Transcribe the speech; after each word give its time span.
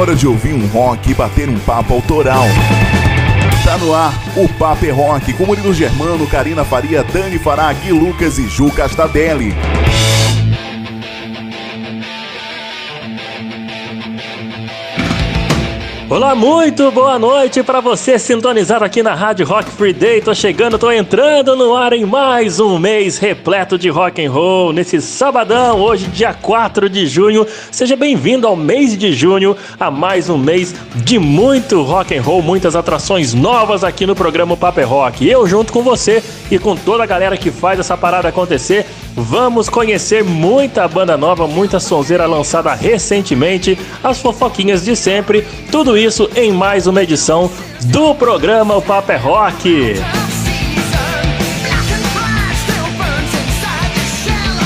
hora 0.00 0.16
de 0.16 0.26
ouvir 0.26 0.54
um 0.54 0.66
rock 0.68 1.10
e 1.10 1.14
bater 1.14 1.46
um 1.46 1.58
papo 1.58 1.92
autoral. 1.92 2.46
Tá 3.62 3.76
no 3.76 3.94
ar 3.94 4.14
o 4.34 4.48
Papo 4.48 4.86
é 4.86 4.90
Rock 4.90 5.34
com 5.34 5.44
Murilo 5.44 5.74
Germano, 5.74 6.26
Karina 6.26 6.64
Faria, 6.64 7.04
Dani 7.04 7.38
Fará, 7.38 7.70
Gui 7.74 7.92
Lucas 7.92 8.38
e 8.38 8.48
Ju 8.48 8.70
Castadelli. 8.70 9.54
Olá, 16.10 16.34
muito 16.34 16.90
boa 16.90 17.20
noite 17.20 17.62
para 17.62 17.80
você 17.80 18.18
sintonizado 18.18 18.84
aqui 18.84 19.00
na 19.00 19.14
Rádio 19.14 19.46
Rock 19.46 19.70
Free 19.70 19.92
Day. 19.92 20.20
Tô 20.20 20.34
chegando, 20.34 20.76
tô 20.76 20.90
entrando 20.90 21.54
no 21.54 21.76
ar 21.76 21.92
em 21.92 22.04
mais 22.04 22.58
um 22.58 22.80
mês 22.80 23.16
repleto 23.16 23.78
de 23.78 23.88
rock 23.88 24.20
and 24.20 24.28
roll 24.28 24.72
nesse 24.72 25.00
sabadão, 25.00 25.78
hoje 25.78 26.08
dia 26.08 26.34
4 26.34 26.88
de 26.88 27.06
junho. 27.06 27.46
Seja 27.70 27.94
bem-vindo 27.94 28.44
ao 28.44 28.56
mês 28.56 28.98
de 28.98 29.12
junho, 29.12 29.56
a 29.78 29.88
mais 29.88 30.28
um 30.28 30.36
mês 30.36 30.74
de 30.96 31.16
muito 31.16 31.80
rock 31.82 32.12
and 32.12 32.22
roll, 32.22 32.42
muitas 32.42 32.74
atrações 32.74 33.32
novas 33.32 33.84
aqui 33.84 34.04
no 34.04 34.16
programa 34.16 34.56
Paper 34.56 34.88
Rock. 34.88 35.28
Eu 35.28 35.46
junto 35.46 35.72
com 35.72 35.80
você 35.80 36.24
e 36.50 36.58
com 36.58 36.74
toda 36.74 37.04
a 37.04 37.06
galera 37.06 37.36
que 37.36 37.52
faz 37.52 37.78
essa 37.78 37.96
parada 37.96 38.28
acontecer, 38.28 38.84
vamos 39.14 39.68
conhecer 39.68 40.24
muita 40.24 40.88
banda 40.88 41.16
nova, 41.16 41.46
muita 41.46 41.78
sonzeira 41.78 42.26
lançada 42.26 42.74
recentemente, 42.74 43.78
as 44.02 44.20
fofoquinhas 44.20 44.84
de 44.84 44.96
sempre, 44.96 45.46
tudo 45.70 45.96
isso 45.96 45.99
em 46.34 46.50
mais 46.50 46.86
uma 46.86 47.02
edição 47.02 47.50
do 47.84 48.14
programa 48.14 48.74
O 48.74 48.80
Papo 48.80 49.12
é 49.12 49.16
Rock. 49.16 49.96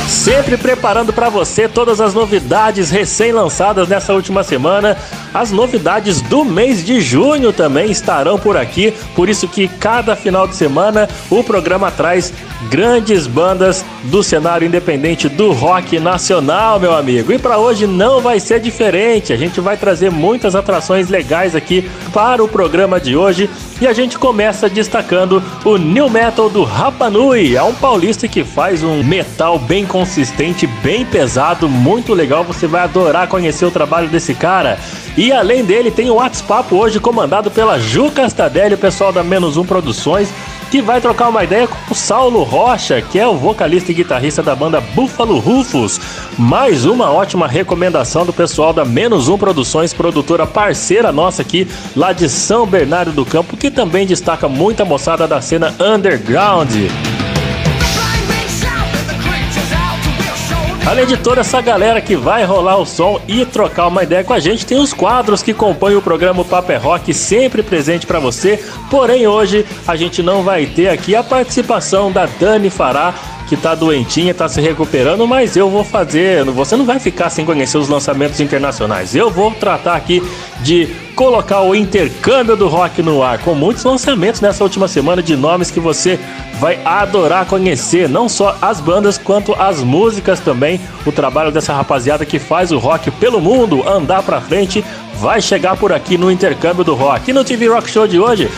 Sempre 0.07 0.57
preparando 0.57 1.13
para 1.13 1.29
você 1.29 1.69
todas 1.69 2.01
as 2.01 2.15
novidades 2.15 2.89
recém-lançadas 2.89 3.89
nessa 3.89 4.15
última 4.15 4.45
semana. 4.45 4.97
As 5.35 5.51
novidades 5.51 6.21
do 6.21 6.45
mês 6.45 6.85
de 6.85 7.01
junho 7.01 7.53
também 7.53 7.91
estarão 7.91 8.39
por 8.39 8.57
aqui, 8.57 8.95
por 9.17 9.29
isso 9.29 9.49
que 9.49 9.67
cada 9.67 10.15
final 10.15 10.47
de 10.47 10.55
semana 10.55 11.09
o 11.29 11.43
programa 11.43 11.91
traz 11.91 12.33
grandes 12.71 13.27
bandas 13.27 13.85
do 14.05 14.23
cenário 14.23 14.67
independente 14.67 15.29
do 15.29 15.53
rock 15.53 15.99
nacional, 15.99 16.79
meu 16.79 16.95
amigo. 16.95 17.33
E 17.33 17.39
para 17.39 17.59
hoje 17.59 17.87
não 17.87 18.21
vai 18.21 18.39
ser 18.39 18.61
diferente. 18.61 19.33
A 19.33 19.37
gente 19.37 19.61
vai 19.61 19.77
trazer 19.77 20.11
muitas 20.11 20.55
atrações 20.55 21.09
legais 21.09 21.55
aqui 21.55 21.89
para 22.13 22.43
o 22.43 22.49
programa 22.49 23.01
de 23.01 23.17
hoje. 23.17 23.51
E 23.81 23.87
a 23.87 23.93
gente 23.93 24.17
começa 24.19 24.69
destacando 24.69 25.43
o 25.65 25.77
New 25.77 26.09
Metal 26.09 26.49
do 26.49 26.63
Rapa 26.63 27.11
Nui. 27.11 27.57
É 27.57 27.63
um 27.63 27.75
paulista 27.75 28.29
que 28.29 28.45
faz 28.45 28.83
um 28.83 29.03
metal 29.03 29.59
bem 29.59 29.85
consistente, 29.85 30.67
bem 30.67 31.05
pesado, 31.05 31.69
muito 31.69 32.15
legal. 32.15 32.45
Você 32.45 32.67
vai 32.67 32.83
adorar 32.83 33.27
conhecer 33.27 33.65
o 33.65 33.71
trabalho 33.71 34.09
desse 34.09 34.33
cara. 34.33 34.79
E 35.17 35.24
além 35.33 35.65
dele, 35.65 35.91
tem 35.91 36.11
o 36.11 36.15
WhatsApp 36.15 36.75
hoje 36.75 37.01
comandado 37.01 37.51
pela 37.51 37.79
Ju 37.79 38.11
Castadelli, 38.11 38.75
o 38.75 38.79
pessoal 38.79 39.13
da 39.13 39.23
Menos 39.23 39.57
Um 39.57 39.65
Produções 39.65 40.29
que 40.75 40.83
vai 40.83 41.01
trocar 41.01 41.29
uma 41.29 41.45
ideia 41.45 41.69
com 41.69 41.93
o 41.93 41.95
Saulo 41.95 42.43
Rocha, 42.43 43.01
que 43.01 43.17
é 43.17 43.25
o 43.25 43.37
vocalista 43.37 43.93
e 43.93 43.95
guitarrista 43.95 44.43
da 44.43 44.57
banda 44.57 44.81
Buffalo 44.81 45.39
Rufus. 45.39 46.01
Mais 46.37 46.85
uma 46.85 47.13
ótima 47.13 47.47
recomendação 47.47 48.27
do 48.27 48.33
pessoal 48.33 48.73
da 48.73 48.85
Menos 48.85 49.29
Um 49.29 49.39
Produções, 49.39 49.95
produtora 49.95 50.49
parceira 50.49 51.13
nossa 51.13 51.43
aqui, 51.43 51.69
lá 51.95 52.13
de 52.13 52.29
São 52.29 52.67
Bernardo 52.67 53.13
do 53.13 53.25
Campo, 53.25 53.57
que 53.57 53.71
também 53.71 54.05
destaca 54.05 54.49
muita 54.49 54.85
moçada 54.85 55.29
da 55.29 55.41
cena 55.41 55.73
underground. 55.79 56.73
Além 60.87 61.07
de 61.07 61.17
toda 61.17 61.41
essa 61.41 61.63
galera 61.63 61.99
que 61.99 62.15
vai 62.15 62.45
rolar 62.45 62.77
o 62.77 62.85
som 62.85 63.19
e 63.27 63.47
trocar 63.47 63.87
uma 63.87 64.03
ideia 64.03 64.23
com 64.23 64.35
a 64.35 64.39
gente, 64.39 64.67
tem 64.67 64.79
os 64.79 64.93
quadros 64.93 65.43
que 65.43 65.55
compõem 65.55 65.97
o 65.97 66.03
programa 66.03 66.45
Paper 66.45 66.83
Rock 66.83 67.15
sempre 67.15 67.63
presente 67.63 68.07
para 68.07 68.21
você. 68.21 68.63
Porém, 68.91 69.27
hoje 69.27 69.65
a 69.89 69.97
gente 69.97 70.23
não 70.23 70.43
vai 70.43 70.67
ter 70.67 70.89
aqui 70.89 71.17
a 71.17 71.23
participação 71.23 72.13
da 72.13 72.27
Dani 72.27 72.69
Fará, 72.69 73.15
que 73.49 73.57
tá 73.57 73.75
doentinha, 73.75 74.35
tá 74.35 74.47
se 74.47 74.61
recuperando, 74.61 75.27
mas 75.27 75.57
eu 75.57 75.71
vou 75.71 75.85
fazer. 75.85 76.45
Você 76.45 76.77
não 76.77 76.85
vai 76.85 77.01
ficar 77.01 77.31
sem 77.31 77.47
conhecer 77.47 77.79
os 77.79 77.89
lançamentos 77.89 78.39
internacionais. 78.39 79.17
Eu 79.17 79.31
vou 79.31 79.53
tratar 79.53 79.95
aqui 79.95 80.23
de 80.61 81.04
colocar 81.15 81.61
o 81.63 81.75
intercâmbio 81.75 82.57
do 82.57 82.69
rock 82.69 83.03
no 83.03 83.23
ar, 83.23 83.39
com 83.39 83.55
muitos 83.55 83.85
lançamentos 83.85 84.41
nessa 84.41 84.63
última 84.63 84.89
semana 84.89 85.23
de 85.23 85.37
nomes 85.37 85.71
que 85.71 85.81
você 85.81 86.19
vai 86.59 86.79
adorar 86.85 87.47
conhecer, 87.47 88.09
não 88.09 88.29
só 88.29 88.57
as 88.61 88.81
bandas 88.81 89.17
quanto 89.19 89.55
as 89.55 89.83
músicas 89.83 90.41
também. 90.41 90.81
O 91.07 91.13
trabalho 91.13 91.53
dessa 91.53 91.73
rapaziada 91.73 92.25
que 92.25 92.39
faz 92.39 92.73
o 92.73 92.79
rock 92.79 93.11
pelo 93.13 93.41
mundo 93.41 93.87
andar 93.89 94.23
pra 94.23 94.41
frente 94.41 94.85
vai 95.17 95.41
chegar 95.41 95.77
por 95.77 95.93
aqui 95.93 96.19
no 96.19 96.31
intercâmbio 96.31 96.85
do 96.85 96.95
rock. 96.95 97.31
E 97.31 97.35
no 97.35 97.45
TV 97.45 97.69
Rock 97.69 97.91
Show 97.91 98.07
de 98.07 98.19
hoje, 98.19 98.51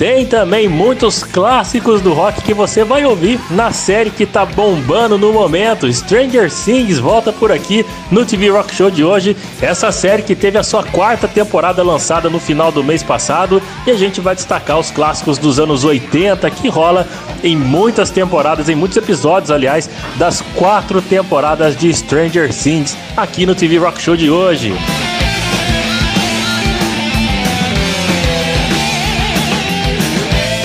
tem 0.00 0.24
também 0.24 0.66
muitos 0.66 1.22
clássicos 1.22 2.00
do 2.00 2.14
rock 2.14 2.40
que 2.40 2.54
você 2.54 2.82
vai 2.82 3.04
ouvir 3.04 3.38
na 3.50 3.70
série 3.70 4.08
que 4.08 4.24
tá 4.24 4.46
bombando 4.46 5.18
no 5.18 5.30
momento. 5.30 5.92
Stranger 5.92 6.50
Things 6.50 6.98
volta 6.98 7.30
por 7.34 7.52
aqui 7.52 7.84
no 8.10 8.24
TV 8.24 8.48
Rock 8.48 8.74
Show 8.74 8.90
de 8.90 9.04
hoje. 9.04 9.36
Essa 9.60 9.92
série 9.92 10.22
que 10.22 10.34
teve 10.34 10.56
a 10.56 10.62
sua 10.62 10.82
quarta 10.84 11.28
temporada 11.28 11.82
lançada 11.82 12.30
no 12.30 12.40
final 12.40 12.72
do 12.72 12.82
mês 12.82 13.02
passado 13.02 13.60
e 13.86 13.90
a 13.90 13.94
gente 13.94 14.22
vai 14.22 14.34
destacar 14.34 14.78
os 14.78 14.90
clássicos 14.90 15.36
dos 15.36 15.60
anos 15.60 15.84
80 15.84 16.50
que 16.50 16.70
rola 16.70 17.06
em 17.44 17.54
muitas 17.54 18.08
temporadas, 18.08 18.70
em 18.70 18.74
muitos 18.74 18.96
episódios, 18.96 19.50
aliás, 19.50 19.90
das 20.16 20.40
quatro 20.54 21.02
temporadas 21.02 21.76
de 21.76 21.92
Stranger 21.92 22.48
Things 22.54 22.96
aqui 23.14 23.44
no 23.44 23.54
TV 23.54 23.76
Rock 23.76 24.00
Show 24.00 24.16
de 24.16 24.30
hoje. 24.30 24.72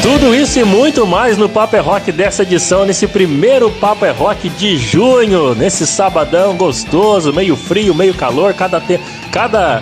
Tudo 0.05 0.35
isso 0.35 0.59
e 0.59 0.63
muito 0.63 1.07
mais 1.07 1.35
no 1.35 1.49
Papo 1.49 1.75
é 1.75 1.79
Rock 1.79 2.11
dessa 2.11 2.43
edição, 2.43 2.85
nesse 2.85 3.07
primeiro 3.07 3.71
Papo 3.71 4.05
é 4.05 4.11
Rock 4.11 4.49
de 4.49 4.77
junho, 4.77 5.55
nesse 5.55 5.87
sabadão 5.87 6.55
gostoso, 6.55 7.33
meio 7.33 7.55
frio, 7.55 7.95
meio 7.95 8.13
calor, 8.13 8.53
cada, 8.53 8.79
te... 8.79 8.99
cada, 9.31 9.81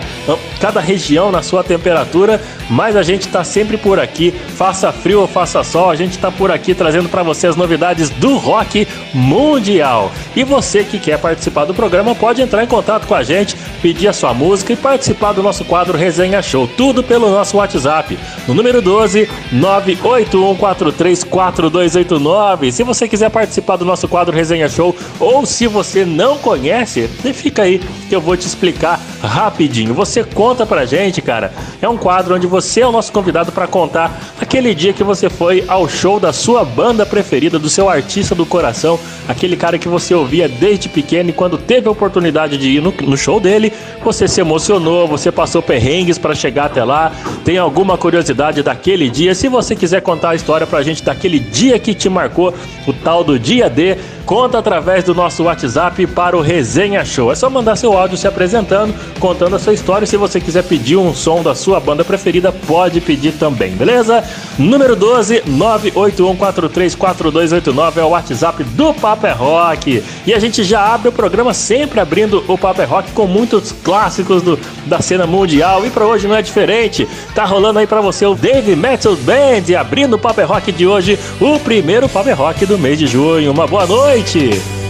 cada 0.62 0.80
região 0.80 1.30
na 1.30 1.44
sua 1.44 1.62
temperatura, 1.62 2.42
mas 2.70 2.96
a 2.96 3.04
gente 3.04 3.28
tá 3.28 3.44
sempre 3.44 3.76
por 3.76 4.00
aqui, 4.00 4.34
faça 4.56 4.94
frio 4.94 5.20
ou 5.20 5.28
faça 5.28 5.62
sol, 5.62 5.90
a 5.90 5.96
gente 5.98 6.18
tá 6.18 6.32
por 6.32 6.52
aqui 6.52 6.74
trazendo 6.74 7.10
para 7.10 7.22
você 7.22 7.48
as 7.48 7.58
novidades 7.58 8.10
do 8.10 8.38
rock 8.38 8.88
mundial. 9.14 10.10
E 10.38 10.46
você 10.46 10.86
que 10.86 11.00
quer 11.00 11.20
participar 11.20 11.66
do 11.66 11.74
programa 11.74 12.16
pode 12.16 12.42
entrar 12.42 12.64
em 12.64 12.68
contato 12.68 13.08
com 13.08 13.14
a 13.14 13.24
gente, 13.24 13.58
pedir 13.82 14.08
a 14.08 14.14
sua 14.14 14.34
música 14.34 14.72
e 14.72 14.78
participar 14.78 15.34
do 15.34 15.44
nosso 15.44 15.66
quadro 15.66 15.98
Resenha 15.98 16.42
Show, 16.42 16.66
tudo 16.66 17.04
pelo 17.04 17.30
nosso 17.30 17.58
WhatsApp, 17.58 18.18
no 18.48 18.54
número 18.54 18.82
12 18.82 19.30
98 19.52 20.13
81434289. 20.22 22.72
Se 22.72 22.84
você 22.84 23.08
quiser 23.08 23.30
participar 23.30 23.78
do 23.78 23.86
nosso 23.86 24.08
quadro 24.08 24.36
Resenha 24.36 24.70
Show 24.70 24.96
ou 25.20 25.44
se 25.46 25.68
você 25.68 26.04
não 26.06 26.38
conhece, 26.38 27.08
fica 27.08 27.64
aí 27.64 27.82
que 28.08 28.16
eu 28.16 28.22
vou 28.22 28.38
te 28.38 28.46
explicar 28.46 29.02
rapidinho. 29.28 29.94
Você 29.94 30.24
conta 30.24 30.66
pra 30.66 30.86
gente, 30.86 31.22
cara. 31.22 31.52
É 31.82 31.88
um 31.88 31.98
quadro 31.98 32.36
onde 32.36 32.48
você 32.48 32.82
é 32.82 32.88
o 32.88 32.92
nosso 32.92 33.12
convidado 33.12 33.52
para 33.52 33.68
contar 33.68 34.20
aquele 34.40 34.76
dia 34.76 34.94
que 34.94 35.04
você 35.04 35.30
foi 35.30 35.64
ao 35.68 35.88
show 35.88 36.20
da 36.20 36.34
sua 36.34 36.64
banda 36.66 37.06
preferida, 37.06 37.58
do 37.58 37.70
seu 37.70 37.90
artista 37.90 38.36
do 38.36 38.46
coração, 38.46 39.00
aquele 39.28 39.56
cara 39.56 39.78
que 39.78 39.88
você 39.88 40.14
ouvia 40.14 40.48
desde 40.48 40.90
pequeno 40.90 41.30
e 41.30 41.34
quando 41.34 41.58
teve 41.58 41.88
a 41.88 41.92
oportunidade 41.92 42.58
de 42.58 42.70
ir 42.70 42.82
no, 42.82 42.92
no 42.92 43.18
show 43.18 43.40
dele, 43.40 43.72
você 44.04 44.28
se 44.28 44.42
emocionou, 44.42 45.08
você 45.08 45.32
passou 45.32 45.62
perrengues 45.62 46.18
para 46.18 46.36
chegar 46.36 46.66
até 46.66 46.84
lá, 46.84 47.12
tem 47.46 47.58
alguma 47.58 47.98
curiosidade 47.98 48.62
daquele 48.62 49.10
dia. 49.10 49.34
Se 49.34 49.48
você 49.48 49.76
quiser 49.76 50.02
contar 50.02 50.32
a 50.32 50.36
história 50.36 50.68
pra 50.68 50.84
gente 50.84 51.04
daquele 51.04 51.40
dia 51.40 51.80
que 51.80 51.94
te 51.94 52.10
marcou, 52.10 52.54
o 52.86 52.94
tal 52.94 53.24
do 53.24 53.40
dia 53.40 53.70
D, 53.70 53.98
conta 54.26 54.58
através 54.58 55.04
do 55.04 55.14
nosso 55.14 55.44
WhatsApp 55.44 56.08
para 56.08 56.36
o 56.38 56.42
Resenha 56.42 57.06
Show. 57.06 57.32
É 57.32 57.36
só 57.36 57.48
mandar 57.50 57.76
seu 57.76 57.96
áudio 57.98 58.18
se 58.18 58.28
apresentando, 58.28 58.94
contando 59.20 59.56
a 59.56 59.60
sua 59.60 59.74
história. 59.74 60.08
Se 60.08 60.18
você 60.18 60.40
quiser 60.40 60.64
pedir 60.64 60.98
um 60.98 61.14
som 61.14 61.44
da 61.44 61.54
sua 61.54 61.80
banda 61.80 62.04
preferida, 62.06 62.52
pode 62.52 63.00
pedir 63.02 63.34
também, 63.34 63.72
beleza? 63.72 64.24
Número 64.58 64.96
12 64.96 65.42
981434289 65.42 67.98
é 67.98 68.04
o 68.04 68.10
WhatsApp 68.10 68.64
do 68.64 68.92
Papo 68.94 69.28
é 69.28 69.32
Rock. 69.32 70.04
E 70.26 70.34
a 70.34 70.40
gente 70.40 70.64
já 70.64 70.94
abre 70.94 71.10
o 71.10 71.12
programa 71.12 71.54
sempre 71.54 72.00
abrindo 72.00 72.44
o 72.48 72.58
Papo 72.58 72.82
é 72.82 72.86
Rock 72.86 73.12
com 73.12 73.28
muitos 73.28 73.72
clássicos 73.72 74.42
do, 74.42 74.58
da 74.86 75.02
cena 75.02 75.28
mundial. 75.28 75.86
E 75.86 75.90
para 75.90 76.06
hoje 76.06 76.28
não 76.28 76.36
é 76.36 76.42
diferente. 76.42 77.08
Tá 77.36 77.44
rolando 77.46 77.80
aí 77.80 77.88
para 77.88 78.02
você 78.02 78.26
o 78.26 78.36
Dave 78.36 78.76
Metal 78.76 79.16
Band 79.16 79.80
abrindo 79.80 80.16
o 80.16 80.20
Papo 80.20 80.42
é 80.42 80.44
Rock 80.44 80.72
de 80.72 80.88
hoje, 80.88 81.20
o 81.40 81.60
primeiro 81.60 82.08
Papo 82.08 82.30
é 82.30 82.34
Rock 82.34 82.66
do 82.66 82.80
mês 82.80 83.00
de 83.00 83.08
junho. 83.08 83.52
Uma 83.52 83.68
boa 83.68 83.86
noite. 83.86 84.13
noite! 84.14 84.83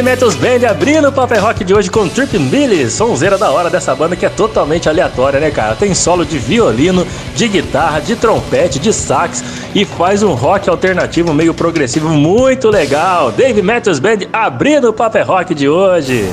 Dave 0.00 0.12
Metals 0.12 0.34
Band 0.34 0.66
abrindo 0.66 1.08
o 1.08 1.12
Paper 1.12 1.42
Rock 1.42 1.62
de 1.62 1.74
hoje 1.74 1.90
com 1.90 2.08
Trip 2.08 2.38
Billy, 2.38 2.88
sonzeira 2.88 3.36
da 3.36 3.50
hora 3.50 3.68
dessa 3.68 3.94
banda 3.94 4.16
que 4.16 4.24
é 4.24 4.30
totalmente 4.30 4.88
aleatória, 4.88 5.38
né, 5.38 5.50
cara? 5.50 5.76
Tem 5.76 5.94
solo 5.94 6.24
de 6.24 6.38
violino, 6.38 7.06
de 7.36 7.46
guitarra, 7.46 8.00
de 8.00 8.16
trompete, 8.16 8.78
de 8.78 8.94
sax 8.94 9.44
e 9.74 9.84
faz 9.84 10.22
um 10.22 10.32
rock 10.32 10.70
alternativo 10.70 11.34
meio 11.34 11.52
progressivo 11.52 12.08
muito 12.08 12.70
legal. 12.70 13.30
Dave 13.30 13.60
Metals 13.60 13.98
Band 13.98 14.20
abrindo 14.32 14.88
o 14.88 14.92
Paper 14.94 15.26
Rock 15.26 15.54
de 15.54 15.68
hoje. 15.68 16.32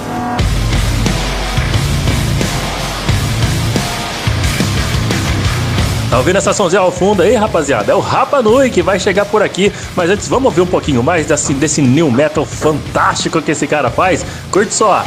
Tá 6.17 6.21
ouvindo 6.21 6.37
essa 6.37 6.51
sonzinha 6.51 6.81
ao 6.81 6.91
fundo 6.91 7.21
aí, 7.21 7.35
rapaziada? 7.35 7.91
É 7.91 7.95
o 7.95 7.99
Rapa 7.99 8.41
Nui 8.41 8.71
que 8.71 8.81
vai 8.81 8.99
chegar 8.99 9.23
por 9.25 9.43
aqui. 9.43 9.71
Mas 9.95 10.09
antes, 10.09 10.27
vamos 10.27 10.45
ouvir 10.45 10.61
um 10.61 10.65
pouquinho 10.65 11.03
mais 11.03 11.27
desse, 11.27 11.53
desse 11.53 11.79
new 11.79 12.09
metal 12.09 12.43
fantástico 12.43 13.39
que 13.39 13.51
esse 13.51 13.67
cara 13.67 13.91
faz? 13.91 14.25
Curte 14.49 14.73
só! 14.73 15.05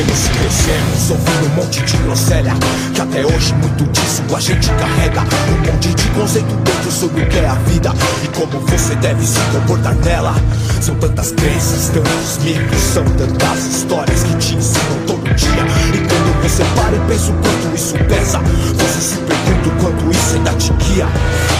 Nascemos, 0.00 0.28
crescemos, 0.28 1.10
ouvindo 1.10 1.52
um 1.52 1.56
monte 1.56 1.82
de 1.82 1.96
groselha 1.98 2.54
Que 2.94 3.00
até 3.02 3.26
hoje 3.26 3.52
muito 3.54 3.84
disso 3.92 4.22
a 4.34 4.40
gente 4.40 4.68
carrega. 4.70 5.20
Um 5.20 5.72
monte 5.72 5.94
de 5.94 6.08
conceito 6.10 6.54
dentro 6.56 6.90
sobre 6.90 7.22
o 7.22 7.28
que 7.28 7.38
é 7.38 7.46
a 7.46 7.54
vida 7.54 7.92
E 8.24 8.28
como 8.28 8.60
você 8.66 8.94
deve 8.96 9.26
se 9.26 9.38
comportar 9.52 9.94
nela. 9.96 10.34
São 10.80 10.94
tantas 10.94 11.32
crenças, 11.32 11.90
tantos 11.90 12.38
mitos 12.42 12.80
São 12.94 13.04
tantas 13.04 13.66
histórias 13.66 14.22
que 14.22 14.34
te 14.36 14.54
ensinam 14.54 15.06
todo 15.06 15.34
dia. 15.34 15.64
E 15.92 15.98
quando 16.08 16.42
você 16.42 16.64
para 16.76 16.96
e 16.96 17.00
pensa 17.00 17.30
o 17.30 17.34
quanto 17.34 17.74
isso 17.74 17.94
pesa 18.08 18.38
Você 18.38 19.00
se 19.00 19.16
pergunta 19.18 19.68
o 19.68 19.72
quanto 19.82 20.10
isso 20.10 20.34
ainda 20.36 20.52
te 20.54 20.72
guia. 20.72 21.06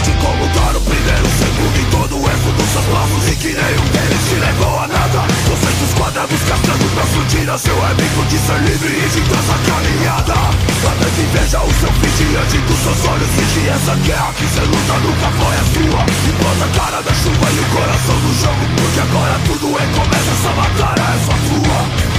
De 0.03 0.11
como 0.13 0.43
o 0.43 0.70
Primeiro, 0.91 1.27
segundo 1.39 1.77
e 1.79 1.85
todo 1.87 2.19
o 2.19 2.25
eco 2.27 2.51
dos 2.51 2.67
seus 2.67 2.85
passos 2.91 3.23
E 3.31 3.35
que 3.39 3.47
nenhum 3.55 3.87
deles 3.95 4.23
te 4.27 4.35
levou 4.35 4.75
a 4.75 4.87
nada 4.91 5.23
Você 5.47 5.71
se 5.71 5.85
esquadra 5.87 6.27
buscando 6.27 6.85
pra 6.91 7.05
fugir 7.15 7.49
a 7.49 7.57
seu 7.57 7.79
amigo 7.79 8.25
De 8.27 8.37
ser 8.37 8.59
livre 8.59 8.91
e 8.91 9.07
de 9.07 9.21
traça 9.23 9.55
caminhada 9.71 10.35
Sabe 10.83 11.07
que 11.15 11.23
veja 11.31 11.63
o 11.63 11.71
seu 11.79 11.91
fim 11.95 12.11
diante 12.11 12.57
dos 12.67 12.79
seus 12.83 13.07
olhos 13.07 13.31
E 13.39 13.45
que 13.55 13.69
essa 13.71 13.95
guerra 14.03 14.33
que 14.35 14.43
você 14.43 14.63
luta 14.67 14.95
nunca 14.99 15.31
foi 15.39 15.55
a 15.55 15.65
sua 15.71 16.03
E 16.03 16.31
bota 16.43 16.65
a 16.67 16.71
cara 16.75 16.99
da 17.01 17.13
chuva 17.15 17.47
e 17.47 17.59
o 17.59 17.65
coração 17.71 18.17
do 18.19 18.31
jogo 18.35 18.63
Porque 18.75 18.99
agora 18.99 19.39
tudo 19.47 19.67
é 19.79 19.85
começa, 19.95 20.31
essa 20.35 20.51
batalha 20.59 21.07
é 21.07 21.17
só 21.23 21.35
tua 21.47 22.11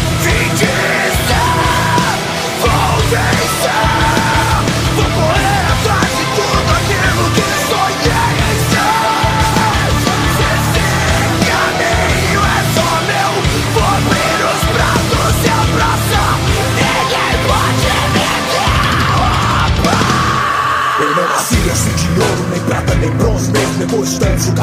estar, 1.12 2.18
vou 2.60 3.02
deixar, 3.10 4.64
vou 4.96 5.31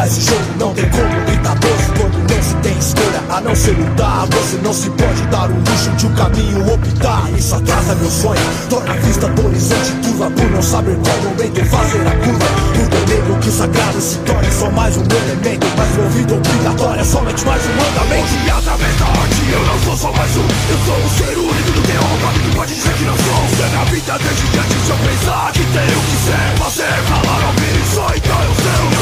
esse 0.09 0.21
jogo 0.21 0.41
Não 0.57 0.73
tem 0.73 0.89
como 0.89 1.25
gritar 1.25 1.55
doce 1.59 1.91
quando 1.97 2.17
não 2.29 2.43
se 2.43 2.55
tem 2.55 2.77
escolha 2.77 3.21
A 3.29 3.41
não 3.41 3.55
ser 3.55 3.77
lutar, 3.77 4.25
você 4.27 4.57
não 4.63 4.73
se 4.73 4.89
pode 4.89 5.21
dar 5.27 5.49
o 5.49 5.53
luxo 5.53 5.89
de 5.97 6.07
um 6.07 6.13
caminho 6.15 6.73
optar. 6.73 7.29
Isso 7.37 7.55
atrasa 7.55 7.95
meu 7.95 8.09
sonho, 8.09 8.41
torna 8.69 8.93
a 8.93 8.97
vista 8.97 9.27
do 9.27 9.45
horizonte 9.45 9.91
turva 10.03 10.31
Por 10.31 10.49
não 10.51 10.61
saber 10.61 10.97
qual 10.97 11.17
momento 11.17 11.65
fazer 11.65 12.07
a 12.07 12.11
curva. 12.11 12.45
Tudo 12.73 12.95
é 12.95 13.13
negro 13.13 13.37
que 13.39 13.49
o 13.49 13.51
sagrado 13.51 14.01
se 14.01 14.17
torne 14.19 14.51
só 14.51 14.69
mais 14.71 14.97
um 14.97 15.03
elemento. 15.03 15.67
Mas 15.77 15.97
o 15.97 16.01
ouvido 16.01 16.35
obrigatório 16.35 17.01
é 17.01 17.03
somente 17.03 17.45
mais 17.45 17.61
um 17.65 17.73
mandamento 17.75 18.33
E 18.45 18.49
através 18.49 18.95
da 18.97 19.05
arte 19.05 19.39
eu 19.51 19.65
não 19.65 19.79
sou 19.79 19.97
só 19.97 20.11
mais 20.11 20.35
um. 20.35 20.41
Eu 20.41 20.79
sou 20.85 20.97
um 20.97 21.09
ser 21.09 21.37
único 21.37 21.71
do 21.71 21.81
que 21.81 21.91
é 21.91 21.99
honra 21.99 22.33
que 22.33 22.55
pode 22.55 22.73
dizer 22.73 22.93
que 22.93 23.03
não 23.03 23.15
sou. 23.15 23.39
Se 23.55 23.63
a 23.63 23.83
vida 23.85 24.17
desde 24.17 24.59
antes 24.59 24.85
de 24.85 24.89
eu 24.89 24.97
pensar 24.97 25.51
que 25.53 25.59
tenho 25.59 26.01
que 26.01 26.17
ser. 26.25 26.59
Fazer, 26.59 26.97
falar, 27.09 27.47
ouvir 27.47 27.79
só 27.93 28.07
então 28.15 28.41
eu 28.41 28.55
sei 28.55 28.98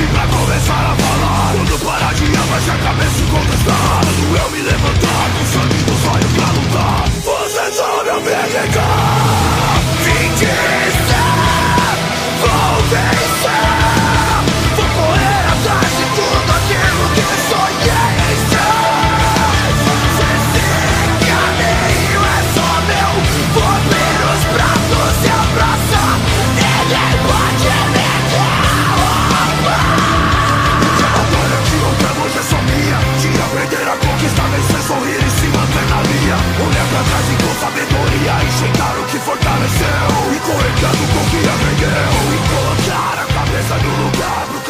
ouvir 0.00 0.08
pra 0.12 0.26
começar 0.26 0.72
a 0.72 0.96
falar. 0.96 1.52
Quando 1.52 1.84
parar 1.84 2.14
de 2.14 2.24
abaixar 2.24 2.76
a 2.76 2.78
cabeça 2.78 3.18
e 3.18 3.26
contestar 3.30 4.00
Quando 4.04 4.36
eu 4.36 4.50
me 4.50 4.62
levantar 4.62 5.30
com 5.36 5.44
sangue 5.46 5.82
dos 5.84 6.06
olhos 6.06 6.32
pra 6.32 6.46
lutar. 6.52 7.04
Você 7.24 7.72
só 7.72 8.04
me 8.04 8.10
acreditar 8.10 8.99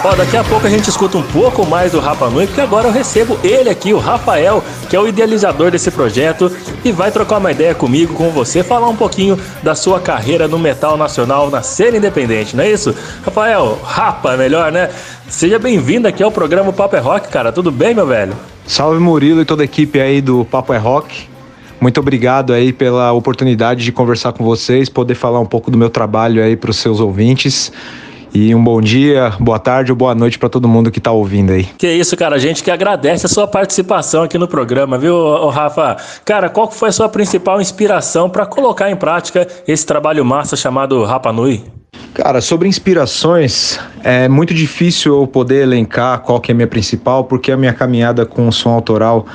Ó, 0.03 0.15
daqui 0.15 0.35
a 0.35 0.43
pouco 0.43 0.67
a 0.67 0.71
gente 0.71 0.89
escuta 0.89 1.19
um 1.19 1.23
pouco 1.23 1.67
mais 1.67 1.93
do 1.93 2.01
Rapa 2.01 2.31
Nui, 2.31 2.47
porque 2.47 2.61
agora 2.63 2.89
eu 2.89 2.93
recebo 2.93 3.39
ele 3.45 3.69
aqui, 3.69 3.93
o 3.93 3.99
Rafael, 3.99 4.65
que 4.89 4.97
é 4.97 5.01
o 5.01 5.07
idealizador 5.07 5.71
desse 5.71 5.91
projeto, 5.91 6.51
e 6.83 6.91
vai 6.91 7.11
trocar 7.11 7.37
uma 7.37 7.53
ideia 7.53 7.75
comigo, 7.75 8.15
com 8.15 8.31
você, 8.31 8.65
falar 8.65 8.89
um 8.89 8.97
pouquinho 8.97 9.39
da 9.63 9.75
sua 9.75 10.01
carreira 10.01 10.49
no 10.49 10.59
metal 10.59 10.97
nacional 10.97 11.51
na 11.51 11.63
cena 11.63 11.99
independente, 11.99 12.57
não 12.57 12.65
é 12.65 12.71
isso? 12.71 12.95
Rafael, 13.23 13.79
Rapa, 13.85 14.39
melhor, 14.39 14.73
né? 14.73 14.89
Seja 15.29 15.59
bem-vindo 15.59 16.09
aqui 16.09 16.23
ao 16.23 16.33
programa 16.33 16.73
Papo 16.73 16.97
é 16.97 16.99
Rock, 16.99 17.29
cara. 17.29 17.53
Tudo 17.53 17.71
bem, 17.71 17.95
meu 17.95 18.07
velho? 18.07 18.35
Salve 18.67 18.99
Murilo 18.99 19.43
e 19.43 19.45
toda 19.45 19.63
a 19.63 19.65
equipe 19.65 20.01
aí 20.01 20.21
do 20.21 20.47
Papo 20.47 20.73
é 20.73 20.79
Rock. 20.79 21.30
Muito 21.81 21.99
obrigado 21.99 22.53
aí 22.53 22.75
pela 22.75 23.11
oportunidade 23.13 23.83
de 23.83 23.91
conversar 23.91 24.33
com 24.33 24.45
vocês, 24.45 24.91
poder 24.91 25.15
falar 25.15 25.41
um 25.41 25.47
pouco 25.47 25.71
do 25.71 25.79
meu 25.79 25.89
trabalho 25.89 26.43
aí 26.43 26.55
para 26.55 26.71
os 26.71 26.77
seus 26.77 27.01
ouvintes. 27.01 27.73
E 28.35 28.55
um 28.55 28.63
bom 28.63 28.81
dia, 28.81 29.33
boa 29.41 29.59
tarde 29.59 29.91
ou 29.91 29.97
boa 29.97 30.15
noite 30.15 30.39
para 30.39 30.49
todo 30.49 30.69
mundo 30.69 30.91
que 30.91 31.01
tá 31.01 31.11
ouvindo 31.11 31.53
aí. 31.53 31.65
Que 31.65 31.91
isso, 31.91 32.17
cara, 32.17 32.37
a 32.37 32.39
gente 32.39 32.63
que 32.63 32.71
agradece 32.71 33.27
a 33.27 33.29
sua 33.29 33.49
participação 33.49 34.23
aqui 34.23 34.39
no 34.39 34.47
programa, 34.47 34.97
viu, 34.99 35.49
Rafa? 35.49 35.97
Cara, 36.25 36.49
qual 36.49 36.71
foi 36.71 36.91
a 36.91 36.93
sua 36.93 37.09
principal 37.09 37.61
inspiração 37.61 38.29
para 38.31 38.47
colocar 38.47 38.89
em 38.91 38.95
prática 38.95 39.49
esse 39.67 39.85
trabalho 39.85 40.25
massa 40.25 40.57
chamado 40.57 41.03
Rapa 41.03 41.33
Nui? 41.33 41.65
Cara, 42.13 42.41
sobre 42.41 42.69
inspirações, 42.69 43.81
é 44.05 44.29
muito 44.29 44.53
difícil 44.53 45.23
eu 45.23 45.27
poder 45.27 45.63
elencar 45.63 46.21
qual 46.21 46.41
que 46.41 46.53
é 46.53 46.55
a 46.55 46.57
minha 46.57 46.69
principal, 46.69 47.25
porque 47.25 47.51
a 47.51 47.57
minha 47.57 47.73
caminhada 47.73 48.27
com 48.27 48.47
o 48.47 48.53
som 48.53 48.71
autoral, 48.71 49.27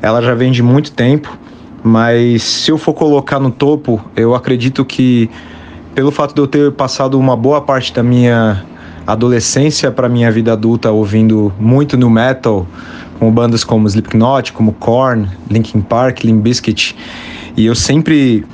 ela 0.00 0.20
já 0.22 0.34
vem 0.34 0.50
de 0.50 0.62
muito 0.62 0.90
tempo, 0.92 1.36
mas 1.82 2.42
se 2.42 2.70
eu 2.70 2.78
for 2.78 2.94
colocar 2.94 3.40
no 3.40 3.50
topo, 3.50 4.02
eu 4.14 4.34
acredito 4.34 4.84
que 4.84 5.28
pelo 5.94 6.10
fato 6.10 6.34
de 6.34 6.40
eu 6.40 6.46
ter 6.46 6.72
passado 6.72 7.18
uma 7.18 7.36
boa 7.36 7.60
parte 7.60 7.92
da 7.92 8.02
minha 8.02 8.64
adolescência 9.06 9.90
para 9.90 10.08
minha 10.08 10.30
vida 10.30 10.52
adulta 10.52 10.90
ouvindo 10.90 11.52
muito 11.58 11.96
no 11.96 12.08
metal, 12.08 12.66
com 13.18 13.30
bandas 13.30 13.64
como 13.64 13.86
Slipknot, 13.86 14.52
como 14.52 14.72
Korn, 14.74 15.28
Linkin 15.50 15.80
Park, 15.80 16.24
Limp 16.24 16.42
Bizkit, 16.42 16.96
e 17.56 17.66
eu 17.66 17.74
sempre 17.74 18.46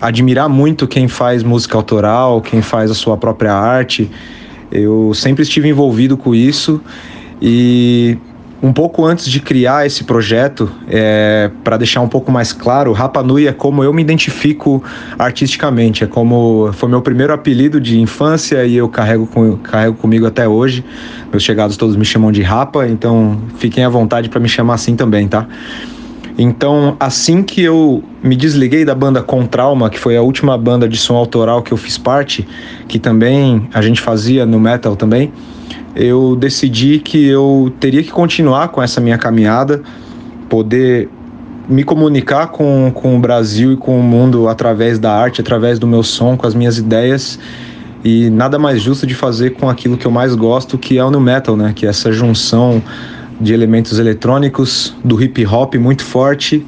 admirar 0.00 0.48
muito 0.48 0.86
quem 0.86 1.08
faz 1.08 1.42
música 1.42 1.76
autoral, 1.76 2.40
quem 2.40 2.60
faz 2.60 2.90
a 2.90 2.94
sua 2.94 3.16
própria 3.16 3.52
arte. 3.52 4.10
Eu 4.70 5.12
sempre 5.14 5.42
estive 5.42 5.68
envolvido 5.68 6.16
com 6.16 6.34
isso 6.34 6.80
e 7.40 8.18
um 8.62 8.72
pouco 8.72 9.04
antes 9.04 9.26
de 9.26 9.40
criar 9.40 9.86
esse 9.86 10.04
projeto, 10.04 10.70
é, 10.88 11.50
para 11.62 11.76
deixar 11.76 12.00
um 12.00 12.08
pouco 12.08 12.32
mais 12.32 12.52
claro, 12.52 12.92
Rapa 12.92 13.22
Nui 13.22 13.46
é 13.46 13.52
como 13.52 13.84
eu 13.84 13.92
me 13.92 14.00
identifico 14.00 14.82
artisticamente, 15.18 16.04
é 16.04 16.06
como 16.06 16.70
foi 16.72 16.88
meu 16.88 17.02
primeiro 17.02 17.32
apelido 17.32 17.80
de 17.80 18.00
infância 18.00 18.64
e 18.64 18.76
eu 18.76 18.88
carrego, 18.88 19.26
com, 19.26 19.56
carrego 19.58 19.96
comigo 19.96 20.26
até 20.26 20.48
hoje. 20.48 20.84
Meus 21.30 21.42
chegados 21.42 21.76
todos 21.76 21.96
me 21.96 22.04
chamam 22.04 22.32
de 22.32 22.42
Rapa, 22.42 22.88
então 22.88 23.38
fiquem 23.58 23.84
à 23.84 23.88
vontade 23.88 24.28
para 24.28 24.40
me 24.40 24.48
chamar 24.48 24.74
assim 24.74 24.96
também, 24.96 25.28
tá? 25.28 25.46
Então, 26.38 26.96
assim 27.00 27.42
que 27.42 27.62
eu 27.62 28.02
me 28.22 28.36
desliguei 28.36 28.84
da 28.84 28.94
banda 28.94 29.22
Com 29.22 29.46
Trauma, 29.46 29.88
que 29.88 29.98
foi 29.98 30.16
a 30.16 30.22
última 30.22 30.56
banda 30.58 30.86
de 30.86 30.98
som 30.98 31.16
autoral 31.16 31.62
que 31.62 31.72
eu 31.72 31.78
fiz 31.78 31.96
parte, 31.96 32.46
que 32.86 32.98
também 32.98 33.68
a 33.72 33.80
gente 33.80 34.02
fazia 34.02 34.44
no 34.44 34.60
metal 34.60 34.96
também, 34.96 35.32
eu 35.96 36.36
decidi 36.36 36.98
que 36.98 37.26
eu 37.26 37.72
teria 37.80 38.02
que 38.02 38.10
continuar 38.10 38.68
com 38.68 38.82
essa 38.82 39.00
minha 39.00 39.16
caminhada, 39.16 39.82
poder 40.48 41.08
me 41.68 41.82
comunicar 41.82 42.48
com, 42.48 42.92
com 42.94 43.16
o 43.16 43.18
Brasil 43.18 43.72
e 43.72 43.76
com 43.76 43.98
o 43.98 44.02
mundo 44.02 44.46
através 44.46 44.98
da 44.98 45.12
arte, 45.12 45.40
através 45.40 45.78
do 45.78 45.86
meu 45.86 46.02
som, 46.02 46.36
com 46.36 46.46
as 46.46 46.54
minhas 46.54 46.76
ideias. 46.76 47.38
E 48.04 48.30
nada 48.30 48.58
mais 48.58 48.80
justo 48.82 49.06
de 49.06 49.14
fazer 49.14 49.54
com 49.54 49.68
aquilo 49.68 49.96
que 49.96 50.06
eu 50.06 50.10
mais 50.10 50.34
gosto, 50.34 50.78
que 50.78 50.98
é 50.98 51.04
o 51.04 51.10
no 51.10 51.20
metal, 51.20 51.56
né? 51.56 51.72
Que 51.74 51.86
é 51.86 51.88
essa 51.88 52.12
junção 52.12 52.80
de 53.40 53.52
elementos 53.52 53.98
eletrônicos, 53.98 54.94
do 55.02 55.20
hip 55.20 55.44
hop 55.46 55.74
muito 55.74 56.04
forte 56.04 56.64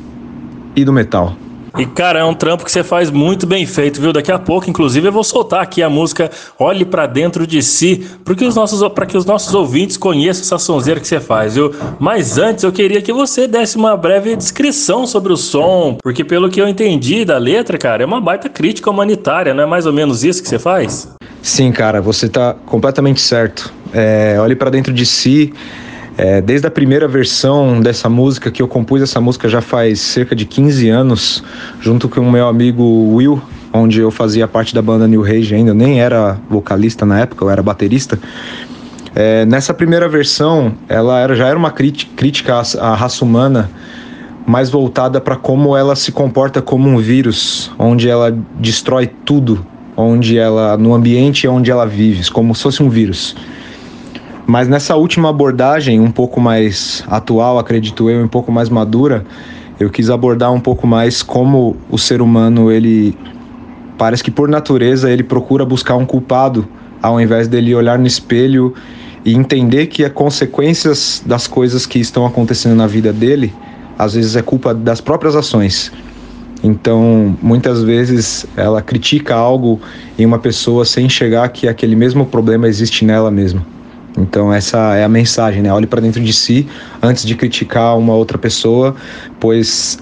e 0.75 0.85
do 0.85 0.93
metal. 0.93 1.37
E, 1.77 1.85
cara, 1.87 2.21
é 2.21 2.25
um 2.25 2.35
trampo 2.35 2.65
que 2.65 2.71
você 2.71 2.83
faz 2.83 3.11
muito 3.11 3.47
bem 3.47 3.67
feito, 3.67 4.01
viu? 4.01 4.13
Daqui 4.13 4.33
a 4.33 4.39
pouco, 4.39 4.71
inclusive, 4.71 5.09
eu 5.09 5.13
vou 5.13 5.25
soltar 5.25 5.63
aqui 5.63 5.83
a 5.83 5.91
música 5.91 6.31
Olhe 6.59 6.85
para 6.85 7.07
Dentro 7.07 7.47
de 7.47 7.63
Si, 7.63 8.07
porque 8.25 8.45
os 8.45 8.55
nossos, 8.55 8.87
para 8.93 9.07
que 9.07 9.17
os 9.17 9.25
nossos 9.25 9.55
ouvintes 9.55 9.97
conheçam 9.97 10.43
essa 10.43 10.59
sonzeira 10.59 11.01
que 11.01 11.07
você 11.07 11.21
faz, 11.21 11.55
viu? 11.55 11.75
Mas 11.99 12.39
antes, 12.39 12.65
eu 12.65 12.73
queria 12.73 13.03
que 13.03 13.13
você 13.13 13.47
desse 13.47 13.77
uma 13.77 13.97
breve 13.97 14.35
descrição 14.37 15.07
sobre 15.07 15.33
o 15.33 15.37
som, 15.37 15.99
porque 16.03 16.25
pelo 16.25 16.49
que 16.49 16.61
eu 16.61 16.69
entendi 16.69 17.25
da 17.25 17.39
letra, 17.39 17.77
cara, 17.77 18.03
é 18.03 18.07
uma 18.07 18.21
baita 18.21 18.49
crítica 18.49 18.91
humanitária, 18.91 19.53
não 19.53 19.65
é 19.65 19.67
mais 19.67 19.87
ou 19.87 19.93
menos 19.93 20.25
isso 20.25 20.43
que 20.43 20.49
você 20.49 20.59
faz? 20.59 21.09
Sim, 21.43 21.73
cara, 21.73 22.01
você 22.01 22.29
tá 22.29 22.55
completamente 22.67 23.21
certo. 23.21 23.73
É, 23.93 24.37
olhe 24.41 24.55
para 24.55 24.71
dentro 24.71 24.93
de 24.93 25.07
si. 25.07 25.53
É, 26.19 26.41
desde 26.41 26.67
a 26.67 26.71
primeira 26.71 27.07
versão 27.07 27.81
dessa 27.81 28.09
música, 28.09 28.51
que 28.51 28.61
eu 28.61 28.67
compus 28.67 29.01
essa 29.01 29.21
música 29.21 29.49
já 29.49 29.61
faz 29.61 30.01
cerca 30.01 30.35
de 30.35 30.45
15 30.45 30.89
anos, 30.89 31.45
junto 31.81 32.09
com 32.09 32.21
o 32.21 32.33
meu 32.33 32.49
amigo 32.49 32.83
Will, 33.15 33.41
onde 33.73 34.01
eu 34.01 34.11
fazia 34.11 34.49
parte 34.49 34.75
da 34.75 34.83
banda 34.83 35.07
New 35.07 35.23
Rage 35.23 35.55
ainda, 35.55 35.71
eu 35.71 35.75
nem 35.77 36.01
era 36.01 36.37
vocalista 36.51 37.07
na 37.07 37.21
época, 37.21 37.45
eu 37.45 37.51
era 37.51 37.63
baterista. 37.63 38.19
É, 39.15 39.47
nessa 39.47 39.73
primeira 39.73 40.09
versão, 40.09 40.75
ela 40.89 41.21
era, 41.21 41.37
já 41.37 41.47
era 41.47 41.57
uma 41.57 41.71
crítica 41.71 42.57
à, 42.57 42.91
à 42.91 42.95
raça 42.97 43.25
humana, 43.25 43.71
mais 44.45 44.71
voltada 44.71 45.21
para 45.21 45.37
como 45.37 45.77
ela 45.77 45.95
se 45.95 46.11
comporta 46.11 46.61
como 46.61 46.89
um 46.89 46.99
vírus, 46.99 47.71
onde 47.79 48.09
ela 48.09 48.37
destrói 48.59 49.07
tudo, 49.07 49.65
onde 49.97 50.37
ela 50.37 50.77
no 50.77 50.95
ambiente 50.95 51.47
onde 51.47 51.71
ela 51.71 51.87
vive, 51.87 52.29
como 52.31 52.53
se 52.57 52.65
fosse 52.65 52.83
um 52.83 52.89
vírus. 52.89 53.37
Mas 54.51 54.67
nessa 54.67 54.97
última 54.97 55.29
abordagem, 55.29 56.01
um 56.01 56.11
pouco 56.11 56.41
mais 56.41 57.05
atual, 57.07 57.59
acredito 57.59 58.09
eu, 58.09 58.25
um 58.25 58.29
pouco 58.29 58.51
mais 58.51 58.71
madura, 58.71 59.23
eu 59.79 59.91
quis 59.91 60.09
abordar 60.09 60.51
um 60.51 60.59
pouco 60.59 60.87
mais 60.87 61.23
como 61.23 61.77
o 61.91 61.99
ser 61.99 62.23
humano, 62.23 62.73
ele 62.73 63.15
parece 63.99 64.25
que 64.25 64.31
por 64.31 64.49
natureza 64.49 65.11
ele 65.11 65.23
procura 65.23 65.67
buscar 65.67 65.97
um 65.97 66.07
culpado, 66.07 66.67
ao 67.03 67.21
invés 67.21 67.47
dele 67.47 67.75
olhar 67.75 67.99
no 67.99 68.07
espelho 68.07 68.73
e 69.23 69.35
entender 69.35 69.89
que 69.89 70.03
as 70.03 70.13
consequências 70.13 71.23
das 71.27 71.47
coisas 71.47 71.85
que 71.85 71.99
estão 71.99 72.25
acontecendo 72.25 72.75
na 72.75 72.87
vida 72.87 73.13
dele, 73.13 73.53
às 73.99 74.15
vezes 74.15 74.35
é 74.35 74.41
culpa 74.41 74.73
das 74.73 74.99
próprias 74.99 75.37
ações. 75.37 75.93
Então, 76.65 77.37
muitas 77.43 77.83
vezes 77.83 78.47
ela 78.57 78.81
critica 78.81 79.35
algo 79.35 79.79
em 80.19 80.25
uma 80.25 80.39
pessoa 80.39 80.87
sem 80.87 81.05
enxergar 81.05 81.51
que 81.51 81.69
aquele 81.69 81.95
mesmo 81.95 82.25
problema 82.25 82.67
existe 82.67 83.05
nela 83.05 83.31
mesma. 83.31 83.77
Então 84.21 84.53
essa 84.53 84.95
é 84.95 85.05
a 85.05 85.09
mensagem, 85.09 85.63
né? 85.63 85.73
Olhe 85.73 85.87
para 85.87 86.01
dentro 86.01 86.23
de 86.23 86.33
si 86.33 86.69
antes 87.03 87.25
de 87.25 87.35
criticar 87.35 87.97
uma 87.97 88.15
outra 88.15 88.37
pessoa, 88.37 88.95
pois 89.39 89.99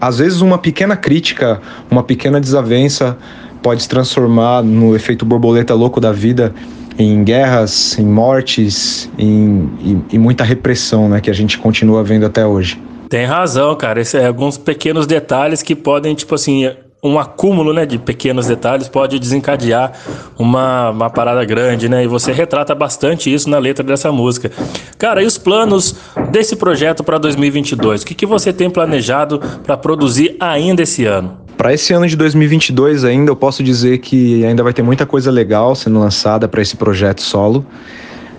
às 0.00 0.18
vezes 0.18 0.40
uma 0.40 0.58
pequena 0.58 0.96
crítica, 0.96 1.60
uma 1.90 2.02
pequena 2.02 2.40
desavença 2.40 3.18
pode 3.62 3.82
se 3.82 3.88
transformar 3.88 4.62
no 4.62 4.96
efeito 4.96 5.24
borboleta 5.24 5.74
louco 5.74 6.00
da 6.00 6.12
vida 6.12 6.54
em 6.98 7.22
guerras, 7.24 7.98
em 7.98 8.04
mortes, 8.04 9.10
em, 9.18 9.70
em, 9.80 10.04
em 10.12 10.18
muita 10.18 10.44
repressão, 10.44 11.08
né, 11.08 11.20
que 11.20 11.30
a 11.30 11.32
gente 11.32 11.58
continua 11.58 12.02
vendo 12.02 12.26
até 12.26 12.46
hoje. 12.46 12.80
Tem 13.08 13.24
razão, 13.24 13.74
cara. 13.74 14.00
Esse 14.00 14.18
é 14.18 14.26
alguns 14.26 14.56
pequenos 14.56 15.06
detalhes 15.06 15.62
que 15.62 15.74
podem, 15.74 16.14
tipo 16.14 16.34
assim, 16.34 16.70
um 17.02 17.18
acúmulo 17.18 17.72
né, 17.72 17.86
de 17.86 17.98
pequenos 17.98 18.46
detalhes 18.46 18.88
pode 18.88 19.18
desencadear 19.18 19.92
uma, 20.38 20.90
uma 20.90 21.10
parada 21.10 21.42
grande, 21.44 21.88
né? 21.88 22.04
E 22.04 22.06
você 22.06 22.30
retrata 22.30 22.74
bastante 22.74 23.32
isso 23.32 23.48
na 23.48 23.58
letra 23.58 23.82
dessa 23.82 24.12
música. 24.12 24.50
Cara, 24.98 25.22
e 25.22 25.26
os 25.26 25.38
planos 25.38 25.94
desse 26.30 26.56
projeto 26.56 27.02
para 27.02 27.16
2022? 27.16 28.02
O 28.02 28.06
que, 28.06 28.14
que 28.14 28.26
você 28.26 28.52
tem 28.52 28.68
planejado 28.68 29.40
para 29.64 29.76
produzir 29.78 30.36
ainda 30.38 30.82
esse 30.82 31.06
ano? 31.06 31.38
Para 31.56 31.72
esse 31.72 31.92
ano 31.92 32.06
de 32.06 32.16
2022 32.16 33.04
ainda, 33.04 33.30
eu 33.30 33.36
posso 33.36 33.62
dizer 33.62 33.98
que 33.98 34.44
ainda 34.44 34.62
vai 34.62 34.72
ter 34.72 34.82
muita 34.82 35.06
coisa 35.06 35.30
legal 35.30 35.74
sendo 35.74 35.98
lançada 35.98 36.46
para 36.48 36.60
esse 36.60 36.76
projeto 36.76 37.22
solo. 37.22 37.64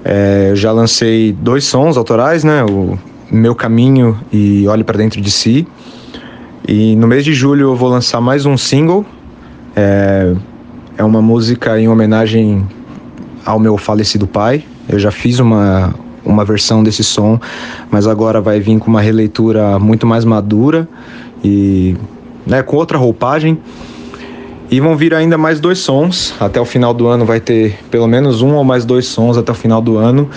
É, 0.05 0.47
eu 0.51 0.55
já 0.55 0.71
lancei 0.71 1.31
dois 1.31 1.63
sons 1.65 1.97
autorais, 1.97 2.43
né? 2.43 2.63
O 2.63 2.97
Meu 3.31 3.55
Caminho 3.55 4.19
e 4.31 4.67
Olhe 4.67 4.83
para 4.83 4.97
Dentro 4.97 5.19
de 5.19 5.31
Si. 5.31 5.67
E 6.67 6.95
no 6.95 7.07
mês 7.07 7.25
de 7.25 7.33
julho 7.33 7.69
eu 7.69 7.75
vou 7.75 7.89
lançar 7.89 8.21
mais 8.21 8.45
um 8.45 8.55
single. 8.55 9.05
É, 9.75 10.33
é 10.97 11.03
uma 11.03 11.21
música 11.21 11.79
em 11.79 11.87
homenagem 11.87 12.65
ao 13.45 13.59
meu 13.59 13.77
falecido 13.77 14.27
pai. 14.27 14.63
Eu 14.87 14.99
já 14.99 15.09
fiz 15.09 15.39
uma, 15.39 15.93
uma 16.23 16.45
versão 16.45 16.83
desse 16.83 17.03
som, 17.03 17.39
mas 17.89 18.05
agora 18.05 18.39
vai 18.39 18.59
vir 18.59 18.77
com 18.77 18.89
uma 18.89 19.01
releitura 19.01 19.79
muito 19.79 20.05
mais 20.05 20.23
madura 20.23 20.87
e 21.43 21.95
né, 22.45 22.61
com 22.61 22.75
outra 22.75 22.97
roupagem. 22.97 23.57
E 24.69 24.79
vão 24.79 24.95
vir 24.95 25.13
ainda 25.13 25.37
mais 25.37 25.59
dois 25.59 25.79
sons. 25.79 26.33
Até 26.39 26.61
o 26.61 26.65
final 26.65 26.93
do 26.93 27.07
ano 27.07 27.25
vai 27.25 27.39
ter 27.39 27.77
pelo 27.89 28.07
menos 28.07 28.41
um 28.41 28.53
ou 28.53 28.63
mais 28.63 28.85
dois 28.85 29.07
sons 29.07 29.37
até 29.37 29.51
o 29.51 29.55
final 29.55 29.81
do 29.81 29.97
ano. 29.97 30.29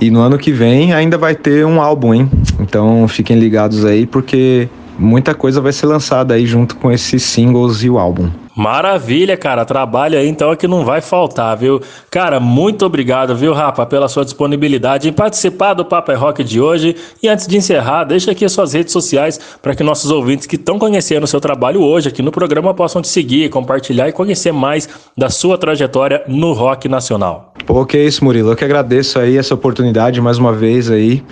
E 0.00 0.10
no 0.10 0.20
ano 0.20 0.36
que 0.36 0.50
vem 0.50 0.92
ainda 0.92 1.16
vai 1.16 1.34
ter 1.36 1.64
um 1.64 1.80
álbum, 1.80 2.12
hein? 2.12 2.30
Então 2.58 3.06
fiquem 3.06 3.38
ligados 3.38 3.84
aí, 3.84 4.04
porque 4.04 4.68
muita 4.98 5.34
coisa 5.34 5.60
vai 5.60 5.72
ser 5.72 5.86
lançada 5.86 6.34
aí 6.34 6.46
junto 6.46 6.76
com 6.76 6.90
esses 6.90 7.22
singles 7.22 7.82
e 7.82 7.90
o 7.90 7.98
álbum. 7.98 8.30
Maravilha, 8.54 9.36
cara. 9.36 9.64
Trabalho 9.64 10.18
aí 10.18 10.28
então 10.28 10.52
é 10.52 10.56
que 10.56 10.68
não 10.68 10.84
vai 10.84 11.00
faltar, 11.00 11.56
viu? 11.56 11.80
Cara, 12.10 12.38
muito 12.38 12.84
obrigado, 12.84 13.34
viu, 13.34 13.52
Rafa, 13.54 13.86
pela 13.86 14.08
sua 14.08 14.24
disponibilidade 14.24 15.08
em 15.08 15.12
participar 15.12 15.74
do 15.74 15.84
Papo 15.84 16.12
é 16.12 16.14
Rock 16.14 16.44
de 16.44 16.60
hoje. 16.60 16.94
E 17.22 17.28
antes 17.28 17.46
de 17.46 17.56
encerrar, 17.56 18.04
deixa 18.04 18.30
aqui 18.30 18.44
as 18.44 18.52
suas 18.52 18.74
redes 18.74 18.92
sociais 18.92 19.40
para 19.62 19.74
que 19.74 19.82
nossos 19.82 20.10
ouvintes 20.10 20.46
que 20.46 20.56
estão 20.56 20.78
conhecendo 20.78 21.24
o 21.24 21.26
seu 21.26 21.40
trabalho 21.40 21.80
hoje 21.80 22.08
aqui 22.08 22.20
no 22.20 22.30
programa 22.30 22.74
possam 22.74 23.00
te 23.00 23.08
seguir, 23.08 23.48
compartilhar 23.48 24.08
e 24.08 24.12
conhecer 24.12 24.52
mais 24.52 24.88
da 25.16 25.30
sua 25.30 25.56
trajetória 25.56 26.22
no 26.28 26.52
rock 26.52 26.88
nacional. 26.88 27.54
Pô, 27.64 27.86
que 27.86 27.98
isso, 27.98 28.22
Murilo. 28.22 28.50
Eu 28.52 28.56
que 28.56 28.64
agradeço 28.64 29.18
aí 29.18 29.38
essa 29.38 29.54
oportunidade 29.54 30.20
mais 30.20 30.36
uma 30.36 30.52
vez 30.52 30.90
aí. 30.90 31.22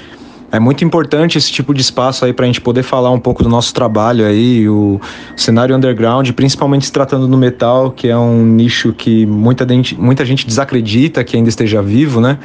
É 0.52 0.58
muito 0.58 0.84
importante 0.84 1.38
esse 1.38 1.52
tipo 1.52 1.72
de 1.72 1.80
espaço 1.80 2.24
aí 2.24 2.32
para 2.32 2.44
a 2.44 2.46
gente 2.46 2.60
poder 2.60 2.82
falar 2.82 3.10
um 3.10 3.20
pouco 3.20 3.42
do 3.42 3.48
nosso 3.48 3.72
trabalho 3.72 4.26
aí, 4.26 4.68
o 4.68 5.00
cenário 5.36 5.76
underground, 5.76 6.28
principalmente 6.32 6.86
se 6.86 6.92
tratando 6.92 7.28
do 7.28 7.36
metal, 7.36 7.92
que 7.92 8.08
é 8.08 8.16
um 8.16 8.44
nicho 8.44 8.92
que 8.92 9.24
muita 9.26 9.66
gente, 9.68 10.00
muita 10.00 10.24
gente 10.24 10.46
desacredita 10.46 11.22
que 11.22 11.36
ainda 11.36 11.48
esteja 11.48 11.80
vivo, 11.80 12.20
né? 12.20 12.38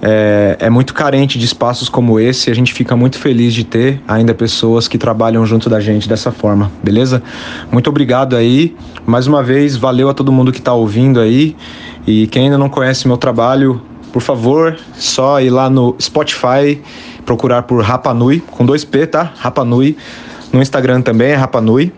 É, 0.00 0.56
é, 0.60 0.70
muito 0.70 0.94
carente 0.94 1.38
de 1.40 1.44
espaços 1.44 1.88
como 1.88 2.20
esse 2.20 2.48
e 2.48 2.52
a 2.52 2.54
gente 2.54 2.72
fica 2.72 2.94
muito 2.94 3.18
feliz 3.18 3.52
de 3.52 3.64
ter 3.64 4.00
ainda 4.06 4.32
pessoas 4.32 4.86
que 4.86 4.96
trabalham 4.96 5.44
junto 5.44 5.68
da 5.68 5.80
gente 5.80 6.08
dessa 6.08 6.30
forma, 6.30 6.70
beleza? 6.84 7.20
Muito 7.70 7.90
obrigado 7.90 8.36
aí. 8.36 8.76
Mais 9.04 9.26
uma 9.26 9.42
vez, 9.42 9.76
valeu 9.76 10.08
a 10.08 10.14
todo 10.14 10.30
mundo 10.30 10.52
que 10.52 10.60
está 10.60 10.72
ouvindo 10.72 11.20
aí. 11.20 11.56
E 12.06 12.28
quem 12.28 12.44
ainda 12.44 12.56
não 12.56 12.68
conhece 12.68 13.08
meu 13.08 13.16
trabalho, 13.16 13.82
por 14.12 14.22
favor, 14.22 14.78
só 14.94 15.40
ir 15.40 15.50
lá 15.50 15.68
no 15.68 15.96
Spotify 16.00 16.80
procurar 17.28 17.64
por 17.64 17.82
Rapanui, 17.82 18.42
com 18.52 18.64
dois 18.64 18.86
P, 18.86 19.06
tá? 19.06 19.34
Rapanui. 19.36 19.98
No 20.50 20.62
Instagram 20.62 21.02
também 21.02 21.32
é 21.32 21.34
Rapanui. 21.34 21.92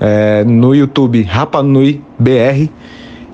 É, 0.00 0.42
no 0.44 0.74
YouTube, 0.74 1.22
Rapanui 1.22 2.02
BR. 2.18 2.70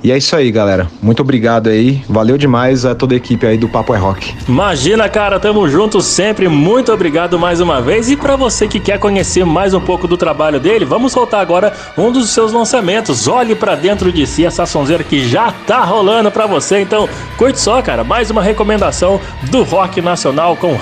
E 0.06 0.12
é 0.12 0.16
isso 0.16 0.36
aí, 0.36 0.52
galera. 0.52 0.86
Muito 1.02 1.18
obrigado 1.18 1.68
aí. 1.68 2.00
Valeu 2.08 2.38
demais 2.38 2.84
a 2.84 2.94
toda 2.94 3.14
a 3.14 3.16
equipe 3.16 3.44
aí 3.44 3.58
do 3.58 3.68
Papo 3.68 3.92
é 3.92 3.98
Rock. 3.98 4.36
Imagina, 4.48 5.08
cara, 5.08 5.40
tamo 5.40 5.68
junto 5.68 6.00
sempre. 6.00 6.48
Muito 6.48 6.92
obrigado 6.92 7.36
mais 7.40 7.60
uma 7.60 7.80
vez. 7.82 8.08
E 8.08 8.16
para 8.16 8.36
você 8.36 8.68
que 8.68 8.78
quer 8.78 9.00
conhecer 9.00 9.44
mais 9.44 9.74
um 9.74 9.80
pouco 9.80 10.06
do 10.06 10.16
trabalho 10.16 10.60
dele, 10.60 10.84
vamos 10.84 11.10
soltar 11.10 11.40
agora 11.40 11.72
um 11.98 12.12
dos 12.12 12.30
seus 12.30 12.52
lançamentos. 12.52 13.26
Olhe 13.26 13.56
para 13.56 13.74
dentro 13.74 14.12
de 14.12 14.24
si 14.28 14.46
essa 14.46 14.64
sonzeira 14.64 15.02
que 15.02 15.28
já 15.28 15.50
tá 15.50 15.82
rolando 15.82 16.30
para 16.30 16.46
você. 16.46 16.78
Então, 16.78 17.08
curte 17.36 17.58
só, 17.58 17.82
cara. 17.82 18.04
Mais 18.04 18.30
uma 18.30 18.42
recomendação 18.44 19.20
do 19.50 19.64
rock 19.64 20.00
nacional 20.00 20.54
com 20.54 20.76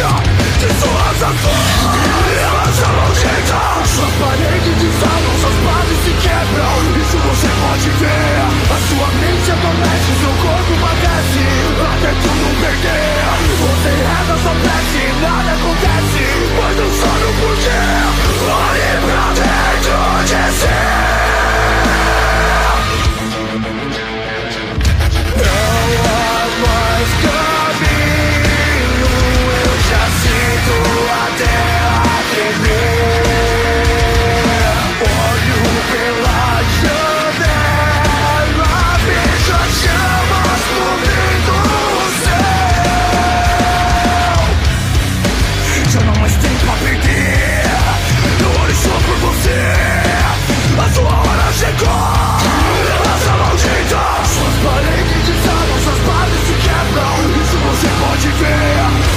De 0.00 0.66
suas 0.80 1.22
ações 1.22 1.76
E 2.26 2.38
elas 2.38 2.76
já 2.78 3.84
Suas 3.84 4.12
paredes 4.14 4.74
desabam, 4.80 5.38
suas 5.38 5.54
bases 5.56 5.98
se 6.04 6.12
quebram 6.26 6.72
Isso 7.02 7.18
você 7.18 7.48
pode 7.60 7.90
ver 8.00 8.40
A 8.40 8.78
sua 8.88 9.08
mente 9.20 9.50
adormece, 9.52 10.10
seu 10.20 10.32
corpo 10.40 10.72
padece 10.80 11.44
Pra 11.76 11.92
ter 12.00 12.14
tudo 12.22 12.60
perder 12.60 13.28
Você 13.60 13.90
reza, 13.90 14.36
só 14.42 14.52
prece, 14.54 15.02
nada 15.20 15.52
acontece 15.52 16.24
Mas 16.58 16.78
eu 16.78 16.90
choro 16.92 17.28
por 17.40 17.56
quê? 17.56 18.09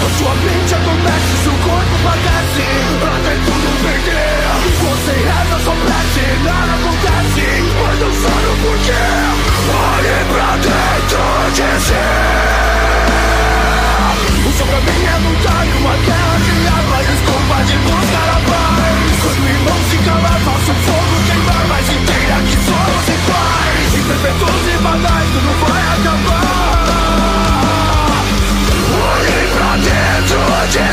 Quando 0.03 0.17
sua 0.17 0.35
mente 0.35 0.75
acontece, 0.75 1.43
seu 1.43 1.53
corpo 1.53 1.95
padece. 2.03 2.67
Pra 2.99 3.15
ter 3.23 3.39
tudo 3.45 3.67
perder 3.83 4.43
Você 4.83 5.13
reza, 5.13 5.57
só 5.63 5.71
prece, 5.71 6.23
nada 6.43 6.73
acontece. 6.75 7.47
Mas 7.79 7.99
não 7.99 8.11
sabe 8.11 8.47
o 8.47 8.55
porquê 8.63 9.05
Olhe 9.71 10.17
pra 10.27 10.51
dentro 10.57 11.23
de 11.55 11.69
si. 11.79 12.03
O 14.45 14.51
seu 14.51 14.67
caminho 14.67 15.07
é 15.07 15.17
lutar 15.23 15.63
e 15.65 15.71
uma 15.71 15.95
guerra 15.95 16.37
de 16.43 16.51
arma 16.67 16.99
Desculpa 17.03 17.63
de 17.63 17.75
buscar 17.77 18.27
a 18.27 18.39
paz. 18.43 19.07
Quando 19.23 19.39
o 19.39 19.47
irmão 19.47 19.79
se 19.89 19.97
calar, 20.03 20.39
faça 20.43 20.71
o 20.71 20.75
fogo 20.83 21.15
queimar 21.27 21.63
Mas 21.69 21.87
inteira 21.89 22.37
que 22.43 22.57
só 22.59 22.75
você 22.91 23.15
faz. 23.31 23.95
Imperfeitos 23.95 24.67
e 24.67 24.77
banais, 24.83 25.29
tudo 25.31 25.51
vai 25.65 25.81
acabar. 25.95 26.42
Todos 30.73 30.87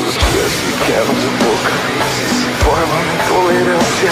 os 0.00 0.14
dias 0.18 0.52
ficamos 0.66 1.24
um 1.24 1.36
pouco 1.38 1.70
se 2.10 2.50
formam 2.64 3.04
intolerância 3.14 4.10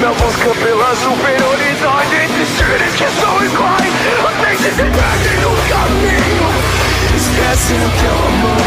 Na 0.00 0.08
busca 0.14 0.48
pela 0.64 0.96
superioridade 0.96 2.16
entre 2.24 2.46
seres 2.46 2.94
que 2.94 3.06
são 3.20 3.44
iguais 3.44 3.92
Até 4.24 4.56
se 4.56 4.70
perdem 4.70 5.36
no 5.42 5.52
caminho 5.68 6.93
Esquecem 7.24 7.78
o 7.78 7.90
que 7.90 8.04
é 8.04 8.10
o 8.10 8.12
amor 8.12 8.60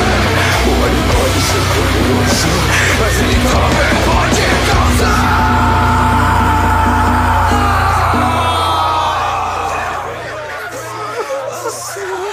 O 0.65 0.71
olho 0.81 1.01
pode 1.13 1.39
ser 1.45 1.61
poderoso 1.75 2.49
Mas 2.99 3.15
ele 3.21 3.37
também 3.51 3.93
pode 4.03 4.41
causar. 4.71 5.27
Tá 11.63 12.26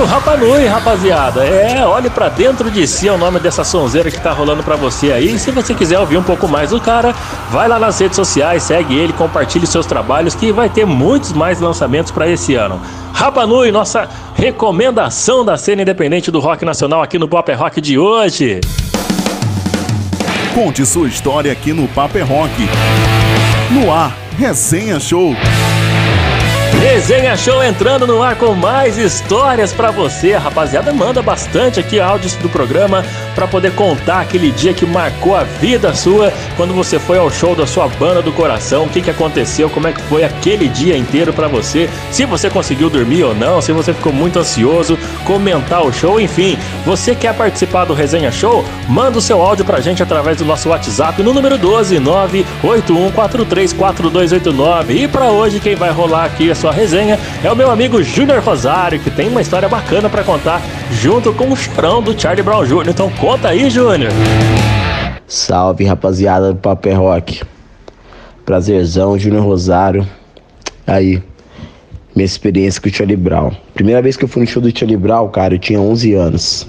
o 0.00 0.04
Rapanui, 0.04 0.66
rapaziada. 0.66 1.44
É, 1.44 1.84
olhe 1.86 2.10
pra 2.10 2.28
dentro 2.28 2.70
de 2.70 2.86
si 2.86 3.08
é 3.08 3.12
o 3.12 3.18
nome 3.18 3.38
dessa 3.38 3.64
sonzeira 3.64 4.10
que 4.10 4.20
tá 4.20 4.32
rolando 4.32 4.62
pra 4.62 4.76
você 4.76 5.12
aí. 5.12 5.38
Se 5.38 5.50
você 5.50 5.74
quiser 5.74 5.98
ouvir 5.98 6.16
um 6.16 6.22
pouco 6.22 6.48
mais 6.48 6.70
do 6.70 6.80
cara, 6.80 7.14
vai 7.50 7.68
lá 7.68 7.78
nas 7.78 7.98
redes 7.98 8.16
sociais, 8.16 8.62
segue 8.62 8.96
ele, 8.96 9.12
compartilhe 9.12 9.66
seus 9.66 9.86
trabalhos 9.86 10.34
que 10.34 10.52
vai 10.52 10.68
ter 10.68 10.84
muitos 10.84 11.32
mais 11.32 11.60
lançamentos 11.60 12.10
pra 12.10 12.28
esse 12.28 12.54
ano. 12.54 12.80
Rapanui, 13.12 13.70
nossa 13.70 14.08
recomendação 14.34 15.44
da 15.44 15.56
cena 15.56 15.82
independente 15.82 16.30
do 16.30 16.40
rock 16.40 16.64
nacional 16.64 17.02
aqui 17.02 17.18
no 17.18 17.28
Pop 17.28 17.50
é 17.50 17.54
Rock 17.54 17.80
de 17.80 17.98
hoje. 17.98 18.60
Conte 20.54 20.86
sua 20.86 21.08
história 21.08 21.50
aqui 21.50 21.72
no 21.72 21.88
Paper 21.88 22.26
Rock. 22.26 22.68
No 23.70 23.92
ar, 23.92 24.16
Resenha 24.38 25.00
Show. 25.00 25.34
Resenha 26.84 27.34
Show 27.34 27.64
entrando 27.64 28.06
no 28.06 28.22
ar 28.22 28.36
com 28.36 28.52
mais 28.52 28.98
histórias 28.98 29.72
pra 29.72 29.90
você. 29.90 30.34
A 30.34 30.38
rapaziada 30.38 30.92
manda 30.92 31.22
bastante 31.22 31.80
aqui 31.80 31.98
áudios 31.98 32.34
do 32.34 32.50
programa 32.50 33.02
pra 33.34 33.48
poder 33.48 33.74
contar 33.74 34.20
aquele 34.20 34.50
dia 34.50 34.74
que 34.74 34.84
marcou 34.84 35.34
a 35.34 35.44
vida 35.44 35.94
sua 35.94 36.30
quando 36.58 36.74
você 36.74 36.98
foi 36.98 37.16
ao 37.16 37.30
show 37.30 37.56
da 37.56 37.66
sua 37.66 37.88
banda 37.88 38.20
do 38.20 38.30
coração. 38.32 38.84
O 38.84 38.90
que, 38.90 39.00
que 39.00 39.08
aconteceu, 39.08 39.70
como 39.70 39.88
é 39.88 39.92
que 39.92 40.02
foi 40.02 40.24
aquele 40.24 40.68
dia 40.68 40.94
inteiro 40.94 41.32
pra 41.32 41.48
você. 41.48 41.88
Se 42.10 42.26
você 42.26 42.50
conseguiu 42.50 42.90
dormir 42.90 43.24
ou 43.24 43.34
não, 43.34 43.62
se 43.62 43.72
você 43.72 43.94
ficou 43.94 44.12
muito 44.12 44.38
ansioso, 44.38 44.98
comentar 45.24 45.82
o 45.82 45.90
show, 45.90 46.20
enfim. 46.20 46.58
Você 46.84 47.14
quer 47.14 47.34
participar 47.34 47.86
do 47.86 47.94
Resenha 47.94 48.30
Show? 48.30 48.62
Manda 48.86 49.16
o 49.16 49.22
seu 49.22 49.40
áudio 49.40 49.64
pra 49.64 49.80
gente 49.80 50.02
através 50.02 50.36
do 50.36 50.44
nosso 50.44 50.68
WhatsApp 50.68 51.22
no 51.22 51.32
número 51.32 51.56
12 51.56 51.96
981434289. 51.96 54.90
E 54.90 55.08
pra 55.08 55.30
hoje 55.30 55.60
quem 55.60 55.74
vai 55.74 55.90
rolar 55.90 56.26
aqui 56.26 56.50
a 56.50 56.54
sua 56.54 56.73
resenha 56.74 57.18
é 57.42 57.50
o 57.50 57.56
meu 57.56 57.70
amigo 57.70 58.02
Júnior 58.02 58.42
Rosário, 58.42 58.98
que 58.98 59.10
tem 59.10 59.28
uma 59.28 59.40
história 59.40 59.68
bacana 59.68 60.10
pra 60.10 60.24
contar 60.24 60.60
junto 60.90 61.32
com 61.32 61.50
o 61.50 61.56
chorão 61.56 62.02
do 62.02 62.18
Charlie 62.20 62.42
Brown 62.42 62.64
Jr. 62.64 62.88
Então 62.88 63.08
conta 63.12 63.48
aí, 63.48 63.70
Júnior. 63.70 64.12
Salve 65.26 65.84
rapaziada 65.84 66.52
do 66.52 66.58
Paper 66.58 67.00
Rock. 67.00 67.42
Prazerzão, 68.44 69.18
Júnior 69.18 69.44
Rosário. 69.44 70.06
Aí, 70.86 71.22
minha 72.14 72.26
experiência 72.26 72.80
com 72.80 72.88
o 72.88 72.92
Charlie 72.92 73.16
Brown. 73.16 73.52
Primeira 73.72 74.02
vez 74.02 74.16
que 74.16 74.24
eu 74.24 74.28
fui 74.28 74.42
no 74.42 74.48
show 74.48 74.60
do 74.60 74.76
Charlie 74.76 74.96
Brown, 74.96 75.28
cara, 75.28 75.54
eu 75.54 75.58
tinha 75.58 75.80
11 75.80 76.14
anos. 76.14 76.68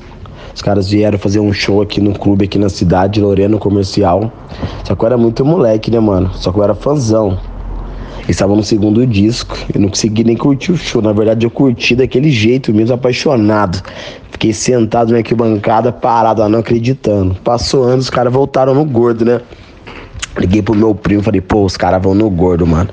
Os 0.53 0.61
caras 0.61 0.89
vieram 0.89 1.19
fazer 1.19 1.41
um 1.41 1.51
show 1.51 1.81
aqui 1.81 1.99
no 1.99 2.17
clube, 2.17 2.45
aqui 2.45 2.57
na 2.57 2.69
cidade, 2.69 3.19
Lorena 3.19 3.57
Comercial. 3.57 4.31
Só 4.85 4.95
que 4.95 5.03
eu 5.03 5.07
era 5.07 5.17
muito 5.17 5.43
moleque, 5.43 5.91
né, 5.91 5.99
mano? 5.99 6.31
Só 6.33 6.51
que 6.51 6.59
eu 6.59 6.63
era 6.63 6.73
fãzão. 6.73 7.37
Eles 8.25 8.37
estavam 8.37 8.55
no 8.55 8.63
segundo 8.63 9.05
disco, 9.05 9.55
eu 9.71 9.79
não 9.79 9.87
consegui 9.87 10.23
nem 10.23 10.35
curtir 10.35 10.71
o 10.71 10.77
show. 10.77 10.99
Na 10.99 11.13
verdade, 11.13 11.45
eu 11.45 11.51
curti 11.51 11.95
daquele 11.95 12.31
jeito 12.31 12.73
mesmo, 12.73 12.95
apaixonado. 12.95 13.83
Fiquei 14.31 14.51
sentado 14.51 15.11
na 15.11 15.17
arquibancada, 15.17 15.91
parado 15.91 16.41
lá, 16.41 16.49
não 16.49 16.59
acreditando. 16.59 17.35
Passou 17.35 17.83
anos, 17.83 18.05
os 18.05 18.09
caras 18.09 18.33
voltaram 18.33 18.73
no 18.73 18.83
gordo, 18.83 19.23
né? 19.23 19.41
Liguei 20.39 20.63
pro 20.63 20.75
meu 20.75 20.95
primo, 20.95 21.21
falei, 21.21 21.39
pô, 21.39 21.63
os 21.63 21.77
caras 21.77 22.01
vão 22.01 22.15
no 22.15 22.27
gordo, 22.27 22.65
mano. 22.65 22.89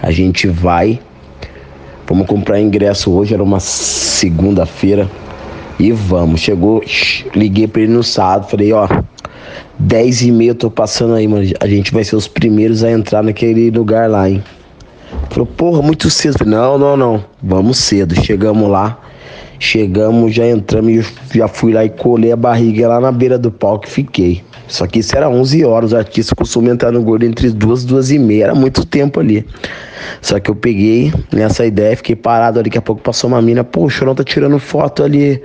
A 0.00 0.12
gente 0.12 0.46
vai, 0.46 1.00
vamos 2.06 2.28
comprar 2.28 2.60
ingresso 2.60 3.10
hoje, 3.10 3.34
era 3.34 3.42
uma 3.42 3.58
segunda-feira. 3.58 5.10
E 5.80 5.90
vamos. 5.90 6.40
Chegou, 6.40 6.80
liguei 7.34 7.66
pra 7.66 7.82
ele 7.82 7.92
no 7.92 8.04
sábado, 8.04 8.48
falei, 8.48 8.72
ó, 8.72 8.86
10 9.80 10.22
e 10.22 10.30
meia 10.30 10.50
eu 10.50 10.54
tô 10.54 10.70
passando 10.70 11.14
aí, 11.14 11.26
mano. 11.26 11.44
A 11.58 11.66
gente 11.66 11.92
vai 11.92 12.04
ser 12.04 12.14
os 12.14 12.28
primeiros 12.28 12.84
a 12.84 12.90
entrar 12.92 13.22
naquele 13.22 13.68
lugar 13.70 14.08
lá, 14.08 14.30
hein? 14.30 14.42
Falou, 15.30 15.46
porra, 15.46 15.82
muito 15.82 16.10
cedo. 16.10 16.38
Falei, 16.38 16.54
não, 16.54 16.78
não, 16.78 16.96
não. 16.96 17.24
Vamos 17.42 17.78
cedo. 17.78 18.14
Chegamos 18.14 18.68
lá. 18.68 18.98
Chegamos, 19.62 20.34
já 20.34 20.46
entramos 20.46 20.90
e 21.34 21.38
já 21.38 21.46
fui 21.46 21.74
lá 21.74 21.84
e 21.84 21.90
colei 21.90 22.32
a 22.32 22.36
barriga 22.36 22.88
lá 22.88 22.98
na 22.98 23.12
beira 23.12 23.38
do 23.38 23.50
palco 23.50 23.86
e 23.86 23.90
fiquei. 23.90 24.42
Só 24.66 24.86
que 24.86 25.00
isso 25.00 25.14
era 25.14 25.28
11 25.28 25.64
horas, 25.64 25.90
os 25.90 25.98
artistas 25.98 26.32
costumam 26.32 26.72
entrar 26.72 26.92
no 26.92 27.02
gordo 27.02 27.26
entre 27.26 27.50
duas, 27.50 27.84
duas 27.84 28.10
e 28.10 28.18
meia, 28.18 28.44
era 28.44 28.54
muito 28.54 28.86
tempo 28.86 29.20
ali. 29.20 29.44
Só 30.22 30.38
que 30.40 30.50
eu 30.50 30.54
peguei 30.54 31.12
nessa 31.32 31.66
ideia, 31.66 31.96
fiquei 31.96 32.16
parado 32.16 32.58
ali, 32.58 32.70
daqui 32.70 32.78
a 32.78 32.82
pouco 32.82 33.02
passou 33.02 33.28
uma 33.28 33.42
mina, 33.42 33.62
pô, 33.64 33.84
o 33.84 33.90
Chorão 33.90 34.14
tá 34.14 34.24
tirando 34.24 34.58
foto 34.58 35.02
ali 35.02 35.42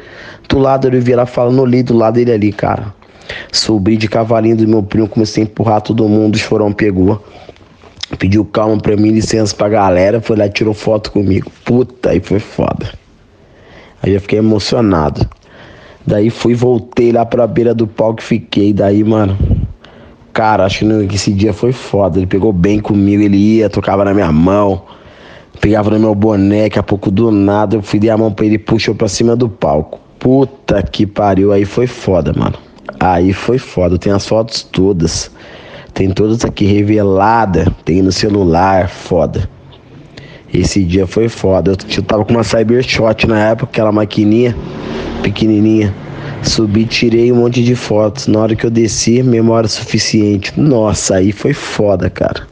do 0.48 0.60
lado, 0.60 0.88
eu 0.88 1.02
vi 1.02 1.12
ela 1.12 1.26
falando, 1.26 1.60
olhei 1.62 1.84
do 1.84 1.94
lado 1.94 2.14
dele 2.14 2.32
ali, 2.32 2.54
cara. 2.54 2.94
Subi 3.52 3.98
de 3.98 4.08
cavalinho 4.08 4.56
do 4.56 4.68
meu 4.68 4.84
primo, 4.84 5.10
comecei 5.10 5.44
a 5.44 5.46
empurrar 5.46 5.82
todo 5.82 6.08
mundo, 6.08 6.36
o 6.36 6.38
Chorão 6.38 6.72
pegou. 6.72 7.22
Pediu 8.20 8.46
calma 8.46 8.78
pra 8.78 8.96
mim, 8.96 9.10
licença 9.10 9.56
pra 9.56 9.68
galera, 9.68 10.22
foi 10.22 10.38
lá 10.38 10.46
e 10.46 10.50
tirou 10.50 10.74
foto 10.74 11.12
comigo. 11.12 11.52
Puta, 11.64 12.12
aí 12.12 12.20
foi 12.20 12.40
foda. 12.40 12.94
Aí 14.02 14.14
eu 14.14 14.22
fiquei 14.22 14.40
emocionado. 14.40 15.28
Daí 16.06 16.30
fui, 16.30 16.54
voltei 16.54 17.12
lá 17.12 17.26
pra 17.26 17.48
beira 17.48 17.74
do 17.74 17.88
palco 17.88 18.22
e 18.22 18.24
fiquei. 18.24 18.72
Daí, 18.72 19.04
mano, 19.04 19.36
cara, 20.32 20.66
acho 20.66 20.86
que 21.08 21.16
esse 21.16 21.34
dia 21.34 21.52
foi 21.52 21.72
foda. 21.72 22.20
Ele 22.20 22.28
pegou 22.28 22.54
bem 22.54 22.80
comigo, 22.80 23.24
ele 23.24 23.38
ia, 23.38 23.70
tocava 23.70 24.06
na 24.06 24.14
minha 24.14 24.32
mão, 24.32 24.84
pegava 25.60 25.90
no 25.90 26.00
meu 26.00 26.14
boné, 26.14 26.70
a 26.76 26.84
pouco 26.84 27.10
do 27.10 27.32
nada 27.32 27.78
eu 27.78 27.82
fui 27.82 28.00
dar 28.00 28.14
a 28.14 28.18
mão 28.18 28.32
pra 28.32 28.46
ele 28.46 28.56
e 28.56 28.60
puxou 28.60 28.94
pra 28.94 29.08
cima 29.08 29.36
do 29.36 29.50
palco. 29.50 30.00
Puta 30.20 30.84
que 30.84 31.08
pariu, 31.08 31.52
aí 31.52 31.66
foi 31.66 31.88
foda, 31.88 32.32
mano. 32.34 32.56
Aí 33.00 33.34
foi 33.34 33.58
foda, 33.58 33.98
tem 33.98 34.14
as 34.14 34.28
fotos 34.28 34.62
todas. 34.62 35.32
Tem 35.96 36.10
todas 36.10 36.44
aqui 36.44 36.66
revelada, 36.66 37.74
tem 37.86 38.02
no 38.02 38.12
celular, 38.12 38.90
foda. 38.90 39.50
Esse 40.54 40.84
dia 40.84 41.08
foi 41.08 41.30
foda. 41.30 41.72
Eu, 41.72 42.04
tava 42.04 42.26
com 42.26 42.34
uma 42.34 42.44
Cybershot 42.44 43.26
na 43.26 43.52
época, 43.52 43.72
aquela 43.72 43.94
maquininha 43.94 44.54
pequenininha. 45.24 45.96
Subi, 46.44 46.84
tirei 46.84 47.32
um 47.32 47.38
monte 47.38 47.64
de 47.64 47.76
fotos. 47.76 48.28
Na 48.28 48.42
hora 48.42 48.56
que 48.58 48.66
eu 48.66 48.70
desci, 48.70 49.24
memória 49.24 49.70
suficiente. 49.70 50.60
Nossa, 50.60 51.16
aí 51.16 51.32
foi 51.32 51.54
foda, 51.54 52.10
cara. 52.10 52.46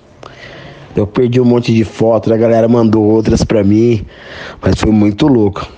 Eu 0.96 1.06
perdi 1.06 1.42
um 1.42 1.46
monte 1.46 1.74
de 1.74 1.84
fotos, 1.84 2.32
a 2.32 2.38
galera 2.38 2.70
mandou 2.70 3.04
outras 3.04 3.44
pra 3.44 3.62
mim, 3.62 4.06
mas 4.62 4.80
foi 4.80 4.92
muito 4.92 5.28
louco. 5.28 5.70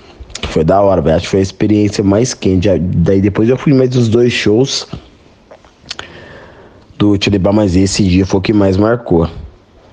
Foi 0.49 0.63
da 0.63 0.79
hora, 0.81 1.01
velho. 1.01 1.15
Acho 1.15 1.25
que 1.25 1.31
foi 1.31 1.39
a 1.39 1.43
experiência 1.43 2.03
mais 2.03 2.35
quente. 2.35 2.69
Daí 2.77 3.21
depois 3.21 3.49
eu 3.49 3.57
fui 3.57 3.73
mais 3.73 3.95
uns 3.95 4.07
dois 4.07 4.31
shows 4.31 4.87
do 6.97 7.17
Tiribá, 7.17 7.51
mas 7.51 7.75
esse 7.75 8.03
dia 8.03 8.25
foi 8.25 8.39
o 8.39 8.41
que 8.41 8.53
mais 8.53 8.77
marcou. 8.77 9.29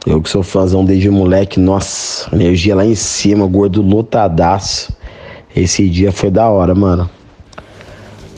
Eu 0.06 0.20
que 0.20 0.28
sou 0.28 0.42
fãzão 0.42 0.84
desde 0.84 1.08
moleque, 1.10 1.60
nossa, 1.60 2.28
energia 2.34 2.74
lá 2.74 2.84
em 2.84 2.94
cima, 2.94 3.46
gordo 3.46 3.82
lotadaço. 3.82 4.92
Esse 5.54 5.88
dia 5.88 6.10
foi 6.10 6.30
da 6.30 6.48
hora, 6.48 6.74
mano. 6.74 7.08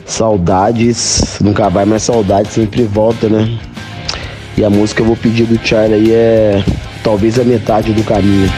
Saudades, 0.05 1.39
nunca 1.41 1.69
vai, 1.69 1.85
mas 1.85 2.03
saudade 2.03 2.49
sempre 2.49 2.83
volta, 2.83 3.27
né? 3.27 3.57
E 4.57 4.63
a 4.63 4.69
música 4.69 4.97
que 4.97 5.01
eu 5.01 5.07
vou 5.07 5.15
pedir 5.15 5.45
do 5.45 5.57
Charlie 5.65 5.95
aí 5.95 6.11
é 6.11 6.63
talvez 7.03 7.39
a 7.39 7.43
metade 7.43 7.91
do 7.93 8.03
caminho. 8.03 8.49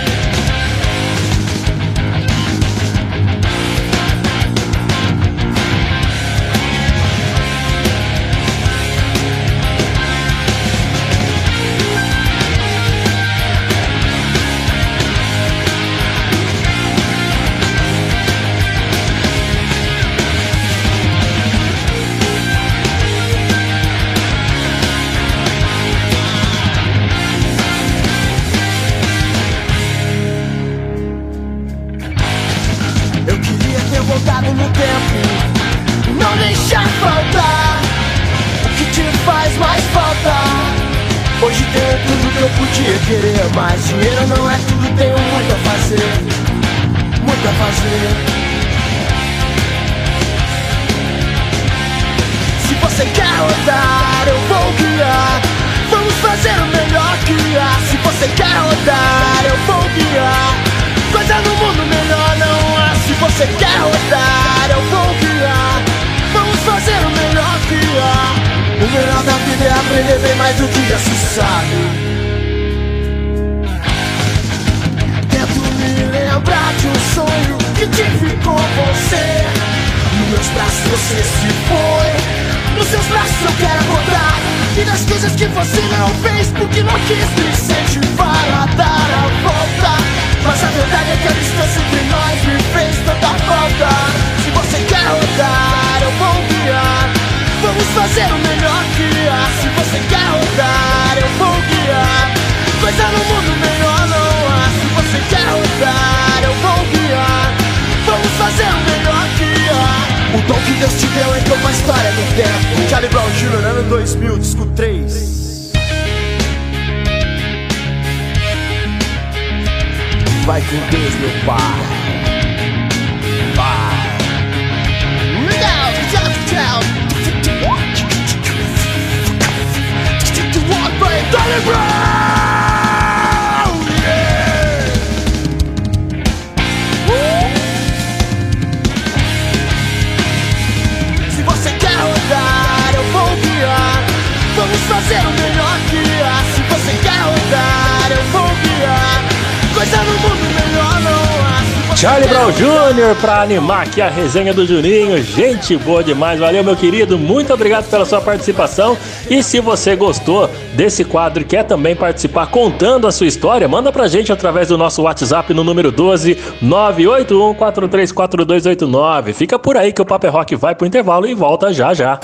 Animar 153.58 153.88
aqui 153.88 154.02
a 154.02 154.10
resenha 154.10 154.54
do 154.54 154.67
Juninho. 154.67 155.17
Gente 155.22 155.78
boa 155.78 156.04
demais. 156.04 156.38
Valeu, 156.39 156.63
meu 156.63 156.76
querido. 156.76 157.17
Muito 157.17 157.52
obrigado 157.52 157.89
pela 157.89 158.06
sua 158.06 158.22
participação. 158.22 158.96
E 159.30 159.41
se 159.41 159.60
você 159.60 159.96
gostou 159.96 160.48
desse 160.76 161.04
quadro 161.04 161.41
e 161.41 161.46
quer 161.46 161.63
também 161.63 161.96
participar 161.96 162.46
contando 162.48 163.08
a 163.08 163.12
sua 163.12 163.26
história, 163.26 163.67
manda 163.67 163.91
pra 163.91 164.08
gente 164.08 164.32
através 164.32 164.67
do 164.67 164.78
nosso 164.78 165.02
WhatsApp 165.02 165.52
no 165.56 165.63
número 165.63 165.91
12 165.91 166.38
981434289. 166.63 169.34
Fica 169.34 169.58
por 169.58 169.76
aí 169.76 169.91
que 169.91 170.04
o 170.04 170.06
Paper 170.06 170.32
Rock 170.32 170.56
vai 170.56 170.76
pro 170.76 170.86
intervalo 170.86 171.28
e 171.28 171.34
volta 171.34 171.74
já 171.74 171.96
já. 171.96 172.20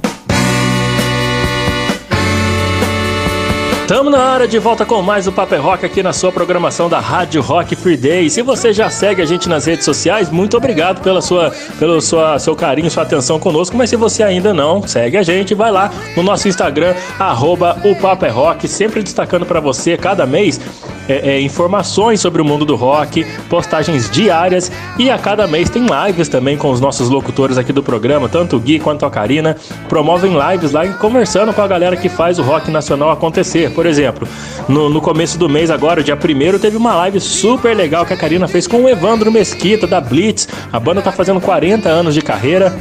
Tamo 3.87 4.09
na 4.09 4.19
área 4.19 4.47
de 4.47 4.57
volta 4.59 4.85
com 4.85 5.01
mais 5.01 5.27
o 5.27 5.31
Paper 5.31 5.61
Rock 5.61 5.85
aqui 5.85 6.01
na 6.01 6.13
sua 6.13 6.31
programação 6.31 6.87
da 6.87 7.01
Rádio 7.01 7.41
Rock 7.41 7.75
Free 7.75 7.97
Day. 7.97 8.29
Se 8.29 8.41
você 8.41 8.71
já 8.71 8.89
segue 8.89 9.21
a 9.21 9.25
gente 9.25 9.49
nas 9.49 9.65
redes 9.65 9.83
sociais, 9.83 10.29
muito 10.29 10.55
obrigado 10.55 11.01
pela 11.01 11.21
sua, 11.21 11.51
pelo 11.77 11.99
sua, 11.99 12.39
seu 12.39 12.55
carinho, 12.55 12.89
sua 12.89 13.03
atenção 13.03 13.37
conosco. 13.37 13.75
Mas 13.75 13.89
se 13.89 13.97
você 13.97 14.23
ainda 14.23 14.53
não, 14.53 14.87
segue 14.87 15.17
a 15.17 15.21
gente, 15.21 15.53
vai 15.53 15.69
lá 15.69 15.91
no 16.15 16.23
nosso 16.23 16.47
Instagram, 16.47 16.95
arroba 17.19 17.77
o 17.83 17.93
Paper 17.93 18.33
Rock, 18.33 18.69
sempre 18.69 19.03
destacando 19.03 19.45
para 19.45 19.59
você 19.59 19.97
cada 19.97 20.25
mês 20.25 20.61
é, 21.07 21.35
é, 21.35 21.41
informações 21.41 22.19
sobre 22.19 22.41
o 22.41 22.45
mundo 22.45 22.65
do 22.65 22.75
rock, 22.75 23.25
postagens 23.49 24.09
diárias 24.09 24.71
e 24.97 25.09
a 25.09 25.17
cada 25.17 25.47
mês 25.47 25.69
tem 25.69 25.85
lives 25.85 26.27
também 26.27 26.57
com 26.57 26.71
os 26.71 26.79
nossos 26.79 27.09
locutores 27.09 27.57
aqui 27.57 27.73
do 27.73 27.83
programa, 27.83 28.29
tanto 28.29 28.55
o 28.55 28.59
Gui 28.59 28.79
quanto 28.79 29.05
a 29.05 29.09
Karina, 29.09 29.55
promovem 29.89 30.33
lives 30.33 30.71
lá 30.71 30.85
e 30.85 30.93
conversando 30.93 31.53
com 31.53 31.61
a 31.61 31.67
galera 31.67 31.95
que 31.95 32.09
faz 32.09 32.39
o 32.39 32.43
rock 32.43 32.71
nacional 32.71 33.11
acontecer. 33.11 33.71
Por 33.73 33.85
exemplo, 33.85 34.27
no, 34.67 34.89
no 34.89 35.01
começo 35.01 35.37
do 35.37 35.49
mês 35.49 35.69
agora, 35.69 36.03
dia 36.03 36.15
1 36.15 36.59
teve 36.59 36.77
uma 36.77 36.95
live 36.95 37.19
super 37.19 37.75
legal 37.75 38.05
que 38.05 38.13
a 38.13 38.17
Karina 38.17 38.47
fez 38.47 38.67
com 38.67 38.83
o 38.83 38.89
Evandro 38.89 39.31
Mesquita 39.31 39.87
da 39.87 39.99
Blitz. 39.99 40.47
A 40.71 40.79
banda 40.79 41.01
tá 41.01 41.11
fazendo 41.11 41.41
40 41.41 41.89
anos 41.89 42.13
de 42.13 42.21
carreira. 42.21 42.73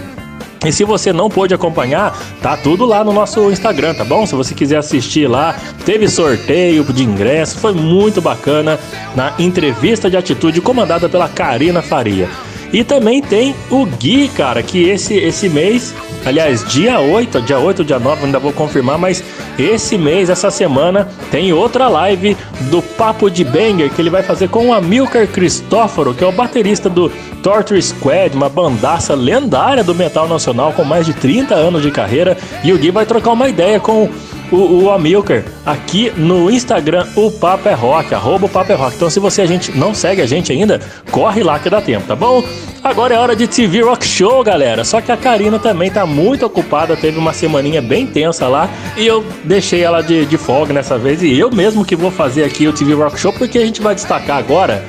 E 0.64 0.72
se 0.72 0.84
você 0.84 1.12
não 1.12 1.28
pôde 1.28 1.52
acompanhar, 1.52 2.16
tá 2.40 2.56
tudo 2.56 2.84
lá 2.84 3.02
no 3.02 3.12
nosso 3.12 3.50
Instagram, 3.50 3.94
tá 3.94 4.04
bom? 4.04 4.24
Se 4.26 4.34
você 4.34 4.54
quiser 4.54 4.76
assistir 4.76 5.26
lá, 5.26 5.56
teve 5.84 6.08
sorteio 6.08 6.84
de 6.84 7.02
ingresso, 7.02 7.58
foi 7.58 7.72
muito 7.72 8.20
bacana 8.20 8.78
na 9.16 9.34
entrevista 9.38 10.08
de 10.08 10.16
atitude 10.16 10.60
comandada 10.60 11.08
pela 11.08 11.28
Karina 11.28 11.82
Faria. 11.82 12.28
E 12.72 12.82
também 12.82 13.20
tem 13.20 13.54
o 13.70 13.84
Gui, 13.84 14.28
cara, 14.28 14.62
que 14.62 14.88
esse, 14.88 15.14
esse 15.14 15.48
mês, 15.48 15.94
aliás, 16.24 16.64
dia 16.68 17.00
8, 17.00 17.42
dia 17.42 17.58
8, 17.58 17.84
dia 17.84 17.98
9, 17.98 18.26
ainda 18.26 18.38
vou 18.38 18.52
confirmar, 18.52 18.98
mas 18.98 19.22
esse 19.58 19.98
mês, 19.98 20.30
essa 20.30 20.50
semana, 20.50 21.08
tem 21.30 21.52
outra 21.52 21.88
live 21.88 22.36
do 22.70 22.80
Papo 22.80 23.30
de 23.30 23.44
Banger 23.44 23.90
que 23.90 24.00
ele 24.00 24.10
vai 24.10 24.22
fazer 24.22 24.48
com 24.48 24.68
o 24.68 24.72
Amilcar 24.72 25.26
Cristóforo, 25.26 26.14
que 26.14 26.24
é 26.24 26.26
o 26.26 26.32
baterista 26.32 26.88
do 26.88 27.10
Torture 27.42 27.80
Squad, 27.82 28.34
uma 28.36 28.48
bandaça 28.48 29.14
lendária 29.14 29.84
do 29.84 29.94
metal 29.94 30.28
nacional 30.28 30.72
com 30.72 30.84
mais 30.84 31.06
de 31.06 31.12
30 31.12 31.54
anos 31.54 31.82
de 31.82 31.90
carreira. 31.90 32.36
E 32.64 32.72
o 32.72 32.78
Gui 32.78 32.90
vai 32.90 33.04
trocar 33.04 33.32
uma 33.32 33.48
ideia 33.48 33.80
com 33.80 34.08
o, 34.52 34.84
o 34.84 34.90
Amilcar 34.90 35.42
aqui 35.64 36.12
no 36.16 36.50
Instagram, 36.50 37.06
o 37.16 37.30
Papo 37.30 37.68
é 37.68 37.72
Rock, 37.72 38.14
arroba 38.14 38.46
o 38.46 38.48
Papo 38.48 38.70
é 38.70 38.74
Rock. 38.74 38.96
Então 38.96 39.10
se 39.10 39.18
você 39.18 39.42
a 39.42 39.46
gente 39.46 39.76
não 39.76 39.94
segue 39.94 40.22
a 40.22 40.26
gente 40.26 40.52
ainda, 40.52 40.80
corre 41.10 41.42
lá 41.42 41.58
que 41.58 41.70
dá 41.70 41.80
tempo, 41.80 42.06
tá 42.06 42.14
bom? 42.14 42.44
Agora 42.84 43.14
é 43.14 43.18
hora 43.18 43.34
de 43.34 43.46
TV 43.46 43.80
Rock 43.80 44.06
Show, 44.06 44.44
galera. 44.44 44.84
Só 44.84 45.00
que 45.00 45.10
a 45.10 45.16
Karina 45.16 45.58
também 45.58 45.90
tá 45.90 46.04
muito 46.04 46.44
ocupada, 46.44 46.96
teve 46.96 47.18
uma 47.18 47.32
semaninha 47.32 47.80
bem 47.80 48.06
tensa 48.06 48.46
lá 48.46 48.68
e 48.96 49.06
eu 49.06 49.24
deixei 49.44 49.82
ela 49.82 50.02
de, 50.02 50.26
de 50.26 50.36
folga 50.36 50.74
nessa 50.74 50.98
vez. 50.98 51.22
E 51.22 51.38
eu 51.38 51.50
mesmo 51.50 51.84
que 51.84 51.96
vou 51.96 52.10
fazer 52.10 52.44
aqui 52.44 52.68
o 52.68 52.72
TV 52.72 52.94
Rock 52.94 53.18
Show, 53.18 53.32
porque 53.32 53.58
a 53.58 53.64
gente 53.64 53.80
vai 53.80 53.94
destacar 53.94 54.36
agora 54.36 54.84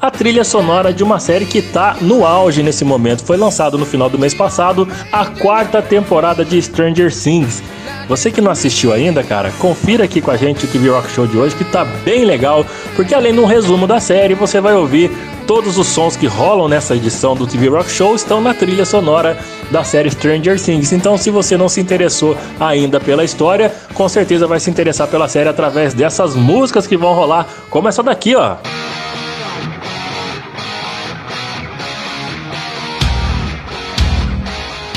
a 0.00 0.10
trilha 0.10 0.44
sonora 0.44 0.92
de 0.92 1.02
uma 1.02 1.18
série 1.18 1.46
que 1.46 1.58
está 1.58 1.96
no 2.00 2.26
auge 2.26 2.62
nesse 2.62 2.84
momento. 2.84 3.24
Foi 3.24 3.36
lançado 3.36 3.78
no 3.78 3.86
final 3.86 4.10
do 4.10 4.18
mês 4.18 4.34
passado 4.34 4.86
a 5.10 5.24
quarta 5.24 5.80
temporada 5.80 6.44
de 6.44 6.60
Stranger 6.60 7.10
Things. 7.10 7.62
Você 8.08 8.30
que 8.30 8.40
não 8.40 8.50
assistiu 8.50 8.92
ainda, 8.92 9.22
cara, 9.22 9.50
confira 9.58 10.04
aqui 10.04 10.20
com 10.20 10.30
a 10.30 10.36
gente 10.36 10.64
o 10.64 10.68
TV 10.68 10.90
Rock 10.90 11.10
Show 11.10 11.26
de 11.26 11.38
hoje, 11.38 11.56
que 11.56 11.64
tá 11.64 11.84
bem 11.84 12.24
legal, 12.24 12.64
porque 12.94 13.14
além 13.14 13.32
de 13.32 13.40
um 13.40 13.46
resumo 13.46 13.86
da 13.86 13.98
série, 13.98 14.34
você 14.34 14.60
vai 14.60 14.74
ouvir 14.74 15.10
todos 15.46 15.78
os 15.78 15.86
sons 15.86 16.16
que 16.16 16.26
rolam 16.26 16.68
nessa 16.68 16.94
edição 16.94 17.34
do 17.34 17.46
TV 17.46 17.68
Rock 17.68 17.90
Show 17.90 18.14
estão 18.14 18.40
na 18.40 18.52
trilha 18.52 18.84
sonora 18.84 19.38
da 19.70 19.82
série 19.82 20.10
Stranger 20.10 20.60
Things. 20.60 20.92
Então, 20.92 21.16
se 21.16 21.30
você 21.30 21.56
não 21.56 21.68
se 21.68 21.80
interessou 21.80 22.36
ainda 22.60 23.00
pela 23.00 23.24
história, 23.24 23.72
com 23.94 24.08
certeza 24.08 24.46
vai 24.46 24.60
se 24.60 24.70
interessar 24.70 25.08
pela 25.08 25.28
série 25.28 25.48
através 25.48 25.94
dessas 25.94 26.34
músicas 26.34 26.86
que 26.86 26.96
vão 26.96 27.14
rolar, 27.14 27.46
como 27.70 27.88
essa 27.88 28.02
daqui, 28.02 28.34
ó. 28.34 28.56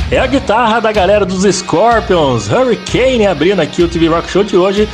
É 0.09 0.17
a 0.17 0.25
guitarra 0.25 0.79
da 0.79 0.89
galera 0.89 1.25
dos 1.25 1.43
Scorpions, 1.53 2.49
Hurricane, 2.49 3.27
abrindo 3.27 3.59
aqui 3.59 3.83
o 3.83 3.89
TV 3.89 4.07
Rock 4.07 4.31
Show 4.31 4.41
de 4.41 4.55
hoje, 4.55 4.87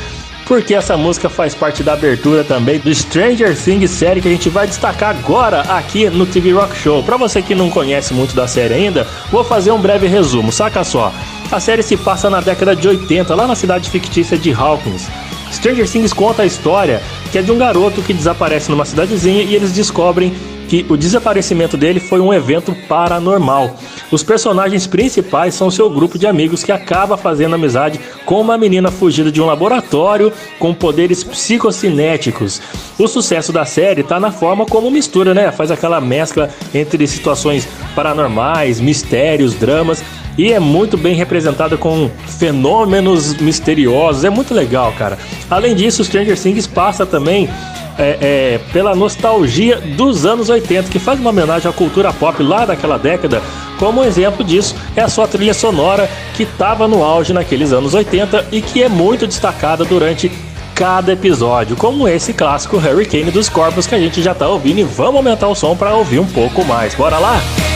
porque 0.44 0.74
essa 0.74 0.96
música 0.96 1.28
faz 1.28 1.54
parte 1.54 1.84
da 1.84 1.92
abertura 1.92 2.42
também 2.42 2.80
do 2.80 2.92
Stranger 2.92 3.56
Things 3.56 3.92
série 3.92 4.20
que 4.20 4.26
a 4.26 4.30
gente 4.32 4.48
vai 4.48 4.66
destacar 4.66 5.10
agora 5.10 5.60
aqui 5.60 6.10
no 6.10 6.26
TV 6.26 6.50
Rock 6.50 6.76
Show. 6.76 7.00
Para 7.04 7.16
você 7.16 7.40
que 7.40 7.54
não 7.54 7.70
conhece 7.70 8.12
muito 8.12 8.34
da 8.34 8.48
série 8.48 8.74
ainda, 8.74 9.06
vou 9.30 9.44
fazer 9.44 9.70
um 9.70 9.80
breve 9.80 10.08
resumo, 10.08 10.50
saca 10.50 10.82
só. 10.82 11.12
A 11.48 11.60
série 11.60 11.84
se 11.84 11.96
passa 11.96 12.28
na 12.28 12.40
década 12.40 12.74
de 12.74 12.88
80, 12.88 13.36
lá 13.36 13.46
na 13.46 13.54
cidade 13.54 13.88
fictícia 13.88 14.36
de 14.36 14.52
Hawkins. 14.52 15.08
Stranger 15.52 15.88
Things 15.88 16.12
conta 16.12 16.42
a 16.42 16.46
história 16.46 17.00
que 17.30 17.38
é 17.38 17.42
de 17.42 17.52
um 17.52 17.58
garoto 17.58 18.02
que 18.02 18.12
desaparece 18.12 18.68
numa 18.68 18.84
cidadezinha 18.84 19.44
e 19.44 19.54
eles 19.54 19.72
descobrem 19.72 20.34
que 20.68 20.84
o 20.88 20.96
desaparecimento 20.96 21.76
dele 21.76 22.00
foi 22.00 22.20
um 22.20 22.34
evento 22.34 22.74
paranormal. 22.88 23.76
Os 24.10 24.22
personagens 24.22 24.86
principais 24.86 25.54
são 25.54 25.70
seu 25.70 25.90
grupo 25.90 26.18
de 26.18 26.26
amigos 26.26 26.62
que 26.62 26.72
acaba 26.72 27.16
fazendo 27.16 27.54
amizade 27.54 28.00
com 28.24 28.40
uma 28.40 28.56
menina 28.56 28.90
fugida 28.90 29.30
de 29.30 29.40
um 29.40 29.46
laboratório 29.46 30.32
com 30.58 30.74
poderes 30.74 31.24
psicocinéticos. 31.24 32.60
O 32.98 33.08
sucesso 33.08 33.52
da 33.52 33.64
série 33.64 34.02
está 34.02 34.20
na 34.20 34.30
forma 34.30 34.66
como 34.66 34.90
mistura, 34.90 35.34
né? 35.34 35.50
Faz 35.50 35.70
aquela 35.70 36.00
mescla 36.00 36.50
entre 36.74 37.06
situações 37.06 37.68
paranormais, 37.94 38.80
mistérios, 38.80 39.54
dramas 39.54 40.02
e 40.36 40.52
é 40.52 40.58
muito 40.58 40.96
bem 40.96 41.14
representada 41.14 41.76
com 41.76 42.10
fenômenos 42.38 43.34
misteriosos. 43.34 44.24
É 44.24 44.30
muito 44.30 44.52
legal, 44.52 44.92
cara. 44.92 45.16
Além 45.48 45.74
disso, 45.74 46.04
Stranger 46.04 46.38
Things 46.38 46.66
passa 46.66 47.06
também 47.06 47.48
é, 47.98 48.18
é, 48.20 48.60
pela 48.72 48.94
nostalgia 48.94 49.76
dos 49.96 50.26
anos 50.26 50.48
80, 50.48 50.90
que 50.90 50.98
faz 50.98 51.18
uma 51.20 51.30
homenagem 51.30 51.70
à 51.70 51.72
cultura 51.72 52.12
pop 52.12 52.42
lá 52.42 52.64
daquela 52.64 52.98
década. 52.98 53.42
Como 53.78 54.04
exemplo 54.04 54.44
disso 54.44 54.74
é 54.94 55.00
a 55.00 55.08
sua 55.08 55.26
trilha 55.26 55.54
sonora 55.54 56.08
que 56.34 56.44
estava 56.44 56.86
no 56.86 57.02
auge 57.02 57.32
naqueles 57.32 57.72
anos 57.72 57.94
80 57.94 58.46
e 58.52 58.62
que 58.62 58.82
é 58.82 58.88
muito 58.88 59.26
destacada 59.26 59.84
durante 59.84 60.30
cada 60.74 61.12
episódio, 61.12 61.76
como 61.76 62.08
esse 62.08 62.32
clássico 62.32 62.76
Hurricane 62.76 63.30
dos 63.30 63.48
Corpos 63.48 63.86
que 63.86 63.94
a 63.94 63.98
gente 63.98 64.20
já 64.20 64.32
está 64.32 64.48
ouvindo 64.48 64.80
e 64.80 64.84
vamos 64.84 65.16
aumentar 65.16 65.46
o 65.46 65.54
som 65.54 65.76
para 65.76 65.94
ouvir 65.94 66.18
um 66.18 66.26
pouco 66.26 66.64
mais. 66.64 66.94
Bora 66.94 67.18
lá? 67.18 67.40
Ó, 67.40 67.73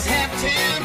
just 0.00 0.08
have 0.08 0.40
to. 0.40 0.79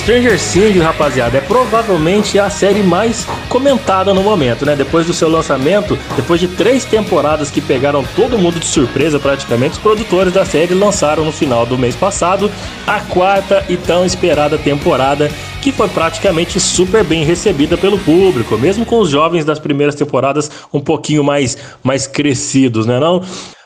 Stranger 0.00 0.38
Things, 0.38 0.82
rapaziada, 0.82 1.36
é 1.36 1.40
provavelmente 1.42 2.38
a 2.38 2.48
série 2.48 2.82
mais 2.82 3.26
comentada 3.50 4.14
no 4.14 4.22
momento, 4.22 4.64
né? 4.64 4.74
Depois 4.74 5.06
do 5.06 5.12
seu 5.12 5.28
lançamento, 5.28 5.98
depois 6.16 6.40
de 6.40 6.48
três 6.48 6.86
temporadas 6.86 7.50
que 7.50 7.60
pegaram 7.60 8.02
todo 8.16 8.38
mundo 8.38 8.58
de 8.58 8.64
surpresa 8.64 9.20
praticamente, 9.20 9.72
os 9.72 9.78
produtores 9.78 10.32
da 10.32 10.44
série 10.44 10.72
lançaram 10.72 11.22
no 11.22 11.30
final 11.30 11.66
do 11.66 11.76
mês 11.76 11.94
passado 11.94 12.50
a 12.86 13.00
quarta 13.00 13.62
e 13.68 13.76
tão 13.76 14.04
esperada 14.04 14.56
temporada, 14.56 15.30
que 15.60 15.70
foi 15.70 15.88
praticamente 15.88 16.58
super 16.58 17.04
bem 17.04 17.22
recebida 17.22 17.76
pelo 17.76 17.98
público, 17.98 18.56
mesmo 18.56 18.86
com 18.86 19.00
os 19.00 19.10
jovens 19.10 19.44
das 19.44 19.58
primeiras 19.58 19.94
temporadas 19.94 20.50
um 20.72 20.80
pouquinho 20.80 21.22
mais, 21.22 21.58
mais 21.84 22.06
crescidos, 22.06 22.86
né 22.86 22.98
não? 22.98 23.22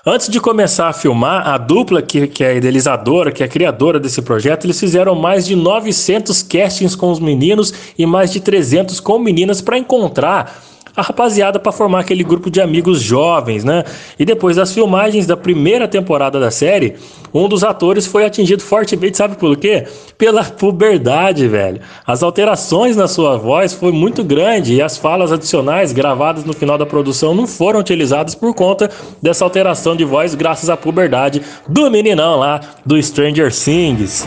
Antes 0.07 0.29
de 0.29 0.39
começar 0.39 0.89
a 0.89 0.93
filmar, 0.93 1.49
a 1.49 1.57
dupla 1.57 2.03
que, 2.03 2.27
que 2.27 2.45
é 2.45 2.59
idealizadora, 2.59 3.33
que 3.33 3.43
é 3.43 3.49
criadora 3.49 3.99
desse 3.99 4.21
projeto, 4.21 4.67
eles 4.67 4.79
fizeram 4.79 5.15
mais 5.15 5.47
de 5.47 5.57
900 5.57 6.43
castings 6.43 6.95
com 6.95 7.11
os 7.11 7.19
meninos 7.19 7.73
e 7.97 8.05
mais 8.05 8.31
de 8.31 8.39
300 8.39 9.01
com 9.01 9.19
meninas 9.19 9.63
para 9.63 9.79
encontrar 9.79 10.63
a 10.97 11.03
rapaziada 11.03 11.59
para 11.59 11.73
formar 11.73 12.01
aquele 12.01 12.23
grupo 12.23 12.51
de 12.51 12.61
amigos 12.61 13.01
jovens, 13.01 13.65
né? 13.65 13.85
E 14.19 14.25
depois 14.25 14.57
das 14.57 14.73
filmagens 14.73 15.27
da 15.27 15.37
primeira 15.37 15.89
temporada 15.89 16.39
da 16.39 16.51
série, 16.51 16.95
um 17.33 17.49
dos 17.49 17.65
atores 17.65 18.07
foi 18.07 18.25
atingido 18.25 18.63
fortemente, 18.63 19.17
sabe 19.17 19.37
por 19.37 19.57
quê? 19.57 19.87
Pela 20.17 20.45
puberdade, 20.45 21.49
velho. 21.49 21.81
As 22.07 22.23
alterações 22.23 22.97
na 22.97 23.09
sua 23.09 23.37
voz 23.37 23.73
foi 23.73 23.91
muito 23.91 24.23
grande 24.23 24.75
e 24.75 24.83
as 24.83 24.97
falas 24.97 25.33
adicionais 25.33 25.93
gravadas 25.93 26.45
no 26.45 26.53
final 26.53 26.79
da 26.79 26.87
produção 26.87 27.35
não 27.35 27.47
foram 27.47 27.81
utilizadas 27.81 28.35
por 28.35 28.55
conta 28.55 28.91
dessa 29.21 29.45
alteração 29.45 29.97
de 29.97 30.05
voz 30.05 30.35
graças 30.35 30.71
à 30.71 30.77
puberdade 30.77 31.43
do 31.69 31.91
meninão 31.91 32.37
lá 32.37 32.61
do 32.87 33.03
Stranger 33.03 33.53
Things. 33.53 34.27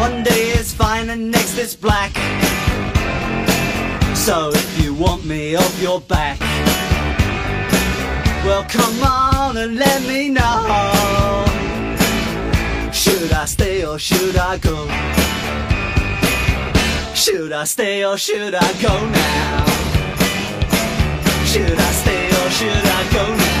One 0.00 0.22
day 0.22 0.52
is 0.58 0.72
fine 0.72 1.10
and 1.10 1.30
next 1.30 1.58
is 1.58 1.76
black. 1.76 2.12
So 4.16 4.50
if 4.50 4.82
you 4.82 4.94
want 4.94 5.26
me 5.26 5.56
off 5.56 5.82
your 5.82 6.00
back, 6.00 6.40
well 8.46 8.64
come 8.64 9.02
on 9.02 9.58
and 9.58 9.76
let 9.76 10.00
me 10.08 10.30
know. 10.30 11.44
Should 12.92 13.30
I 13.30 13.44
stay 13.44 13.84
or 13.84 13.98
should 13.98 14.36
I 14.36 14.56
go? 14.56 14.88
Should 17.14 17.52
I 17.52 17.64
stay 17.64 18.02
or 18.02 18.16
should 18.16 18.54
I 18.54 18.72
go 18.80 18.94
now? 19.20 19.66
Should 21.44 21.78
I 21.78 21.90
stay 22.02 22.26
or 22.40 22.50
should 22.58 22.86
I 22.98 23.02
go 23.12 23.36
now? 23.36 23.60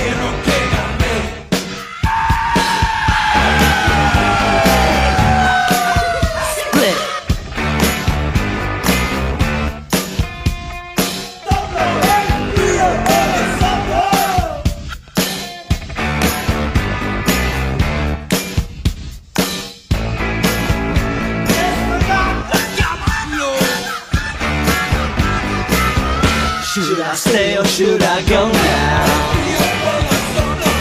Stay 27.15 27.57
or 27.57 27.65
should 27.65 28.01
I 28.03 28.21
go 28.23 28.47
now? 28.47 29.05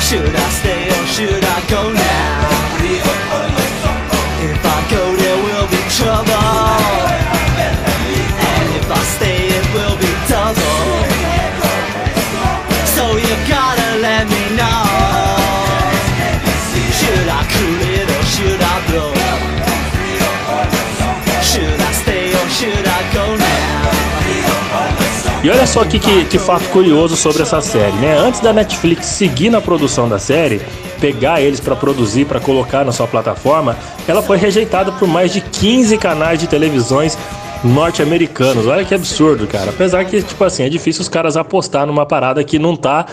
Should 0.01 0.35
I 0.35 0.49
stay 0.51 0.89
or 0.89 1.07
should 1.07 1.45
I 1.45 1.61
go 1.68 1.93
now? 1.93 2.51
If 4.43 4.64
I 4.64 4.91
go 4.91 5.16
there 5.16 5.39
will 5.45 5.68
be 5.68 5.83
trouble 5.91 7.20
E 25.43 25.49
olha 25.49 25.66
só 25.66 25.80
aqui 25.80 25.99
que, 25.99 26.26
que 26.26 26.38
fato 26.38 26.68
curioso 26.68 27.16
sobre 27.16 27.41
essa 27.41 27.62
série, 27.62 27.97
né? 27.97 28.14
Antes 28.18 28.41
da 28.41 28.53
Netflix 28.53 29.07
seguir 29.07 29.49
na 29.49 29.59
produção 29.59 30.07
da 30.07 30.18
série, 30.18 30.61
pegar 31.01 31.41
eles 31.41 31.59
para 31.59 31.74
produzir, 31.74 32.26
para 32.26 32.38
colocar 32.38 32.84
na 32.84 32.93
sua 32.93 33.07
plataforma, 33.07 33.74
ela 34.07 34.20
foi 34.20 34.36
rejeitada 34.36 34.93
por 34.93 35.09
mais 35.09 35.32
de 35.32 35.41
15 35.41 35.97
canais 35.97 36.38
de 36.38 36.47
televisões 36.47 37.16
norte-americanos. 37.64 38.66
Olha 38.66 38.84
que 38.84 38.95
absurdo, 38.95 39.47
cara. 39.47 39.70
Apesar 39.70 40.05
que, 40.05 40.22
tipo 40.22 40.45
assim, 40.45 40.62
é 40.62 40.68
difícil 40.68 41.01
os 41.01 41.09
caras 41.09 41.38
apostar 41.38 41.86
numa 41.86 42.05
parada 42.05 42.45
que 42.45 42.59
não 42.59 42.76
tá 42.76 43.07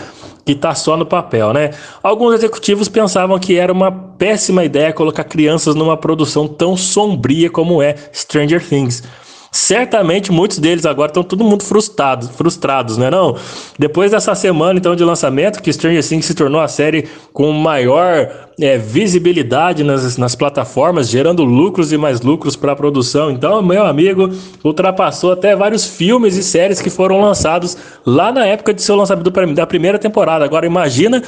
que 0.44 0.54
tá 0.54 0.74
só 0.74 0.96
no 0.96 1.04
papel, 1.04 1.52
né? 1.52 1.70
Alguns 2.02 2.34
executivos 2.34 2.88
pensavam 2.88 3.38
que 3.38 3.58
era 3.58 3.70
uma 3.70 3.92
péssima 3.92 4.64
ideia 4.64 4.94
colocar 4.94 5.24
crianças 5.24 5.74
numa 5.74 5.94
produção 5.94 6.48
tão 6.48 6.74
sombria 6.74 7.50
como 7.50 7.82
é 7.82 7.94
Stranger 8.14 8.66
Things. 8.66 9.02
Certamente 9.50 10.30
muitos 10.30 10.58
deles 10.58 10.84
agora 10.84 11.10
estão 11.10 11.22
todo 11.22 11.44
mundo 11.44 11.64
frustrados, 11.64 12.28
frustrados, 12.28 12.98
né 12.98 13.10
não? 13.10 13.36
Depois 13.78 14.10
dessa 14.10 14.34
semana 14.34 14.78
então 14.78 14.94
de 14.94 15.02
lançamento, 15.04 15.62
que 15.62 15.72
Stranger 15.72 16.06
Things 16.06 16.26
se 16.26 16.34
tornou 16.34 16.60
a 16.60 16.68
série 16.68 17.08
com 17.32 17.50
maior 17.52 18.48
é, 18.60 18.76
visibilidade 18.76 19.82
nas, 19.84 20.16
nas 20.16 20.34
plataformas, 20.34 21.08
gerando 21.08 21.44
lucros 21.44 21.92
e 21.92 21.96
mais 21.96 22.20
lucros 22.20 22.56
para 22.56 22.72
a 22.72 22.76
produção. 22.76 23.30
Então, 23.30 23.62
meu 23.62 23.86
amigo, 23.86 24.30
ultrapassou 24.64 25.32
até 25.32 25.56
vários 25.56 25.86
filmes 25.86 26.36
e 26.36 26.42
séries 26.42 26.80
que 26.80 26.90
foram 26.90 27.20
lançados 27.20 27.76
lá 28.04 28.30
na 28.32 28.44
época 28.44 28.74
de 28.74 28.82
seu 28.82 28.96
lançamento 28.96 29.30
da 29.54 29.66
primeira 29.66 29.98
temporada. 29.98 30.44
Agora 30.44 30.66
imagina 30.66 31.22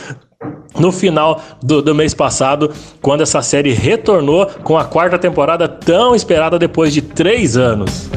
no 0.78 0.91
final 0.91 1.43
do, 1.62 1.82
do, 1.82 1.95
mês 1.95 2.14
passado, 2.14 2.72
quando 3.03 3.22
essa 3.22 3.43
série 3.43 3.72
retornou 3.72 4.47
com 4.62 4.78
a 4.78 4.84
quarta 4.84 5.18
temporada 5.18 5.68
tão 5.68 6.14
esperada 6.14 6.59
depois 6.59 6.93
de 6.93 7.03
três 7.03 7.57
anos. 7.57 8.11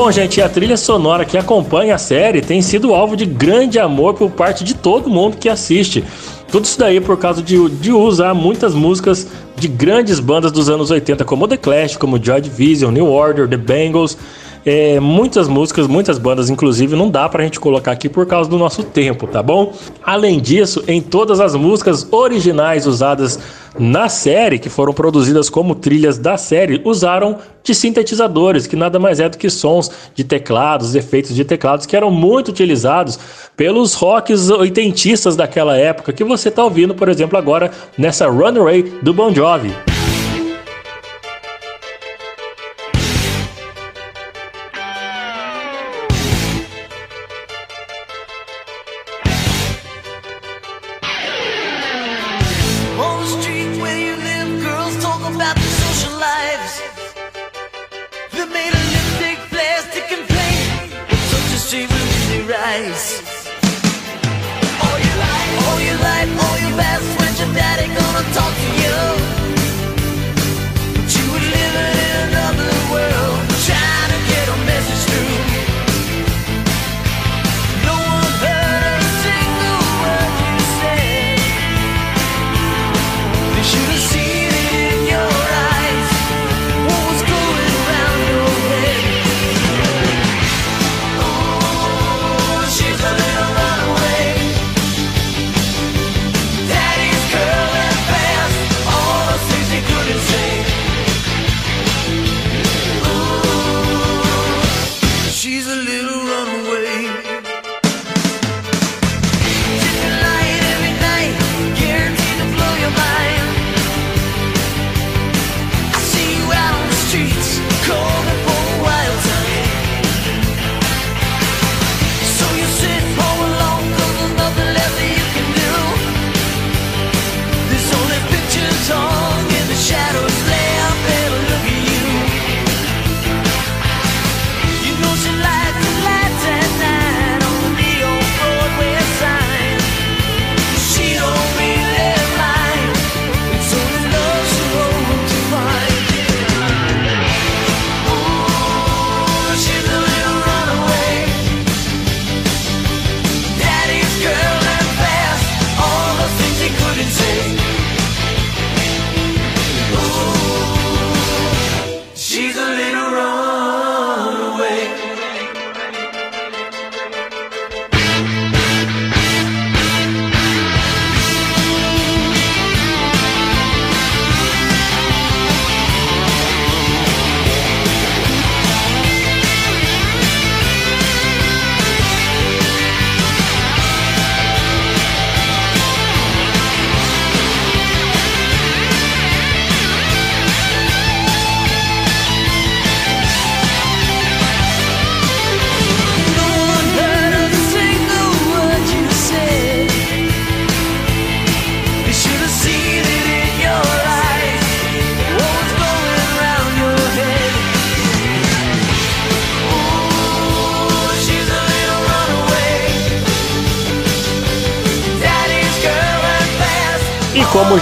Bom, 0.00 0.10
gente, 0.10 0.40
a 0.40 0.48
trilha 0.48 0.78
sonora 0.78 1.26
que 1.26 1.36
acompanha 1.36 1.94
a 1.94 1.98
série 1.98 2.40
tem 2.40 2.62
sido 2.62 2.94
alvo 2.94 3.14
de 3.14 3.26
grande 3.26 3.78
amor 3.78 4.14
por 4.14 4.30
parte 4.30 4.64
de 4.64 4.72
todo 4.72 5.10
mundo 5.10 5.36
que 5.36 5.46
assiste. 5.46 6.02
Tudo 6.50 6.64
isso 6.64 6.78
daí 6.78 7.02
por 7.02 7.18
causa 7.18 7.42
de, 7.42 7.68
de 7.68 7.92
usar 7.92 8.32
muitas 8.32 8.72
músicas 8.72 9.26
de 9.58 9.68
grandes 9.68 10.18
bandas 10.18 10.52
dos 10.52 10.70
anos 10.70 10.90
80, 10.90 11.22
como 11.26 11.46
The 11.46 11.58
Clash, 11.58 11.98
como 11.98 12.16
Joy 12.16 12.40
Division, 12.40 12.94
New 12.94 13.12
Order, 13.12 13.46
The 13.46 13.58
Bangles. 13.58 14.16
É, 14.64 15.00
muitas 15.00 15.48
músicas, 15.48 15.86
muitas 15.86 16.18
bandas, 16.18 16.50
inclusive, 16.50 16.94
não 16.94 17.10
dá 17.10 17.28
pra 17.28 17.42
gente 17.44 17.58
colocar 17.58 17.92
aqui 17.92 18.08
por 18.08 18.26
causa 18.26 18.48
do 18.48 18.58
nosso 18.58 18.82
tempo, 18.82 19.26
tá 19.26 19.42
bom? 19.42 19.72
Além 20.02 20.38
disso, 20.38 20.84
em 20.86 21.00
todas 21.00 21.40
as 21.40 21.54
músicas 21.54 22.06
originais 22.10 22.86
usadas 22.86 23.38
na 23.78 24.08
série, 24.08 24.58
que 24.58 24.68
foram 24.68 24.92
produzidas 24.92 25.48
como 25.48 25.74
trilhas 25.74 26.18
da 26.18 26.36
série, 26.36 26.82
usaram 26.84 27.38
de 27.62 27.74
sintetizadores, 27.74 28.66
que 28.66 28.76
nada 28.76 28.98
mais 28.98 29.20
é 29.20 29.28
do 29.28 29.38
que 29.38 29.48
sons 29.48 29.90
de 30.14 30.24
teclados, 30.24 30.94
efeitos 30.94 31.34
de 31.34 31.44
teclados 31.44 31.86
que 31.86 31.96
eram 31.96 32.10
muito 32.10 32.48
utilizados 32.48 33.18
pelos 33.56 33.94
rocks 33.94 34.50
oitentistas 34.50 35.36
daquela 35.36 35.76
época, 35.76 36.12
que 36.12 36.24
você 36.24 36.48
está 36.48 36.64
ouvindo, 36.64 36.94
por 36.94 37.08
exemplo, 37.08 37.38
agora 37.38 37.70
nessa 37.96 38.28
Runaway 38.28 38.82
do 39.02 39.14
Bon 39.14 39.32
Jovi. 39.32 39.89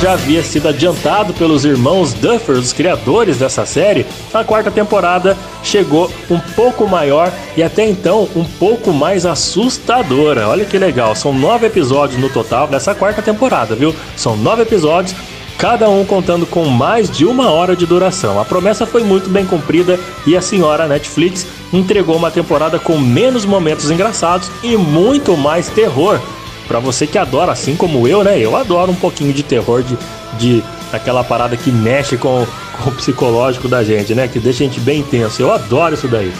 Já 0.01 0.13
havia 0.13 0.43
sido 0.45 0.69
adiantado 0.69 1.35
pelos 1.35 1.65
irmãos 1.65 2.13
Duffer, 2.13 2.57
os 2.57 2.73
criadores 2.73 3.39
dessa 3.39 3.67
série, 3.67 4.07
a 4.33 4.45
quarta 4.45 4.71
temporada 4.71 5.37
chegou 5.63 6.11
um 6.31 6.39
pouco 6.39 6.87
maior 6.87 7.33
e 7.57 7.63
até 7.63 7.85
então 7.85 8.29
um 8.37 8.45
pouco 8.45 8.93
mais 8.93 9.27
assustadora. 9.27 10.49
Olha 10.49 10.65
que 10.65 10.79
legal, 10.79 11.17
são 11.17 11.33
nove 11.33 11.67
episódios 11.67 12.21
no 12.21 12.29
total 12.29 12.69
dessa 12.69 12.95
quarta 12.95 13.21
temporada, 13.21 13.75
viu? 13.75 13.95
São 14.17 14.37
nove 14.37 14.63
episódios 14.63 15.15
cada 15.59 15.91
um 15.91 16.05
contando 16.05 16.47
com 16.47 16.67
mais 16.67 17.11
de 17.11 17.25
uma 17.25 17.51
hora 17.51 17.75
de 17.75 17.85
duração. 17.85 18.41
A 18.41 18.45
promessa 18.45 18.87
foi 18.87 19.03
muito 19.03 19.29
bem 19.29 19.45
cumprida 19.45 19.99
e 20.25 20.37
a 20.37 20.41
senhora 20.41 20.87
Netflix 20.87 21.45
entregou 21.73 22.17
uma 22.17 22.31
temporada 22.31 22.79
com 22.79 22.97
menos 22.97 23.45
momentos 23.45 23.91
engraçados 23.91 24.49
e 24.63 24.77
muito 24.77 25.37
mais 25.37 25.69
terror. 25.69 26.21
Para 26.69 26.79
você 26.79 27.07
que 27.07 27.17
adora, 27.17 27.51
assim 27.51 27.75
como 27.75 28.07
eu, 28.07 28.23
né? 28.23 28.39
Eu 28.39 28.55
adoro 28.55 28.93
um 28.93 28.95
pouquinho 28.95 29.33
de 29.33 29.43
terror, 29.43 29.83
de, 29.83 29.97
de 30.39 30.63
aquela 30.93 31.25
parada 31.25 31.57
que 31.57 31.73
mexe 31.73 32.19
com, 32.19 32.47
com 32.83 32.91
o 32.91 32.95
psicológico 32.95 33.67
da 33.67 33.83
gente, 33.83 34.15
né? 34.15 34.29
Que 34.29 34.39
deixa 34.39 34.63
a 34.63 34.67
gente 34.67 34.79
bem 34.79 35.01
intenso. 35.01 35.41
Eu 35.41 35.51
adoro 35.51 35.95
isso 35.95 36.07
daí. 36.07 36.33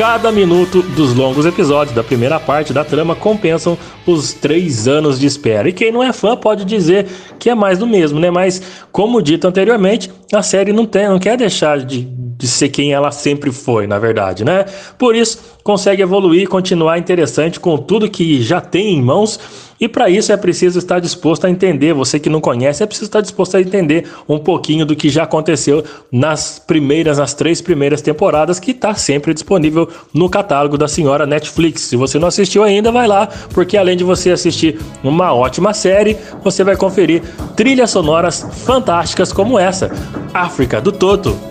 Cada 0.00 0.32
minuto 0.32 0.80
dos 0.80 1.14
longos 1.14 1.44
episódios 1.44 1.94
da 1.94 2.02
primeira 2.02 2.40
parte 2.40 2.72
da 2.72 2.82
trama 2.82 3.14
compensam 3.14 3.76
os 4.06 4.32
três 4.32 4.88
anos 4.88 5.20
de 5.20 5.26
espera. 5.26 5.68
E 5.68 5.74
quem 5.74 5.92
não 5.92 6.02
é 6.02 6.10
fã 6.10 6.34
pode 6.34 6.64
dizer 6.64 7.06
que 7.38 7.50
é 7.50 7.54
mais 7.54 7.78
do 7.78 7.86
mesmo, 7.86 8.18
né? 8.18 8.30
Mas, 8.30 8.62
como 8.90 9.20
dito 9.20 9.46
anteriormente, 9.46 10.10
a 10.32 10.42
série 10.42 10.72
não, 10.72 10.86
tem, 10.86 11.06
não 11.06 11.18
quer 11.18 11.36
deixar 11.36 11.80
de, 11.80 12.00
de 12.00 12.48
ser 12.48 12.70
quem 12.70 12.94
ela 12.94 13.10
sempre 13.10 13.52
foi, 13.52 13.86
na 13.86 13.98
verdade, 13.98 14.42
né? 14.42 14.64
Por 14.96 15.14
isso, 15.14 15.38
consegue 15.62 16.00
evoluir 16.00 16.44
e 16.44 16.46
continuar 16.46 16.96
interessante 16.96 17.60
com 17.60 17.76
tudo 17.76 18.08
que 18.08 18.42
já 18.42 18.58
tem 18.58 18.94
em 18.94 19.02
mãos. 19.02 19.38
E 19.80 19.88
para 19.88 20.10
isso 20.10 20.30
é 20.30 20.36
preciso 20.36 20.78
estar 20.78 21.00
disposto 21.00 21.46
a 21.46 21.50
entender. 21.50 21.94
Você 21.94 22.20
que 22.20 22.28
não 22.28 22.40
conhece, 22.40 22.82
é 22.82 22.86
preciso 22.86 23.06
estar 23.06 23.22
disposto 23.22 23.56
a 23.56 23.60
entender 23.60 24.06
um 24.28 24.38
pouquinho 24.38 24.84
do 24.84 24.94
que 24.94 25.08
já 25.08 25.22
aconteceu 25.22 25.82
nas 26.12 26.58
primeiras, 26.58 27.18
nas 27.18 27.32
três 27.32 27.62
primeiras 27.62 28.02
temporadas, 28.02 28.60
que 28.60 28.72
está 28.72 28.94
sempre 28.94 29.32
disponível 29.32 29.88
no 30.12 30.28
catálogo 30.28 30.76
da 30.76 30.86
senhora 30.86 31.26
Netflix. 31.26 31.82
Se 31.82 31.96
você 31.96 32.18
não 32.18 32.28
assistiu 32.28 32.62
ainda, 32.62 32.92
vai 32.92 33.08
lá, 33.08 33.26
porque 33.54 33.76
além 33.78 33.96
de 33.96 34.04
você 34.04 34.30
assistir 34.30 34.78
uma 35.02 35.32
ótima 35.32 35.72
série, 35.72 36.16
você 36.44 36.62
vai 36.62 36.76
conferir 36.76 37.22
trilhas 37.56 37.90
sonoras 37.90 38.46
fantásticas 38.64 39.32
como 39.32 39.58
essa, 39.58 39.90
África 40.34 40.80
do 40.80 40.92
Toto. 40.92 41.49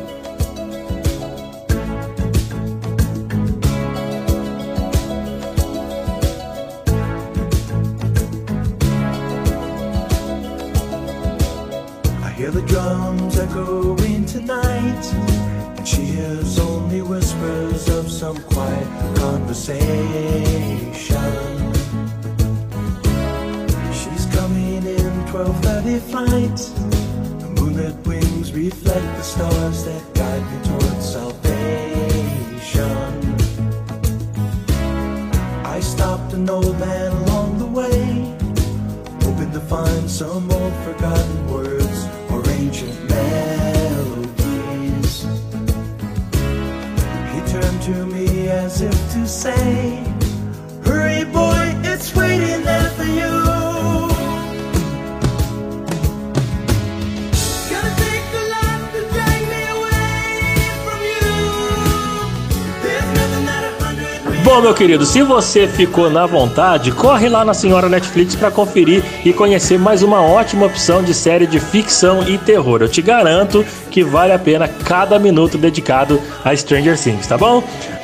Querido, 64.79 65.05
se 65.05 65.21
você 65.21 65.67
ficou 65.67 66.09
na 66.09 66.25
vontade, 66.25 66.93
corre 66.93 67.27
lá 67.27 67.43
na 67.43 67.53
senhora 67.53 67.89
Netflix 67.89 68.33
para 68.33 68.49
conferir 68.49 69.03
e 69.25 69.33
conhecer 69.33 69.77
mais 69.77 70.01
uma 70.01 70.21
ótima 70.21 70.67
opção 70.67 71.03
de 71.03 71.13
série 71.13 71.45
de 71.45 71.59
ficção 71.59 72.25
e 72.25 72.37
terror. 72.37 72.81
Eu 72.81 72.87
te 72.87 73.01
garanto 73.01 73.65
que 73.91 74.05
vale 74.05 74.31
a 74.31 74.39
pena 74.39 74.69
cada 74.69 75.19
minuto 75.19 75.57
dedicado 75.57 76.21
a 76.45 76.55
Stranger 76.55 76.97
Things, 76.97 77.27
tá 77.27 77.37
bom? 77.37 77.61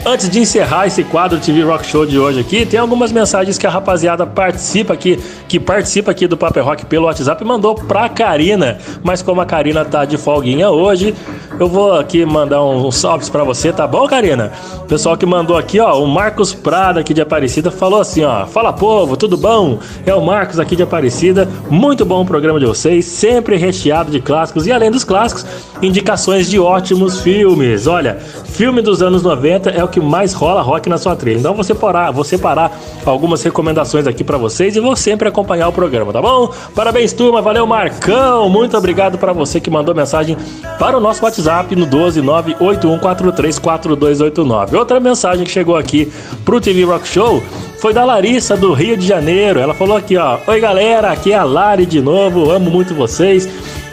Antes 0.07 0.29
de 0.29 0.39
encerrar 0.39 0.85
esse 0.85 1.03
quadro 1.03 1.39
TV 1.39 1.63
Rock 1.63 1.83
Show 1.87 2.05
de 2.05 2.19
hoje 2.19 2.39
aqui, 2.39 2.63
tem 2.63 2.79
algumas 2.79 3.11
mensagens 3.11 3.57
que 3.57 3.65
a 3.65 3.71
rapaziada 3.71 4.23
participa 4.23 4.93
aqui, 4.93 5.17
que 5.47 5.59
participa 5.59 6.11
aqui 6.11 6.27
do 6.27 6.37
Paper 6.37 6.63
Rock 6.63 6.85
pelo 6.85 7.05
WhatsApp 7.05 7.43
mandou 7.43 7.73
pra 7.73 8.07
Karina. 8.07 8.77
Mas 9.01 9.23
como 9.23 9.41
a 9.41 9.47
Karina 9.47 9.83
tá 9.83 10.05
de 10.05 10.15
folguinha 10.15 10.69
hoje, 10.69 11.15
eu 11.59 11.67
vou 11.67 11.93
aqui 11.93 12.23
mandar 12.23 12.63
uns 12.63 12.97
salves 12.97 13.29
pra 13.29 13.43
você, 13.43 13.73
tá 13.73 13.87
bom, 13.87 14.05
Karina? 14.05 14.51
Pessoal 14.87 15.17
que 15.17 15.25
mandou 15.25 15.57
aqui, 15.57 15.79
ó, 15.79 15.99
o 15.99 16.07
Marcos 16.07 16.53
Prada 16.65 17.01
aqui 17.01 17.13
de 17.13 17.21
Aparecida 17.21 17.69
falou 17.69 18.01
assim, 18.01 18.23
ó: 18.23 18.47
"Fala 18.47 18.73
povo, 18.73 19.15
tudo 19.15 19.37
bom? 19.37 19.77
É 20.03 20.15
o 20.15 20.25
Marcos 20.25 20.59
aqui 20.59 20.75
de 20.75 20.81
Aparecida. 20.81 21.47
Muito 21.69 22.03
bom 22.03 22.23
o 22.23 22.25
programa 22.25 22.59
de 22.59 22.65
vocês, 22.65 23.05
sempre 23.05 23.55
recheado 23.55 24.09
de 24.09 24.19
clássicos 24.19 24.65
e 24.65 24.71
além 24.71 24.89
dos 24.89 25.03
clássicos, 25.03 25.45
indicações 25.79 26.49
de 26.49 26.59
ótimos 26.59 27.19
filmes. 27.19 27.85
Olha, 27.85 28.17
filme 28.45 28.81
dos 28.81 29.03
anos 29.03 29.21
90 29.21 29.69
é 29.69 29.83
o 29.83 29.87
que 29.87 29.99
mais 29.99 30.33
rola 30.33 30.63
rock 30.63 30.89
na 30.89 30.97
sua 30.97 31.15
trilha. 31.15 31.37
Então 31.37 31.53
você 31.53 31.75
parar, 31.75 32.09
vou 32.09 32.23
separar 32.23 32.75
algumas 33.05 33.43
recomendações 33.43 34.07
aqui 34.07 34.23
pra 34.23 34.39
vocês 34.39 34.75
e 34.75 34.79
vou 34.79 34.95
sempre 34.95 35.27
acompanhar 35.27 35.67
o 35.67 35.71
programa, 35.71 36.11
tá 36.11 36.19
bom? 36.19 36.51
Parabéns, 36.73 37.13
turma. 37.13 37.43
Valeu, 37.43 37.67
Marcão. 37.67 38.49
Muito 38.49 38.75
obrigado 38.75 39.19
para 39.19 39.33
você 39.33 39.59
que 39.59 39.69
mandou 39.69 39.93
mensagem 39.93 40.35
para 40.79 40.97
o 40.97 40.99
nosso 40.99 41.23
WhatsApp 41.23 41.75
no 41.75 41.85
12981434289. 41.85 44.73
Outra 44.73 44.99
mensagem 44.99 45.45
que 45.45 45.51
chegou 45.51 45.77
aqui 45.77 46.11
pro 46.43 46.54
TV 46.61 46.83
Rock 46.83 47.07
Show 47.07 47.41
foi 47.79 47.93
da 47.93 48.03
Larissa 48.03 48.55
do 48.57 48.73
Rio 48.73 48.97
de 48.97 49.05
Janeiro. 49.05 49.59
Ela 49.59 49.73
falou 49.73 49.95
aqui, 49.95 50.17
ó: 50.17 50.39
"Oi, 50.47 50.59
galera, 50.59 51.11
aqui 51.11 51.31
é 51.31 51.35
a 51.35 51.43
Lari 51.43 51.85
de 51.85 52.01
novo. 52.01 52.49
Amo 52.51 52.69
muito 52.69 52.93
vocês. 52.93 53.47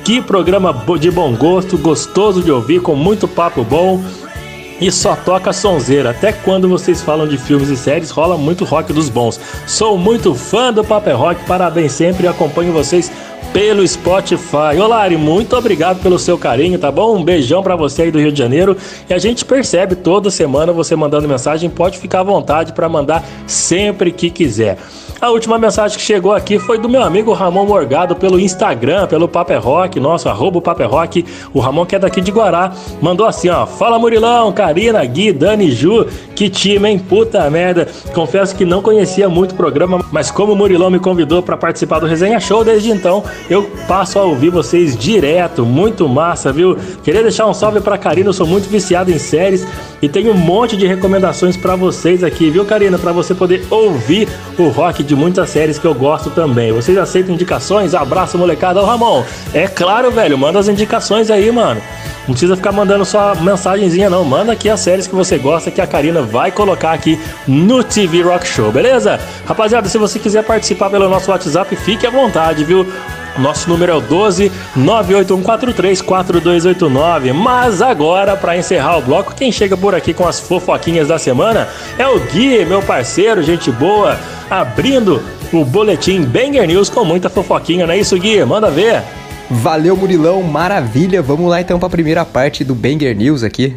Que 0.04 0.20
programa 0.20 0.72
de 0.98 1.10
bom 1.10 1.34
gosto, 1.34 1.78
gostoso 1.78 2.42
de 2.42 2.50
ouvir, 2.50 2.80
com 2.80 2.94
muito 2.94 3.28
papo 3.28 3.62
bom." 3.62 4.02
E 4.80 4.90
só 4.90 5.14
toca 5.14 5.52
sonzeira. 5.52 6.10
Até 6.10 6.32
quando 6.32 6.68
vocês 6.68 7.00
falam 7.00 7.28
de 7.28 7.38
filmes 7.38 7.68
e 7.68 7.76
séries, 7.76 8.10
rola 8.10 8.36
muito 8.36 8.64
rock 8.64 8.92
dos 8.92 9.08
bons. 9.08 9.38
Sou 9.64 9.96
muito 9.96 10.34
fã 10.34 10.72
do 10.72 10.82
Paper 10.82 11.16
Rock, 11.16 11.44
parabéns 11.46 11.92
sempre 11.92 12.24
e 12.24 12.28
acompanho 12.28 12.72
vocês 12.72 13.10
pelo 13.52 13.86
Spotify. 13.86 14.78
Ô 14.80 14.86
Lari, 14.86 15.16
muito 15.16 15.56
obrigado 15.56 16.02
pelo 16.02 16.18
seu 16.18 16.38
carinho, 16.38 16.78
tá 16.78 16.90
bom? 16.90 17.16
Um 17.16 17.24
beijão 17.24 17.62
pra 17.62 17.76
você 17.76 18.02
aí 18.02 18.10
do 18.10 18.18
Rio 18.18 18.32
de 18.32 18.38
Janeiro. 18.38 18.76
E 19.08 19.12
a 19.12 19.18
gente 19.18 19.44
percebe 19.44 19.94
toda 19.94 20.30
semana 20.30 20.72
você 20.72 20.96
mandando 20.96 21.28
mensagem, 21.28 21.68
pode 21.68 21.98
ficar 21.98 22.20
à 22.20 22.24
vontade 22.24 22.72
para 22.72 22.88
mandar 22.88 23.22
sempre 23.46 24.10
que 24.10 24.30
quiser. 24.30 24.78
A 25.22 25.30
última 25.30 25.56
mensagem 25.56 25.96
que 25.96 26.02
chegou 26.02 26.32
aqui 26.32 26.58
foi 26.58 26.78
do 26.78 26.88
meu 26.88 27.00
amigo 27.00 27.32
Ramon 27.32 27.64
Morgado 27.64 28.16
pelo 28.16 28.40
Instagram, 28.40 29.06
pelo 29.06 29.28
Paper 29.28 29.62
Rock, 29.62 30.00
nosso 30.00 30.28
arroba 30.28 30.60
Paper 30.60 30.90
Rock. 30.90 31.24
O 31.54 31.60
Ramon 31.60 31.86
que 31.86 31.94
é 31.94 31.98
daqui 32.00 32.20
de 32.20 32.32
Guará, 32.32 32.72
mandou 33.00 33.24
assim, 33.24 33.48
ó. 33.48 33.64
Fala 33.64 34.00
Murilão, 34.00 34.50
Karina, 34.50 35.04
Gui, 35.04 35.32
Dani, 35.32 35.70
Ju, 35.70 36.08
que 36.34 36.50
time, 36.50 36.88
hein? 36.88 36.98
Puta 36.98 37.48
merda. 37.48 37.86
Confesso 38.12 38.56
que 38.56 38.64
não 38.64 38.82
conhecia 38.82 39.28
muito 39.28 39.52
o 39.52 39.54
programa, 39.54 40.04
mas 40.10 40.28
como 40.28 40.54
o 40.54 40.56
Murilão 40.56 40.90
me 40.90 40.98
convidou 40.98 41.40
para 41.40 41.56
participar 41.56 42.00
do 42.00 42.06
Resenha 42.06 42.40
Show, 42.40 42.64
desde 42.64 42.90
então 42.90 43.22
eu 43.48 43.70
passo 43.86 44.18
a 44.18 44.24
ouvir 44.24 44.50
vocês 44.50 44.96
direto. 44.96 45.64
Muito 45.64 46.08
massa, 46.08 46.52
viu? 46.52 46.76
Queria 47.04 47.22
deixar 47.22 47.46
um 47.46 47.54
salve 47.54 47.80
pra 47.80 47.96
Karina, 47.96 48.30
eu 48.30 48.32
sou 48.32 48.44
muito 48.44 48.68
viciado 48.68 49.12
em 49.12 49.20
séries 49.20 49.64
e 50.02 50.08
tenho 50.08 50.32
um 50.32 50.36
monte 50.36 50.76
de 50.76 50.84
recomendações 50.84 51.56
para 51.56 51.76
vocês 51.76 52.24
aqui, 52.24 52.50
viu, 52.50 52.64
Karina? 52.64 52.98
Para 52.98 53.12
você 53.12 53.36
poder 53.36 53.64
ouvir 53.70 54.28
o 54.58 54.66
rock 54.66 55.04
de 55.04 55.11
muitas 55.14 55.50
séries 55.50 55.78
que 55.78 55.86
eu 55.86 55.94
gosto 55.94 56.30
também. 56.30 56.72
Vocês 56.72 56.96
aceitam 56.98 57.34
indicações? 57.34 57.94
Abraço, 57.94 58.38
molecada. 58.38 58.80
Ô, 58.80 58.84
Ramon, 58.84 59.24
é 59.52 59.66
claro, 59.66 60.10
velho, 60.10 60.36
manda 60.38 60.58
as 60.58 60.68
indicações 60.68 61.30
aí, 61.30 61.50
mano. 61.50 61.80
Não 62.26 62.34
precisa 62.34 62.56
ficar 62.56 62.72
mandando 62.72 63.04
só 63.04 63.34
mensagenzinha, 63.34 64.08
não. 64.08 64.24
Manda 64.24 64.52
aqui 64.52 64.70
as 64.70 64.80
séries 64.80 65.06
que 65.06 65.14
você 65.14 65.36
gosta 65.38 65.70
que 65.70 65.80
a 65.80 65.86
Karina 65.86 66.22
vai 66.22 66.52
colocar 66.52 66.92
aqui 66.92 67.18
no 67.46 67.82
TV 67.82 68.22
Rock 68.22 68.46
Show, 68.46 68.70
beleza? 68.70 69.18
Rapaziada, 69.44 69.88
se 69.88 69.98
você 69.98 70.18
quiser 70.18 70.44
participar 70.44 70.90
pelo 70.90 71.08
nosso 71.08 71.30
WhatsApp, 71.30 71.74
fique 71.74 72.06
à 72.06 72.10
vontade, 72.10 72.64
viu? 72.64 72.86
Nosso 73.38 73.66
número 73.68 73.92
é 73.92 73.94
o 73.94 74.00
12 74.00 74.50
981434289. 74.78 77.32
Mas 77.32 77.82
agora, 77.82 78.36
para 78.36 78.56
encerrar 78.56 78.98
o 78.98 79.02
bloco, 79.02 79.34
quem 79.34 79.50
chega 79.50 79.76
por 79.76 79.92
aqui 79.94 80.14
com 80.14 80.28
as 80.28 80.38
fofoquinhas 80.38 81.08
da 81.08 81.18
semana 81.18 81.68
é 81.98 82.06
o 82.06 82.20
Gui, 82.20 82.64
meu 82.64 82.82
parceiro, 82.82 83.42
gente 83.42 83.68
boa, 83.70 84.18
abrindo 84.50 85.22
o 85.52 85.64
boletim 85.64 86.22
Banger 86.22 86.66
News 86.66 86.88
com 86.88 87.04
muita 87.04 87.28
fofoquinha, 87.28 87.86
não 87.86 87.94
é 87.94 87.98
isso, 87.98 88.18
Gui? 88.18 88.44
Manda 88.44 88.70
ver. 88.70 89.02
Valeu, 89.52 89.94
Murilão, 89.94 90.42
maravilha. 90.42 91.20
Vamos 91.20 91.48
lá 91.48 91.60
então 91.60 91.78
para 91.78 91.86
a 91.86 91.90
primeira 91.90 92.24
parte 92.24 92.64
do 92.64 92.74
Banger 92.74 93.14
News 93.14 93.42
aqui. 93.42 93.74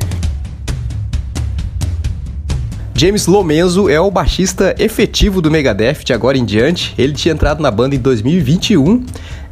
James 2.96 3.28
Lomenzo 3.28 3.90
é 3.90 4.00
o 4.00 4.10
baixista 4.10 4.74
efetivo 4.80 5.42
do 5.42 5.52
Megadeth 5.52 6.06
de 6.06 6.14
agora 6.14 6.38
em 6.38 6.46
diante. 6.46 6.94
Ele 6.98 7.12
tinha 7.12 7.34
entrado 7.34 7.62
na 7.62 7.70
banda 7.70 7.94
em 7.94 8.00
2021 8.00 9.04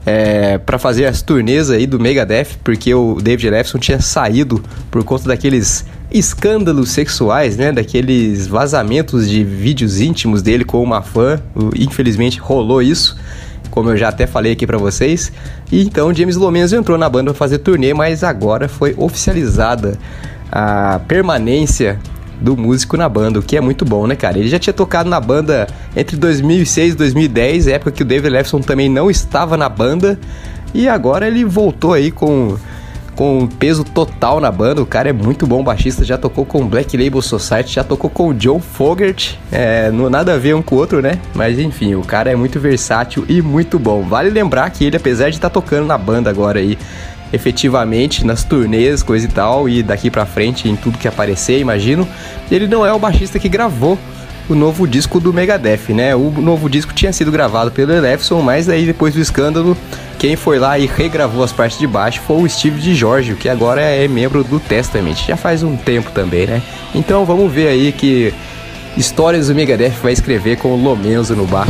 é, 0.06 0.58
para 0.58 0.80
fazer 0.80 1.06
as 1.06 1.22
turnês 1.22 1.70
aí 1.70 1.86
do 1.86 2.00
Megadeth, 2.00 2.58
porque 2.64 2.96
o 2.96 3.16
David 3.22 3.48
Ellefson 3.48 3.78
tinha 3.78 4.00
saído 4.00 4.64
por 4.90 5.04
conta 5.04 5.28
daqueles 5.28 5.86
escândalos 6.10 6.92
sexuais, 6.92 7.58
né? 7.58 7.74
Daqueles 7.74 8.48
vazamentos 8.48 9.30
de 9.30 9.44
vídeos 9.44 10.00
íntimos 10.00 10.42
dele 10.42 10.64
com 10.64 10.82
uma 10.82 11.02
fã. 11.02 11.40
Infelizmente 11.76 12.40
rolou 12.40 12.82
isso 12.82 13.18
como 13.74 13.90
eu 13.90 13.98
já 13.98 14.10
até 14.10 14.28
falei 14.28 14.52
aqui 14.52 14.68
para 14.68 14.78
vocês. 14.78 15.32
E 15.72 15.82
então 15.82 16.14
James 16.14 16.36
Lomenzo 16.36 16.76
entrou 16.76 16.96
na 16.96 17.10
banda 17.10 17.32
para 17.32 17.40
fazer 17.40 17.58
turnê, 17.58 17.92
mas 17.92 18.24
agora 18.24 18.70
foi 18.70 18.94
oficializada 18.96 19.98
a 20.52 21.02
permanência 21.08 22.00
do 22.40 22.56
músico 22.56 22.96
na 22.96 23.10
banda, 23.10 23.40
o 23.40 23.42
que 23.42 23.58
é 23.58 23.62
muito 23.62 23.84
bom, 23.84 24.06
né, 24.06 24.16
cara? 24.16 24.38
Ele 24.38 24.48
já 24.48 24.60
tinha 24.60 24.74
tocado 24.74 25.10
na 25.10 25.20
banda 25.20 25.66
entre 25.96 26.16
2006 26.16 26.94
e 26.94 26.98
2010, 26.98 27.68
época 27.68 27.92
que 27.92 28.04
o 28.04 28.06
David 28.06 28.30
Lefson 28.30 28.60
também 28.60 28.90
não 28.90 29.10
estava 29.10 29.58
na 29.58 29.68
banda, 29.68 30.20
e 30.72 30.88
agora 30.88 31.26
ele 31.26 31.44
voltou 31.44 31.94
aí 31.94 32.12
com 32.12 32.56
com 33.16 33.48
peso 33.48 33.84
total 33.84 34.40
na 34.40 34.52
banda. 34.52 34.82
O 34.82 34.86
cara 34.86 35.10
é 35.10 35.14
muito 35.14 35.46
bom 35.48 35.64
baixista, 35.64 36.04
já 36.04 36.18
tocou 36.18 36.46
com 36.46 36.68
Black 36.68 36.96
Label 36.98 37.22
Society, 37.22 37.74
já 37.74 37.84
tocou 37.84 38.10
com 38.10 38.30
o 38.30 38.34
John 38.34 38.60
Fogerty. 38.60 39.40
É, 39.52 39.92
não 39.92 40.10
nada 40.10 40.34
a 40.34 40.38
ver 40.38 40.56
um 40.56 40.62
com 40.62 40.76
o 40.76 40.78
outro, 40.78 41.02
né? 41.02 41.20
Mas 41.34 41.60
enfim, 41.60 41.96
o 41.96 42.02
cara 42.02 42.32
é 42.32 42.36
muito 42.36 42.60
versátil 42.60 43.26
e 43.28 43.42
muito 43.42 43.78
bom. 43.80 44.04
Vale 44.04 44.30
lembrar 44.30 44.70
que 44.70 44.86
ele, 44.86 44.98
apesar 44.98 45.30
de 45.30 45.38
estar 45.38 45.50
tá 45.50 45.54
tocando 45.54 45.86
na 45.86 45.98
banda 45.98 46.30
agora 46.30 46.60
aí, 46.60 46.78
efetivamente 47.32 48.26
nas 48.26 48.44
turnês, 48.44 49.02
coisa 49.02 49.26
e 49.26 49.30
tal, 49.30 49.68
e 49.68 49.82
daqui 49.82 50.10
pra 50.12 50.26
frente 50.26 50.70
em 50.70 50.76
tudo 50.76 50.98
que 50.98 51.08
aparecer, 51.08 51.60
imagino, 51.60 52.08
ele 52.52 52.68
não 52.68 52.86
é 52.86 52.94
o 52.94 53.00
baixista 53.00 53.40
que 53.40 53.50
gravou 53.50 53.98
o 54.50 54.56
novo 54.56 54.88
disco 54.88 55.20
do 55.20 55.34
Megadeth, 55.34 55.90
né? 55.90 56.16
O 56.16 56.30
novo 56.32 56.70
disco 56.70 56.94
tinha 56.94 57.14
sido 57.14 57.32
gravado 57.32 57.72
pelo 57.72 57.94
Elefson, 57.94 58.42
mas 58.42 58.68
aí 58.70 58.86
depois 58.86 59.14
do 59.14 59.22
escândalo, 59.22 59.78
quem 60.20 60.36
foi 60.36 60.60
lá 60.60 60.78
e 60.78 60.86
regravou 60.86 61.44
as 61.44 61.52
partes 61.52 61.80
de 61.80 61.88
baixo 61.88 62.22
foi 62.26 62.44
o 62.44 62.50
Steve 62.50 62.80
de 62.80 62.94
Giorgio, 62.96 63.36
que 63.36 63.50
agora 63.50 63.82
é 63.82 64.08
membro 64.08 64.44
do 64.44 64.60
Testament, 64.60 65.16
já 65.28 65.38
faz 65.38 65.64
um 65.64 65.76
tempo 65.76 66.12
também, 66.12 66.46
né? 66.46 66.62
Então 66.94 67.26
vamos 67.26 67.52
ver 67.52 67.68
aí 67.68 67.92
que 67.92 68.34
histórias 68.98 69.48
do 69.48 69.56
Megadeth 69.56 69.96
vai 70.02 70.14
escrever 70.14 70.58
com 70.58 70.70
o 70.70 70.82
Lomenzo 70.82 71.36
no 71.36 71.46
bar. 71.46 71.68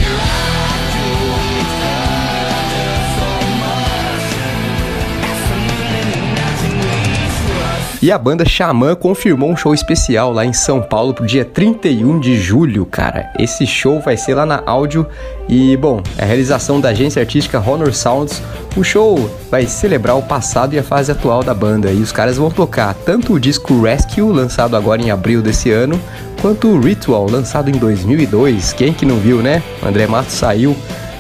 E 8.04 8.12
a 8.12 8.18
banda 8.18 8.44
Xamã 8.44 8.96
confirmou 8.96 9.50
um 9.50 9.56
show 9.56 9.74
especial 9.74 10.34
lá 10.34 10.46
em 10.46 10.52
São 10.52 10.82
Paulo 10.82 11.14
pro 11.14 11.26
dia 11.26 11.46
31 11.46 12.20
de 12.20 12.36
julho, 12.36 12.86
cara. 12.86 13.32
Esse 13.40 13.66
show 13.66 14.02
vai 14.02 14.18
ser 14.18 14.36
lá 14.36 14.46
na 14.46 14.62
áudio 14.66 15.08
e, 15.48 15.78
bom, 15.78 16.04
é 16.18 16.24
a 16.24 16.26
realização 16.26 16.82
da 16.82 16.90
agência 16.90 17.22
artística 17.22 17.64
Honor 17.66 17.94
Sounds. 17.94 18.44
O 18.76 18.84
show 18.84 19.32
vai 19.50 19.68
celebrar 19.68 20.18
o 20.18 20.22
passado 20.22 20.74
e 20.74 20.80
a 20.80 20.84
fase 20.84 21.14
atual 21.14 21.46
da 21.46 21.54
banda 21.54 21.94
e 21.94 22.02
os 22.02 22.12
caras 22.12 22.36
vão 22.36 22.52
tocar 22.52 22.94
tanto 22.94 23.32
o 23.32 23.40
disco 23.40 23.82
Rescue, 23.82 24.34
lançado 24.34 24.76
agora 24.76 25.02
em 25.02 25.10
abril 25.10 25.42
desse 25.42 25.72
ano, 25.72 25.98
quanto 26.42 26.68
o 26.68 26.82
Ritual, 26.82 27.30
lançado 27.32 27.70
em 27.70 27.80
2002. 27.80 28.74
Quem 28.74 28.92
que 28.92 29.06
não 29.06 29.16
viu, 29.16 29.42
né? 29.42 29.64
O 29.82 29.88
André 29.88 30.08
Matos 30.08 30.34
saiu 30.34 30.76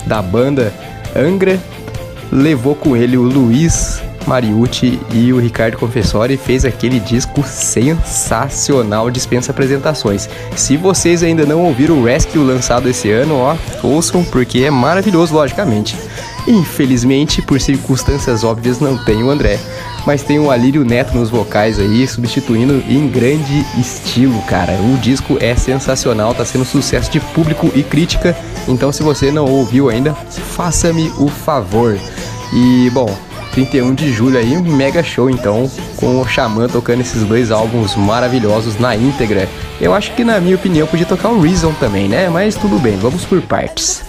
da 0.05 0.21
banda 0.21 0.73
Angra, 1.15 1.57
levou 2.29 2.75
com 2.75 2.93
ele 2.93 3.15
o 3.15 3.23
Luiz 3.23 4.03
Mariucci 4.27 4.99
e 5.11 5.31
o 5.33 5.39
Ricardo 5.39 5.77
Confessori 5.77 6.37
fez 6.37 6.65
aquele 6.65 6.99
disco 6.99 7.43
sensacional, 7.45 9.09
dispensa 9.09 9.51
apresentações. 9.51 10.29
Se 10.55 10.77
vocês 10.77 11.23
ainda 11.23 11.45
não 11.45 11.61
ouviram 11.61 11.99
o 11.99 12.05
Rescue 12.05 12.39
lançado 12.39 12.89
esse 12.89 13.11
ano, 13.11 13.35
ó, 13.35 13.55
ouçam 13.81 14.23
porque 14.23 14.59
é 14.59 14.71
maravilhoso, 14.71 15.33
logicamente. 15.33 15.95
Infelizmente, 16.47 17.41
por 17.41 17.59
circunstâncias 17.61 18.43
óbvias, 18.43 18.79
não 18.79 18.97
tem 18.97 19.23
o 19.23 19.29
André, 19.29 19.57
mas 20.05 20.23
tem 20.23 20.39
o 20.39 20.51
Alírio 20.51 20.83
Neto 20.83 21.15
nos 21.15 21.29
vocais 21.29 21.79
aí, 21.79 22.05
substituindo 22.05 22.83
em 22.87 23.07
grande 23.07 23.65
estilo, 23.79 24.41
cara. 24.41 24.73
O 24.73 24.97
disco 24.97 25.37
é 25.39 25.55
sensacional, 25.55 26.33
tá 26.33 26.43
sendo 26.43 26.65
sucesso 26.65 27.09
de 27.09 27.19
público 27.19 27.71
e 27.73 27.81
crítica, 27.81 28.35
então 28.67 28.91
se 28.91 29.01
você 29.01 29.31
não 29.31 29.45
ouviu 29.45 29.89
ainda, 29.89 30.13
faça-me 30.13 31.09
o 31.17 31.29
favor. 31.29 31.97
E, 32.53 32.89
bom, 32.89 33.09
31 33.53 33.93
de 33.93 34.11
julho 34.11 34.39
aí, 34.39 34.57
um 34.57 34.63
mega 34.63 35.03
show 35.03 35.29
então, 35.29 35.69
com 35.97 36.19
o 36.19 36.27
Xamã 36.27 36.67
tocando 36.67 37.01
esses 37.01 37.21
dois 37.23 37.51
álbuns 37.51 37.95
maravilhosos 37.95 38.79
na 38.79 38.95
íntegra. 38.95 39.47
Eu 39.79 39.93
acho 39.93 40.15
que 40.15 40.23
na 40.23 40.39
minha 40.39 40.55
opinião 40.55 40.87
podia 40.87 41.05
tocar 41.05 41.29
o 41.29 41.39
Reason 41.39 41.71
também, 41.73 42.07
né? 42.07 42.29
Mas 42.29 42.55
tudo 42.55 42.79
bem, 42.79 42.97
vamos 42.97 43.25
por 43.25 43.39
partes. 43.43 44.03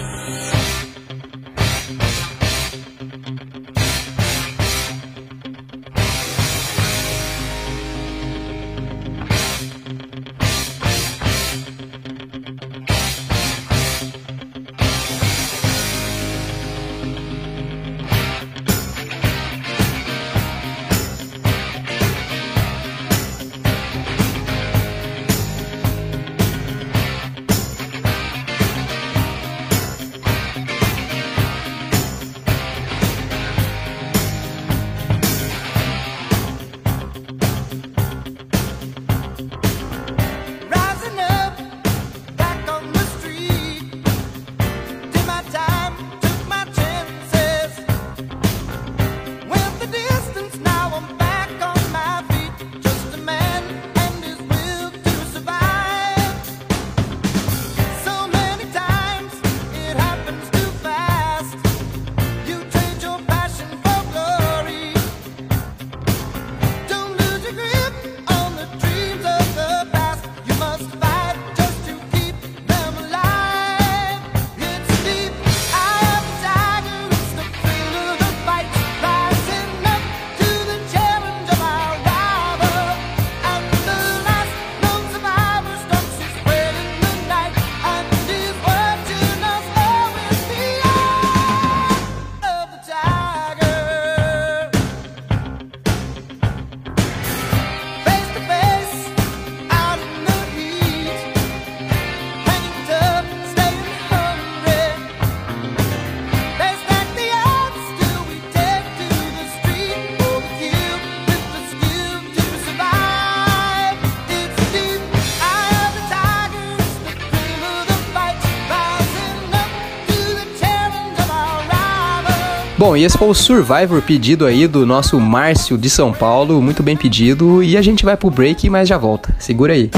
Bom, 122.87 122.97
e 122.97 123.03
esse 123.03 123.19
foi 123.19 123.27
o 123.27 123.35
Survivor 123.35 124.01
pedido 124.01 124.47
aí 124.47 124.69
do 124.69 124.87
nosso 124.87 125.19
Márcio 125.19 125.77
de 125.77 125.91
São 125.91 126.13
Paulo, 126.13 126.63
muito 126.63 126.85
bem 126.85 126.97
pedido. 126.97 127.61
E 127.61 127.77
a 127.77 127.83
gente 127.83 128.05
vai 128.05 128.17
pro 128.17 128.31
break, 128.31 128.71
mas 128.71 128.89
já 128.89 128.97
volta. 128.97 129.35
Segura 129.41 129.73
aí. 129.73 129.91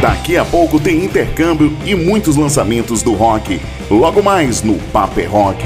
Daqui 0.00 0.36
a 0.36 0.44
pouco 0.44 0.78
tem 0.78 1.04
intercâmbio 1.04 1.76
e 1.84 1.92
muitos 1.96 2.36
lançamentos 2.36 3.02
do 3.02 3.14
rock. 3.14 3.60
Logo 3.90 4.22
mais 4.22 4.62
no 4.62 4.74
Paper 4.92 5.28
Rock. 5.28 5.64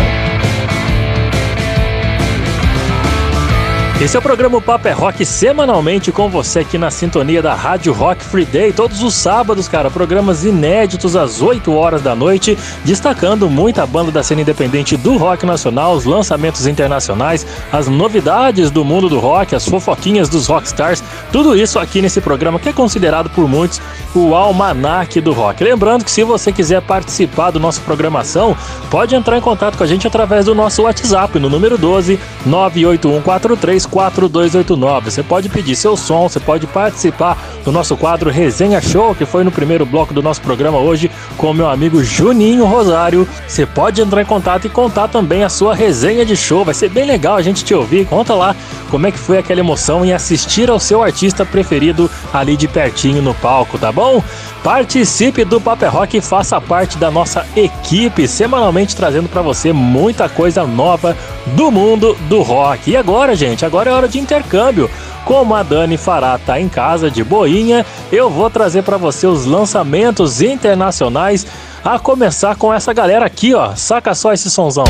Esse 4.01 4.15
é 4.15 4.19
o 4.19 4.21
programa 4.21 4.61
Papo 4.61 4.87
é 4.87 4.93
Rock 4.93 5.25
semanalmente 5.25 6.09
com 6.09 6.29
você 6.29 6.59
aqui 6.59 6.77
na 6.77 6.89
sintonia 6.89 7.41
da 7.41 7.53
Rádio 7.53 7.91
Rock 7.91 8.23
Free 8.23 8.45
Day, 8.45 8.71
todos 8.71 9.03
os 9.03 9.13
sábados, 9.13 9.67
cara, 9.67 9.91
programas 9.91 10.45
inéditos 10.45 11.17
às 11.17 11.41
8 11.41 11.73
horas 11.73 12.01
da 12.01 12.15
noite, 12.15 12.57
destacando 12.85 13.49
muita 13.49 13.85
banda 13.85 14.09
da 14.09 14.23
cena 14.23 14.39
independente 14.39 14.95
do 14.95 15.17
rock 15.17 15.45
nacional, 15.45 15.95
os 15.95 16.05
lançamentos 16.05 16.65
internacionais, 16.65 17.45
as 17.73 17.89
novidades 17.89 18.71
do 18.71 18.85
mundo 18.85 19.09
do 19.09 19.19
rock, 19.19 19.53
as 19.53 19.67
fofoquinhas 19.67 20.29
dos 20.29 20.47
rockstars, 20.47 21.03
tudo 21.29 21.53
isso 21.53 21.77
aqui 21.77 22.01
nesse 22.01 22.21
programa 22.21 22.57
que 22.57 22.69
é 22.69 22.73
considerado 22.73 23.29
por 23.29 23.49
muitos 23.49 23.81
o 24.15 24.33
almanaque 24.33 25.19
do 25.19 25.33
rock. 25.33 25.61
Lembrando 25.61 26.05
que 26.05 26.11
se 26.11 26.23
você 26.23 26.53
quiser 26.53 26.81
participar 26.81 27.51
do 27.51 27.59
nosso 27.59 27.81
programação, 27.81 28.55
pode 28.89 29.13
entrar 29.13 29.37
em 29.37 29.41
contato 29.41 29.77
com 29.77 29.83
a 29.83 29.87
gente 29.87 30.07
através 30.07 30.45
do 30.45 30.55
nosso 30.55 30.83
WhatsApp 30.83 31.37
no 31.37 31.49
número 31.49 31.77
12 31.77 32.17
98143 32.45 33.88
4289. 33.89 35.11
Você 35.11 35.23
pode 35.23 35.49
pedir 35.49 35.75
seu 35.75 35.97
som, 35.97 36.27
você 36.27 36.39
pode 36.39 36.67
participar 36.67 37.37
do 37.63 37.71
nosso 37.71 37.97
quadro 37.97 38.29
Resenha 38.29 38.81
Show, 38.81 39.15
que 39.15 39.25
foi 39.25 39.43
no 39.43 39.51
primeiro 39.51 39.85
bloco 39.85 40.13
do 40.13 40.21
nosso 40.21 40.41
programa 40.41 40.77
hoje 40.77 41.09
com 41.37 41.53
meu 41.53 41.69
amigo 41.69 42.03
Juninho 42.03 42.65
Rosário. 42.65 43.27
Você 43.47 43.65
pode 43.65 44.01
entrar 44.01 44.21
em 44.21 44.25
contato 44.25 44.65
e 44.65 44.69
contar 44.69 45.07
também 45.07 45.43
a 45.43 45.49
sua 45.49 45.75
resenha 45.75 46.25
de 46.25 46.35
show. 46.35 46.65
Vai 46.65 46.73
ser 46.73 46.89
bem 46.89 47.05
legal 47.05 47.35
a 47.35 47.41
gente 47.41 47.63
te 47.63 47.73
ouvir. 47.73 48.05
Conta 48.05 48.33
lá 48.33 48.55
como 48.89 49.07
é 49.07 49.11
que 49.11 49.19
foi 49.19 49.37
aquela 49.37 49.59
emoção 49.59 50.03
em 50.03 50.13
assistir 50.13 50.69
ao 50.69 50.79
seu 50.79 51.03
artista 51.03 51.45
preferido 51.45 52.09
ali 52.33 52.57
de 52.57 52.67
pertinho 52.67 53.21
no 53.21 53.33
palco, 53.33 53.77
tá 53.77 53.91
bom? 53.91 54.23
Participe 54.63 55.45
do 55.45 55.61
Paper 55.61 55.91
Rock 55.91 56.17
e 56.17 56.21
faça 56.21 56.59
parte 56.59 56.97
da 56.97 57.09
nossa 57.09 57.45
equipe, 57.55 58.27
semanalmente 58.27 58.95
trazendo 58.95 59.29
para 59.29 59.41
você 59.41 59.71
muita 59.71 60.27
coisa 60.27 60.65
nova 60.65 61.15
do 61.55 61.71
mundo 61.71 62.17
do 62.27 62.41
rock. 62.41 62.91
E 62.91 62.97
agora, 62.97 63.35
gente, 63.35 63.65
agora 63.65 63.78
é 63.87 63.91
hora 63.91 64.07
de 64.07 64.19
intercâmbio. 64.19 64.89
Como 65.25 65.53
a 65.53 65.61
Dani 65.61 65.97
Fará 65.97 66.37
tá 66.37 66.59
em 66.59 66.67
casa 66.67 67.11
de 67.11 67.23
boinha, 67.23 67.85
eu 68.11 68.29
vou 68.29 68.49
trazer 68.49 68.83
para 68.83 68.97
você 68.97 69.27
os 69.27 69.45
lançamentos 69.45 70.41
internacionais, 70.41 71.45
a 71.83 71.99
começar 71.99 72.55
com 72.55 72.73
essa 72.73 72.93
galera 72.93 73.25
aqui, 73.25 73.53
ó. 73.53 73.75
Saca 73.75 74.15
só 74.15 74.33
esse 74.33 74.49
sonzão. 74.49 74.85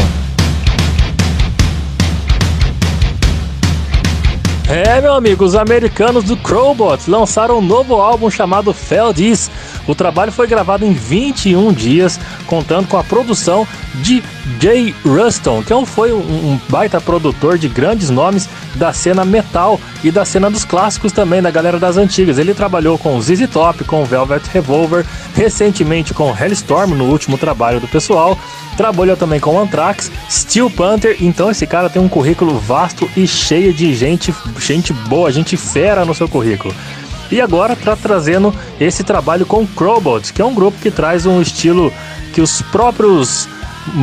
É, 4.70 5.02
meu 5.02 5.14
amigo, 5.14 5.44
os 5.44 5.56
americanos 5.56 6.26
do 6.26 6.38
Crowbot 6.38 7.10
lançaram 7.10 7.58
um 7.58 7.62
novo 7.62 7.96
álbum 7.96 8.30
chamado 8.30 8.72
Feldies. 8.72 9.50
O 9.90 9.96
trabalho 9.96 10.32
foi 10.32 10.46
gravado 10.46 10.86
em 10.86 10.94
21 10.94 11.74
dias, 11.74 12.20
contando 12.46 12.88
com 12.88 12.96
a 12.96 13.04
produção 13.04 13.68
de 13.96 14.24
Jay 14.62 14.94
Ruston, 15.04 15.64
que 15.64 15.74
foi 15.88 16.14
um 16.14 16.60
baita 16.70 17.02
produtor 17.02 17.58
de 17.58 17.68
grandes 17.68 18.12
nomes 18.12 18.48
da 18.76 18.94
cena 18.94 19.26
metal 19.26 19.82
e 20.04 20.12
da 20.12 20.24
cena 20.24 20.48
dos 20.52 20.64
clássicos 20.64 21.12
também, 21.12 21.42
da 21.42 21.50
galera 21.50 21.80
das 21.80 21.98
antigas. 21.98 22.38
Ele 22.38 22.54
trabalhou 22.54 23.00
com 23.00 23.20
ZZ 23.20 23.50
Top, 23.52 23.84
com 23.84 24.06
Velvet 24.06 24.44
Revolver, 24.54 25.04
recentemente 25.34 26.14
com 26.14 26.38
Hellstorm 26.38 26.94
no 26.94 27.06
último 27.06 27.36
trabalho 27.36 27.80
do 27.80 27.88
pessoal. 27.88 28.38
Trabalhou 28.78 29.18
também 29.18 29.40
com 29.40 29.60
Anthrax, 29.60 30.12
Steel 30.30 30.70
Panther, 30.70 31.18
então 31.20 31.50
esse 31.50 31.66
cara 31.66 31.90
tem 31.90 32.00
um 32.00 32.08
currículo 32.08 32.60
vasto 32.60 33.10
e 33.18 33.28
cheio 33.28 33.74
de 33.74 33.96
gente, 33.96 34.32
gente 34.60 34.94
boa, 34.94 35.32
gente 35.32 35.58
fera 35.58 36.06
no 36.06 36.14
seu 36.14 36.30
currículo. 36.30 36.76
E 37.32 37.40
agora 37.40 37.76
tá 37.76 37.96
trazendo 37.96 38.54
esse 38.80 39.04
trabalho 39.04 39.46
com 39.46 39.66
Crowbot, 39.66 40.34
que 40.34 40.42
é 40.42 40.46
um 40.46 40.54
grupo 40.54 40.80
que 40.80 40.90
traz 40.90 41.26
um 41.26 41.42
estilo 41.42 41.94
que 42.34 42.42
os 42.42 42.62
próprios 42.64 43.48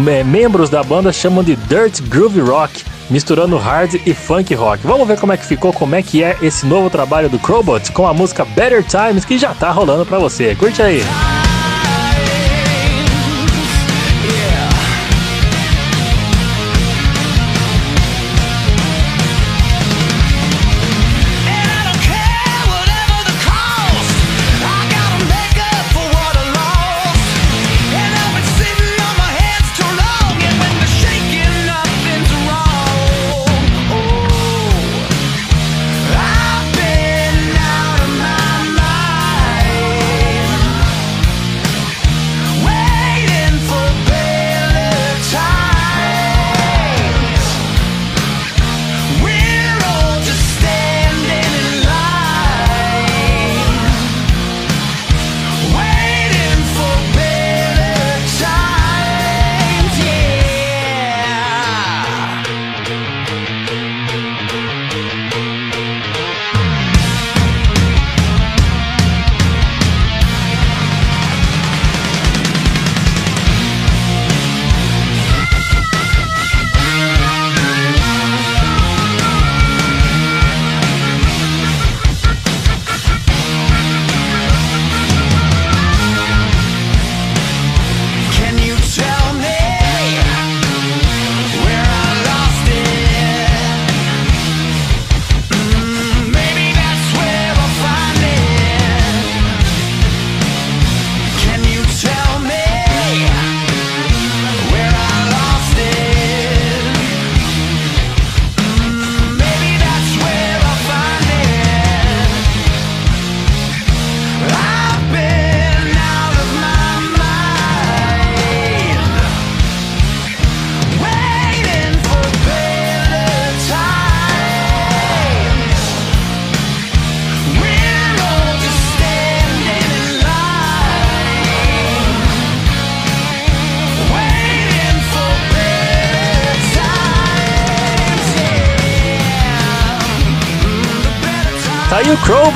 é, 0.08 0.24
membros 0.24 0.70
da 0.70 0.82
banda 0.82 1.12
chamam 1.12 1.42
de 1.42 1.56
Dirt 1.56 2.02
Groove 2.02 2.40
Rock, 2.40 2.84
misturando 3.10 3.56
hard 3.56 3.94
e 4.06 4.14
funk 4.14 4.54
rock. 4.54 4.86
Vamos 4.86 5.06
ver 5.06 5.18
como 5.18 5.32
é 5.32 5.36
que 5.36 5.46
ficou, 5.46 5.72
como 5.72 5.94
é 5.94 6.02
que 6.02 6.22
é 6.22 6.36
esse 6.42 6.66
novo 6.66 6.90
trabalho 6.90 7.28
do 7.28 7.38
Crowbot 7.38 7.92
com 7.92 8.06
a 8.06 8.14
música 8.14 8.44
Better 8.44 8.84
Times 8.84 9.24
que 9.24 9.38
já 9.38 9.54
tá 9.54 9.70
rolando 9.70 10.04
para 10.04 10.18
você. 10.18 10.54
Curte 10.54 10.82
aí. 10.82 11.02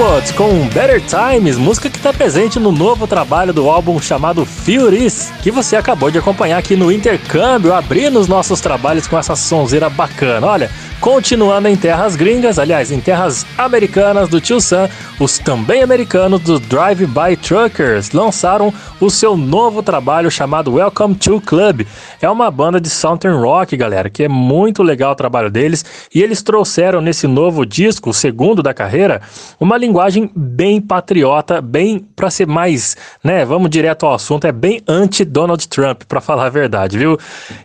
Crowbot 0.01 0.33
com 0.33 0.67
Better 0.69 1.03
Times, 1.03 1.59
música 1.59 1.91
que 1.91 1.99
está 1.99 2.11
presente 2.11 2.59
no 2.59 2.73
novo 2.73 3.07
trabalho 3.07 3.53
do 3.53 3.69
álbum 3.69 4.01
chamado 4.01 4.47
Furies, 4.47 5.31
que 5.43 5.51
você 5.51 5.77
acabou 5.77 6.11
de 6.11 6.17
acompanhar 6.17 6.57
aqui 6.57 6.75
no 6.75 6.91
intercâmbio, 6.91 7.75
abrindo 7.75 8.19
os 8.19 8.27
nossos 8.27 8.63
trabalhos 8.63 9.07
com 9.07 9.19
essa 9.19 9.37
sonzeira 9.37 9.91
bacana. 9.91 10.47
Olha, 10.47 10.71
Continuando 11.01 11.67
em 11.67 11.77
terras 11.77 12.15
gringas, 12.15 12.59
aliás, 12.59 12.93
em 12.93 13.01
terras 13.01 13.47
americanas 13.57 14.29
do 14.29 14.39
Tio 14.39 14.61
Sam, 14.61 14.87
os 15.19 15.39
também 15.39 15.83
americanos 15.83 16.43
do 16.43 16.61
Drive 16.61 17.07
By 17.07 17.39
Truckers 17.39 18.11
lançaram 18.11 18.73
o 19.01 19.09
seu 19.09 19.35
novo 19.35 19.83
trabalho 19.83 20.31
chamado 20.31 20.75
Welcome 20.75 21.15
to 21.15 21.41
Club. 21.41 21.87
É 22.21 22.29
uma 22.29 22.51
banda 22.51 22.79
de 22.79 22.91
Southern 22.91 23.43
Rock, 23.43 23.79
galera, 23.79 24.11
que 24.11 24.25
é 24.25 24.29
muito 24.29 24.83
legal 24.83 25.13
o 25.13 25.15
trabalho 25.17 25.51
deles 25.51 25.83
e 26.15 26.23
eles 26.23 26.43
trouxeram 26.43 27.01
nesse 27.01 27.27
novo 27.27 27.65
disco, 27.65 28.11
o 28.11 28.15
segundo 28.15 28.63
da 28.63 28.75
carreira, 28.75 29.23
uma 29.59 29.79
linguagem 29.79 30.31
bem 30.37 30.83
patriota, 30.83 31.63
bem 31.63 31.99
para 32.15 32.29
ser 32.29 32.47
mais, 32.47 32.95
né, 33.25 33.43
vamos 33.47 33.71
direto 33.71 34.05
ao 34.05 34.13
assunto, 34.13 34.47
é 34.47 34.53
bem 34.53 34.83
anti-Donald 34.87 35.67
Trump, 35.67 36.03
para 36.07 36.21
falar 36.21 36.45
a 36.45 36.51
verdade, 36.51 36.99
viu? 36.99 37.19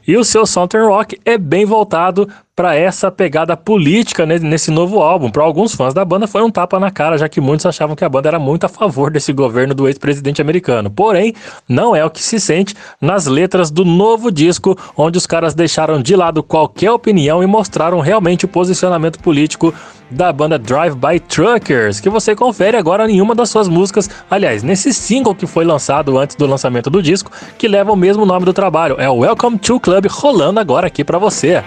E 0.07 0.15
o 0.15 0.23
seu 0.23 0.45
Southern 0.45 0.87
Rock 0.87 1.19
é 1.25 1.37
bem 1.37 1.65
voltado 1.65 2.29
para 2.55 2.73
essa 2.73 3.11
pegada 3.11 3.57
política 3.57 4.25
nesse 4.25 4.71
novo 4.71 5.01
álbum. 5.01 5.29
Para 5.29 5.43
alguns 5.43 5.75
fãs 5.75 5.93
da 5.93 6.05
banda 6.05 6.25
foi 6.25 6.41
um 6.41 6.49
tapa 6.49 6.79
na 6.79 6.89
cara, 6.89 7.17
já 7.17 7.27
que 7.27 7.41
muitos 7.41 7.65
achavam 7.65 7.97
que 7.97 8.05
a 8.05 8.09
banda 8.09 8.29
era 8.29 8.39
muito 8.39 8.65
a 8.65 8.69
favor 8.69 9.11
desse 9.11 9.33
governo 9.33 9.73
do 9.73 9.89
ex-presidente 9.89 10.41
americano. 10.41 10.89
Porém, 10.89 11.33
não 11.67 11.93
é 11.93 12.05
o 12.05 12.09
que 12.09 12.23
se 12.23 12.39
sente 12.39 12.73
nas 13.01 13.25
letras 13.25 13.69
do 13.69 13.83
novo 13.83 14.31
disco, 14.31 14.77
onde 14.95 15.17
os 15.17 15.27
caras 15.27 15.53
deixaram 15.53 16.01
de 16.01 16.15
lado 16.15 16.41
qualquer 16.41 16.91
opinião 16.91 17.43
e 17.43 17.45
mostraram 17.45 17.99
realmente 17.99 18.45
o 18.45 18.47
posicionamento 18.47 19.19
político 19.19 19.73
da 20.09 20.31
banda 20.31 20.57
Drive 20.57 20.95
By 20.95 21.19
Truckers, 21.19 21.99
que 21.99 22.09
você 22.09 22.35
confere 22.35 22.77
agora 22.77 23.09
em 23.11 23.19
uma 23.19 23.35
das 23.35 23.49
suas 23.49 23.67
músicas, 23.67 24.09
aliás, 24.31 24.63
nesse 24.63 24.93
single 24.93 25.35
que 25.35 25.47
foi 25.47 25.65
lançado 25.65 26.17
antes 26.17 26.37
do 26.37 26.45
lançamento 26.45 26.89
do 26.89 27.01
disco, 27.01 27.31
que 27.57 27.67
leva 27.67 27.91
o 27.91 27.97
mesmo 27.97 28.25
nome 28.25 28.45
do 28.45 28.53
trabalho, 28.53 28.95
é 28.97 29.09
o 29.09 29.17
Welcome 29.17 29.57
to 29.57 29.77
Club, 29.77 30.05
rolando 30.09 30.59
agora 30.59 30.87
aqui 30.87 31.03
para 31.03 31.17
você. 31.17 31.61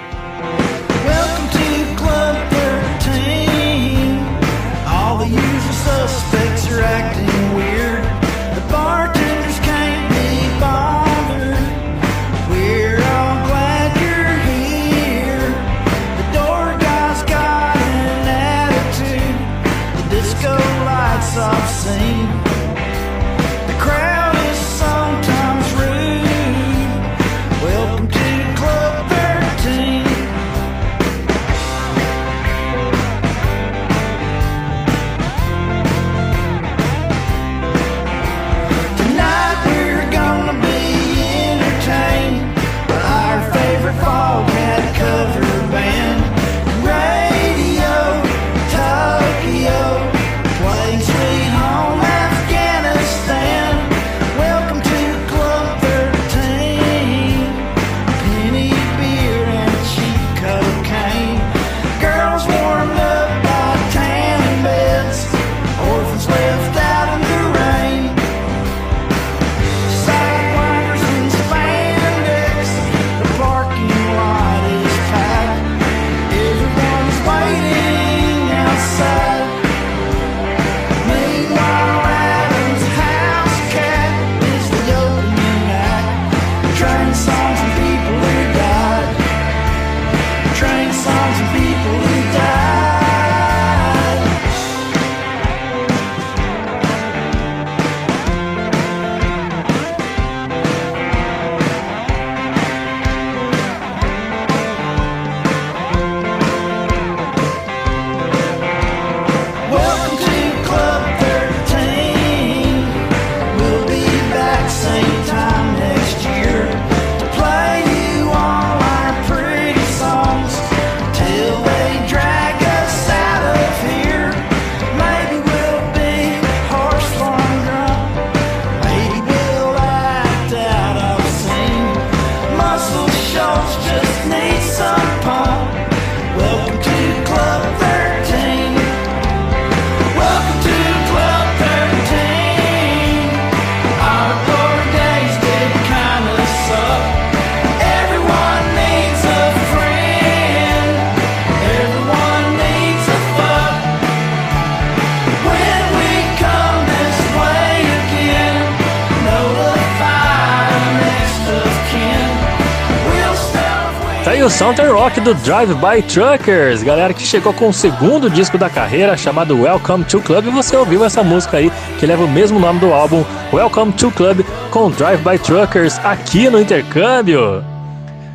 O 164.49 164.51
Southern 164.51 164.93
Rock 164.93 165.21
do 165.21 165.35
Drive 165.35 165.75
By 165.75 166.01
Truckers, 166.01 166.83
galera 166.83 167.13
que 167.13 167.23
chegou 167.23 167.53
com 167.53 167.69
o 167.69 167.73
segundo 167.73 168.31
disco 168.31 168.57
da 168.57 168.71
carreira 168.71 169.15
chamado 169.15 169.61
Welcome 169.61 170.05
to 170.05 170.23
Club 170.23 170.47
e 170.47 170.51
você 170.51 170.75
ouviu 170.75 171.05
essa 171.05 171.23
música 171.23 171.59
aí 171.59 171.71
que 172.01 172.07
leva 172.07 172.25
o 172.25 172.29
mesmo 172.29 172.59
nome 172.59 172.81
do 172.81 172.91
álbum 172.91 173.23
Welcome 173.53 173.93
to 173.93 174.11
Club 174.11 174.41
com 174.71 174.91
Drive 174.91 175.21
By 175.21 175.39
Truckers 175.39 175.99
aqui 176.03 176.49
no 176.49 176.59
intercâmbio. 176.59 177.63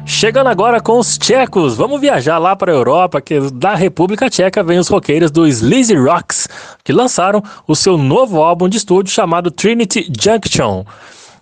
Chegando 0.06 0.50
agora 0.50 0.80
com 0.80 1.00
os 1.00 1.18
tchecos, 1.18 1.76
vamos 1.76 2.00
viajar 2.00 2.38
lá 2.38 2.56
para 2.56 2.72
a 2.72 2.76
Europa, 2.76 3.20
que 3.20 3.40
da 3.52 3.74
República 3.74 4.30
Tcheca 4.30 4.62
vem 4.62 4.78
os 4.78 4.90
roqueiros 4.90 5.32
do 5.32 5.48
Sleazy 5.48 5.96
Rocks, 5.96 6.48
que 6.84 6.94
lançaram 6.94 7.42
o 7.68 7.76
seu 7.76 7.98
novo 7.98 8.44
álbum 8.44 8.70
de 8.70 8.78
estúdio 8.78 9.12
chamado 9.12 9.50
Trinity 9.50 10.12
Junction. 10.22 10.86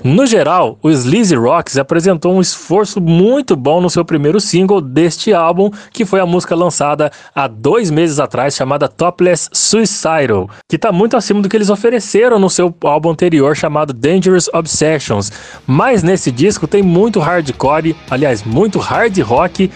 No 0.03 0.25
geral, 0.25 0.79
o 0.81 0.89
Sleazy 0.89 1.35
Rocks 1.35 1.77
apresentou 1.77 2.33
um 2.33 2.41
esforço 2.41 2.99
muito 2.99 3.55
bom 3.55 3.79
no 3.79 3.89
seu 3.89 4.03
primeiro 4.03 4.39
single 4.39 4.81
deste 4.81 5.31
álbum, 5.31 5.69
que 5.91 6.05
foi 6.05 6.19
a 6.19 6.25
música 6.25 6.55
lançada 6.55 7.11
há 7.35 7.47
dois 7.47 7.91
meses 7.91 8.19
atrás, 8.19 8.55
chamada 8.55 8.87
Topless 8.87 9.47
Suicidal, 9.53 10.49
que 10.67 10.75
está 10.75 10.91
muito 10.91 11.15
acima 11.15 11.39
do 11.39 11.47
que 11.47 11.55
eles 11.55 11.69
ofereceram 11.69 12.39
no 12.39 12.49
seu 12.49 12.73
álbum 12.83 13.11
anterior, 13.11 13.55
chamado 13.55 13.93
Dangerous 13.93 14.49
Obsessions. 14.51 15.31
Mas 15.67 16.01
nesse 16.01 16.31
disco 16.31 16.65
tem 16.65 16.81
muito 16.81 17.19
hardcore, 17.19 17.95
aliás, 18.09 18.43
muito 18.43 18.79
hard 18.79 19.19
rock, 19.19 19.69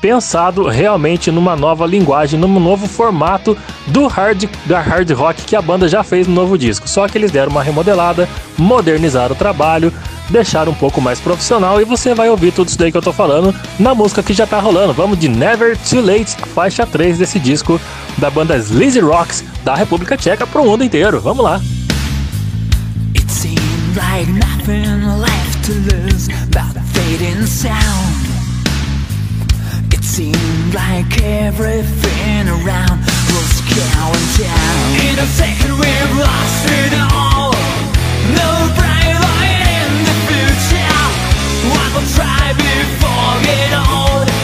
pensado 0.00 0.66
realmente 0.66 1.30
numa 1.30 1.54
nova 1.54 1.86
linguagem, 1.86 2.38
num 2.40 2.58
novo 2.58 2.86
formato 2.86 3.56
do 3.86 4.06
hard, 4.06 4.48
da 4.64 4.80
hard 4.80 5.10
rock 5.12 5.42
que 5.42 5.54
a 5.54 5.62
banda 5.62 5.88
já 5.88 6.02
fez 6.02 6.26
no 6.26 6.34
novo 6.34 6.56
disco. 6.56 6.88
Só 6.88 7.06
que 7.06 7.18
eles 7.18 7.30
deram 7.30 7.50
uma 7.50 7.62
remodelada, 7.62 8.28
modernizaram 8.56 9.34
o 9.34 9.38
trabalho, 9.38 9.92
deixar 10.28 10.68
um 10.68 10.74
pouco 10.74 11.00
mais 11.00 11.20
profissional 11.20 11.80
e 11.80 11.84
você 11.84 12.14
vai 12.14 12.30
ouvir 12.30 12.52
tudo 12.52 12.68
isso 12.68 12.78
daí 12.78 12.90
que 12.90 12.96
eu 12.96 13.02
tô 13.02 13.12
falando 13.12 13.54
na 13.78 13.94
música 13.94 14.22
que 14.22 14.32
já 14.32 14.46
tá 14.46 14.58
rolando. 14.58 14.92
Vamos 14.92 15.18
de 15.18 15.28
Never 15.28 15.76
Too 15.76 16.00
Late, 16.00 16.36
faixa 16.54 16.86
3 16.86 17.18
desse 17.18 17.38
disco 17.38 17.80
da 18.16 18.30
banda 18.30 18.56
Sleazy 18.56 19.00
Rocks 19.00 19.44
da 19.64 19.74
República 19.74 20.16
Tcheca 20.16 20.46
pro 20.46 20.64
mundo 20.64 20.84
inteiro. 20.84 21.20
Vamos 21.20 21.44
lá. 21.44 21.60
It 23.14 23.30
seemed 23.30 23.96
like 23.96 24.30
nothing 24.30 25.04
left 25.20 25.66
to 25.66 25.72
lose 25.72 26.28
but 26.50 26.80
fading 26.94 27.46
sound. 27.46 28.29
Seemed 30.10 30.74
like 30.74 31.22
everything 31.22 32.48
around 32.48 32.98
was 33.30 33.60
going 33.62 34.26
down. 34.42 35.06
In 35.06 35.16
a 35.16 35.26
second, 35.38 35.70
we've 35.78 36.14
lost 36.18 36.66
it 36.66 36.92
all. 37.14 37.54
No 38.34 38.50
bright 38.74 39.14
light 39.14 39.62
in 39.78 39.90
the 40.02 40.16
future. 40.26 40.98
One 41.70 41.90
will 41.94 42.10
try 42.18 42.52
before 42.58 43.38
it 43.54 43.72
all 43.72 44.39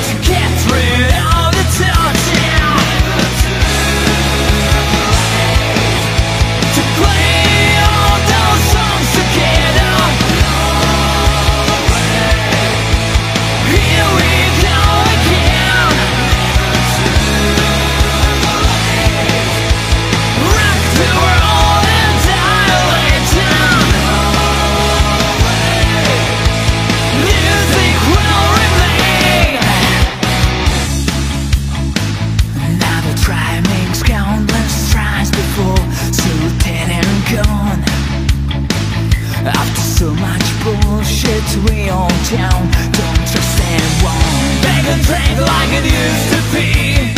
down. 42.30 42.66
Don't 42.90 43.22
trust 43.30 43.54
anyone. 43.62 44.18
Beg 44.62 44.84
and 44.90 45.02
drink 45.06 45.38
like 45.38 45.70
it 45.78 45.86
used 45.86 46.28
to 46.34 46.40
be. 46.50 47.14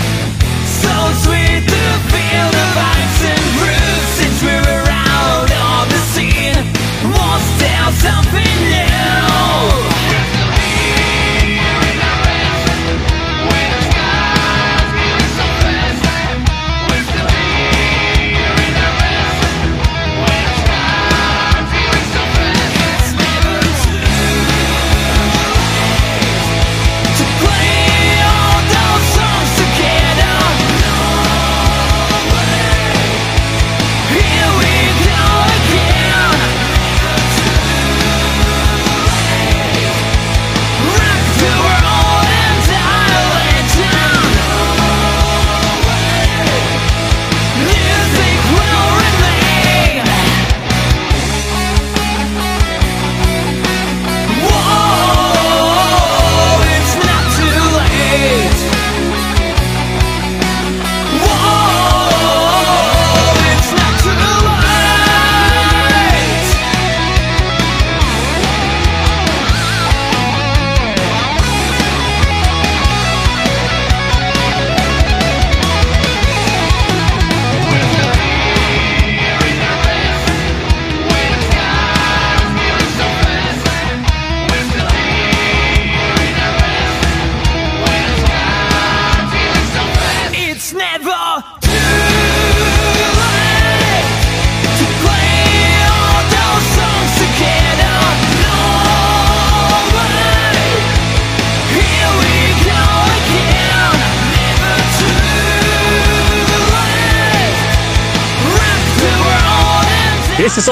So 0.84 0.92
sweet 1.24 1.64
to 1.64 1.84
feel 2.12 2.48
the 2.52 2.66
vibes 2.76 3.20
and 3.32 3.44
grooves 3.56 4.08
since 4.20 4.38
we 4.42 4.52
were 4.68 4.84
out 4.84 5.48
of 5.48 5.88
the 5.88 6.00
scene. 6.12 6.60
Was 7.08 7.44
there 7.56 7.88
something 8.04 8.67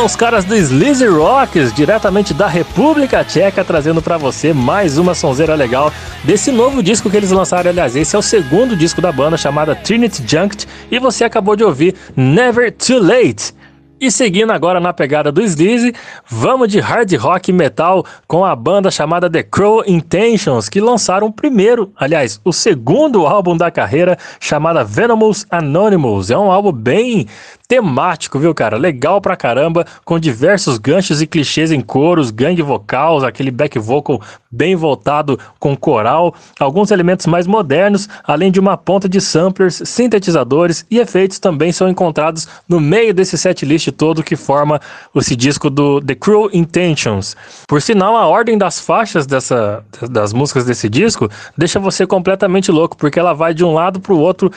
os 0.06 0.14
caras 0.14 0.44
do 0.44 0.54
Sleazy 0.54 1.08
Rocks, 1.08 1.72
diretamente 1.72 2.32
da 2.32 2.46
República 2.46 3.24
Tcheca, 3.24 3.64
trazendo 3.64 4.00
pra 4.00 4.16
você 4.16 4.52
mais 4.52 4.98
uma 4.98 5.16
sonzeira 5.16 5.56
legal 5.56 5.92
desse 6.22 6.52
novo 6.52 6.80
disco 6.80 7.10
que 7.10 7.16
eles 7.16 7.32
lançaram. 7.32 7.70
Aliás, 7.70 7.96
esse 7.96 8.14
é 8.14 8.18
o 8.18 8.22
segundo 8.22 8.76
disco 8.76 9.00
da 9.00 9.10
banda, 9.10 9.36
chamada 9.36 9.74
Trinity 9.74 10.22
Junct, 10.24 10.64
e 10.92 11.00
você 11.00 11.24
acabou 11.24 11.56
de 11.56 11.64
ouvir 11.64 11.96
Never 12.14 12.70
Too 12.70 13.02
Late. 13.02 13.52
E 13.98 14.10
seguindo 14.10 14.52
agora 14.52 14.78
na 14.78 14.92
pegada 14.92 15.32
do 15.32 15.42
Sleazy, 15.42 15.94
vamos 16.28 16.68
de 16.68 16.78
hard 16.78 17.10
rock 17.14 17.50
metal 17.50 18.04
com 18.28 18.44
a 18.44 18.54
banda 18.54 18.90
chamada 18.90 19.28
The 19.28 19.42
Crow 19.42 19.82
Intentions, 19.86 20.68
que 20.68 20.82
lançaram 20.82 21.28
o 21.28 21.32
primeiro, 21.32 21.90
aliás, 21.96 22.38
o 22.44 22.52
segundo 22.52 23.26
álbum 23.26 23.56
da 23.56 23.70
carreira, 23.70 24.18
chamada 24.38 24.84
Venomous 24.84 25.46
Anonymous. 25.50 26.30
É 26.30 26.36
um 26.36 26.52
álbum 26.52 26.72
bem 26.72 27.26
temático, 27.68 28.38
viu, 28.38 28.54
cara? 28.54 28.76
Legal 28.76 29.20
pra 29.20 29.36
caramba, 29.36 29.84
com 30.04 30.18
diversos 30.18 30.78
ganchos 30.78 31.20
e 31.20 31.26
clichês 31.26 31.72
em 31.72 31.80
coros, 31.80 32.30
gangue 32.30 32.62
vocals, 32.62 33.24
aquele 33.24 33.50
back 33.50 33.78
vocal 33.78 34.20
bem 34.56 34.74
voltado 34.74 35.38
com 35.60 35.76
coral, 35.76 36.34
alguns 36.58 36.90
elementos 36.90 37.26
mais 37.26 37.46
modernos, 37.46 38.08
além 38.24 38.50
de 38.50 38.58
uma 38.58 38.76
ponta 38.76 39.08
de 39.08 39.20
samplers, 39.20 39.82
sintetizadores 39.84 40.86
e 40.90 40.98
efeitos 40.98 41.38
também 41.38 41.72
são 41.72 41.88
encontrados 41.88 42.48
no 42.66 42.80
meio 42.80 43.12
desse 43.12 43.36
setlist 43.36 43.88
todo 43.92 44.22
que 44.22 44.34
forma 44.34 44.80
esse 45.14 45.36
disco 45.36 45.68
do 45.68 46.00
The 46.00 46.14
Cruel 46.14 46.50
Intentions. 46.52 47.36
Por 47.68 47.82
sinal, 47.82 48.16
a 48.16 48.26
ordem 48.26 48.56
das 48.56 48.80
faixas 48.80 49.26
dessa, 49.26 49.84
das 50.10 50.32
músicas 50.32 50.64
desse 50.64 50.88
disco 50.88 51.28
deixa 51.56 51.78
você 51.78 52.06
completamente 52.06 52.70
louco, 52.70 52.96
porque 52.96 53.18
ela 53.18 53.34
vai 53.34 53.52
de 53.52 53.64
um 53.64 53.74
lado 53.74 54.00
pro 54.00 54.16
outro, 54.16 54.50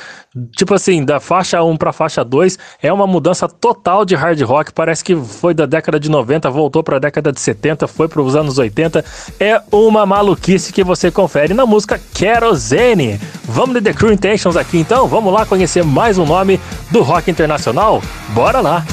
tipo 0.56 0.74
assim, 0.74 1.04
da 1.04 1.20
faixa 1.20 1.62
1 1.62 1.76
pra 1.76 1.92
faixa 1.92 2.24
2, 2.24 2.58
é 2.82 2.94
uma 2.94 2.99
mudança 3.08 3.48
total 3.48 4.06
de 4.06 4.16
hard 4.16 4.42
rock, 4.42 4.74
parece 4.74 5.04
que 5.04 5.16
foi 5.16 5.54
da 5.54 5.66
década 5.66 6.00
de 6.00 6.10
90, 6.10 6.50
voltou 6.50 6.84
pra 6.84 7.00
década 7.00 7.32
de 7.32 7.40
70, 7.40 7.88
foi 7.88 8.08
para 8.08 8.22
os 8.22 8.36
anos 8.36 8.58
80, 8.58 9.04
é 9.40 9.62
uma 9.72 10.06
maluquice 10.06 10.74
que 10.74 10.84
você 10.84 11.12
confere 11.12 11.54
na 11.54 11.66
música 11.66 12.00
Kerosene. 12.14 13.20
Vamos 13.44 13.76
de 13.76 13.82
The 13.82 13.94
Cruel 13.94 14.14
Intentions 14.14 14.56
aqui 14.56 14.78
então? 14.78 15.08
Vamos 15.08 15.34
lá 15.34 15.46
conhecer 15.46 15.84
mais 15.84 16.18
um 16.18 16.26
nome 16.26 16.60
do 16.92 17.02
rock 17.02 17.30
internacional? 17.30 18.02
Bora 18.30 18.62
lá! 18.62 18.86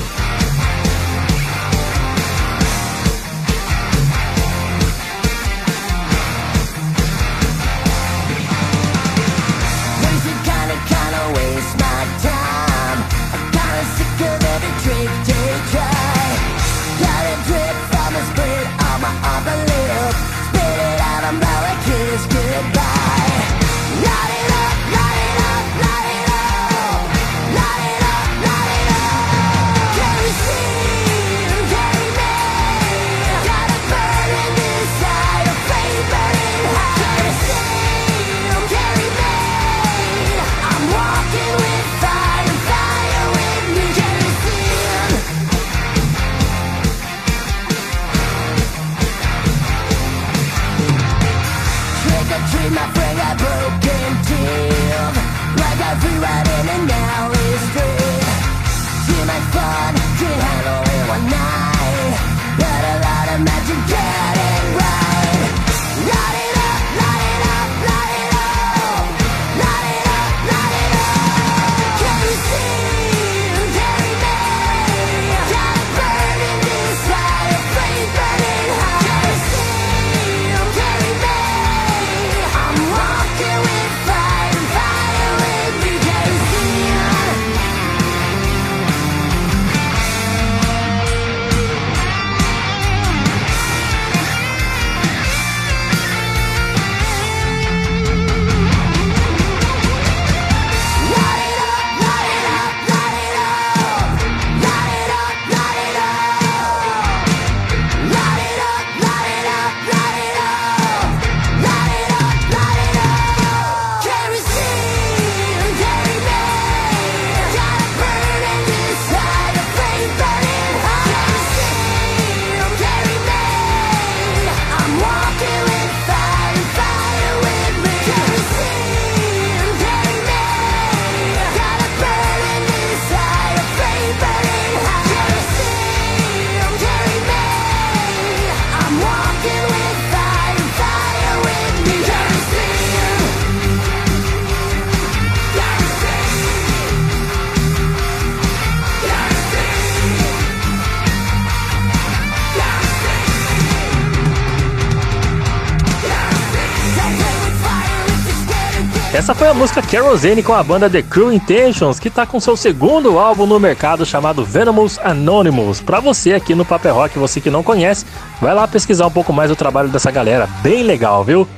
Música 159.56 159.80
Kerosene 159.80 160.42
com 160.42 160.52
a 160.52 160.62
banda 160.62 160.88
The 160.88 161.00
Crew 161.00 161.32
Intentions, 161.32 161.98
que 161.98 162.10
tá 162.10 162.26
com 162.26 162.38
seu 162.38 162.58
segundo 162.58 163.18
álbum 163.18 163.46
no 163.46 163.58
mercado 163.58 164.04
chamado 164.04 164.44
Venomous 164.44 164.98
Anonymous. 164.98 165.80
Pra 165.80 165.98
você 165.98 166.34
aqui 166.34 166.54
no 166.54 166.62
Paper 166.62 166.94
Rock, 166.94 167.18
você 167.18 167.40
que 167.40 167.48
não 167.48 167.62
conhece, 167.62 168.04
vai 168.38 168.54
lá 168.54 168.68
pesquisar 168.68 169.06
um 169.06 169.10
pouco 169.10 169.32
mais 169.32 169.50
o 169.50 169.56
trabalho 169.56 169.88
dessa 169.88 170.10
galera, 170.10 170.46
bem 170.62 170.82
legal, 170.82 171.24
viu? 171.24 171.48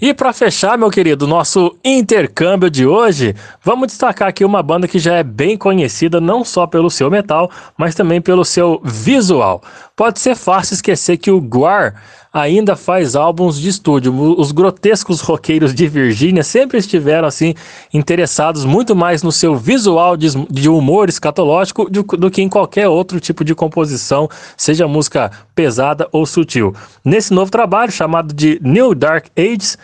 E 0.00 0.14
para 0.14 0.32
fechar, 0.32 0.78
meu 0.78 0.90
querido, 0.90 1.26
nosso 1.26 1.76
intercâmbio 1.84 2.70
de 2.70 2.86
hoje, 2.86 3.36
vamos 3.62 3.88
destacar 3.88 4.28
aqui 4.28 4.44
uma 4.46 4.62
banda 4.62 4.88
que 4.88 4.98
já 4.98 5.16
é 5.16 5.22
bem 5.22 5.56
conhecida 5.56 6.22
não 6.22 6.44
só 6.44 6.66
pelo 6.66 6.90
seu 6.90 7.10
metal, 7.10 7.50
mas 7.76 7.94
também 7.94 8.20
pelo 8.20 8.46
seu 8.46 8.80
visual. 8.82 9.62
Pode 9.94 10.20
ser 10.20 10.34
fácil 10.34 10.74
esquecer 10.74 11.18
que 11.18 11.30
o 11.30 11.40
Guar 11.40 12.02
ainda 12.32 12.74
faz 12.74 13.14
álbuns 13.14 13.60
de 13.60 13.68
estúdio. 13.68 14.12
Os 14.38 14.52
grotescos 14.52 15.20
roqueiros 15.20 15.74
de 15.74 15.86
Virgínia 15.86 16.42
sempre 16.42 16.78
estiveram 16.78 17.28
assim 17.28 17.54
interessados 17.92 18.64
muito 18.64 18.96
mais 18.96 19.22
no 19.22 19.30
seu 19.30 19.54
visual 19.54 20.16
de, 20.16 20.68
humor 20.68 21.08
escatológico 21.08 21.90
do, 21.90 22.30
que 22.30 22.40
em 22.40 22.48
qualquer 22.48 22.88
outro 22.88 23.20
tipo 23.20 23.44
de 23.44 23.54
composição, 23.54 24.28
seja 24.56 24.88
música 24.88 25.30
pesada 25.54 26.08
ou 26.10 26.24
sutil. 26.24 26.74
Nesse 27.04 27.34
novo 27.34 27.50
trabalho 27.50 27.92
chamado 27.92 28.32
de 28.32 28.58
New 28.62 28.94
Dark 28.94 29.26
Ages, 29.36 29.76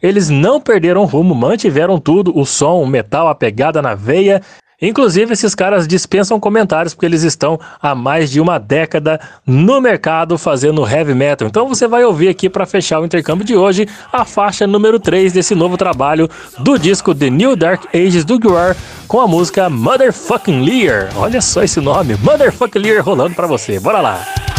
eles 0.00 0.28
não 0.28 0.60
perderam 0.60 1.04
rumo, 1.04 1.34
mantiveram 1.34 1.98
tudo, 1.98 2.36
o 2.38 2.44
som, 2.46 2.82
o 2.82 2.86
metal, 2.86 3.26
a 3.26 3.34
pegada 3.34 3.82
na 3.82 3.94
veia 3.94 4.42
Inclusive, 4.80 5.32
esses 5.32 5.54
caras 5.54 5.88
dispensam 5.88 6.38
comentários 6.38 6.92
porque 6.92 7.06
eles 7.06 7.22
estão 7.22 7.58
há 7.80 7.94
mais 7.94 8.30
de 8.30 8.40
uma 8.40 8.58
década 8.58 9.18
no 9.46 9.80
mercado 9.80 10.36
fazendo 10.36 10.86
heavy 10.86 11.14
metal. 11.14 11.48
Então 11.48 11.66
você 11.66 11.88
vai 11.88 12.04
ouvir 12.04 12.28
aqui 12.28 12.50
para 12.50 12.66
fechar 12.66 13.00
o 13.00 13.04
intercâmbio 13.06 13.46
de 13.46 13.56
hoje 13.56 13.88
a 14.12 14.24
faixa 14.24 14.66
número 14.66 15.00
3 15.00 15.32
desse 15.32 15.54
novo 15.54 15.78
trabalho 15.78 16.28
do 16.58 16.78
disco 16.78 17.14
The 17.14 17.30
New 17.30 17.56
Dark 17.56 17.84
Ages 17.94 18.24
do 18.24 18.38
Guar 18.38 18.76
com 19.08 19.18
a 19.20 19.26
música 19.26 19.70
Motherfucking 19.70 20.62
Lear. 20.62 21.10
Olha 21.16 21.40
só 21.40 21.62
esse 21.62 21.80
nome, 21.80 22.14
Motherfucking 22.16 22.78
Lear 22.78 23.02
rolando 23.02 23.34
para 23.34 23.46
você. 23.46 23.80
Bora 23.80 24.02
lá. 24.02 24.55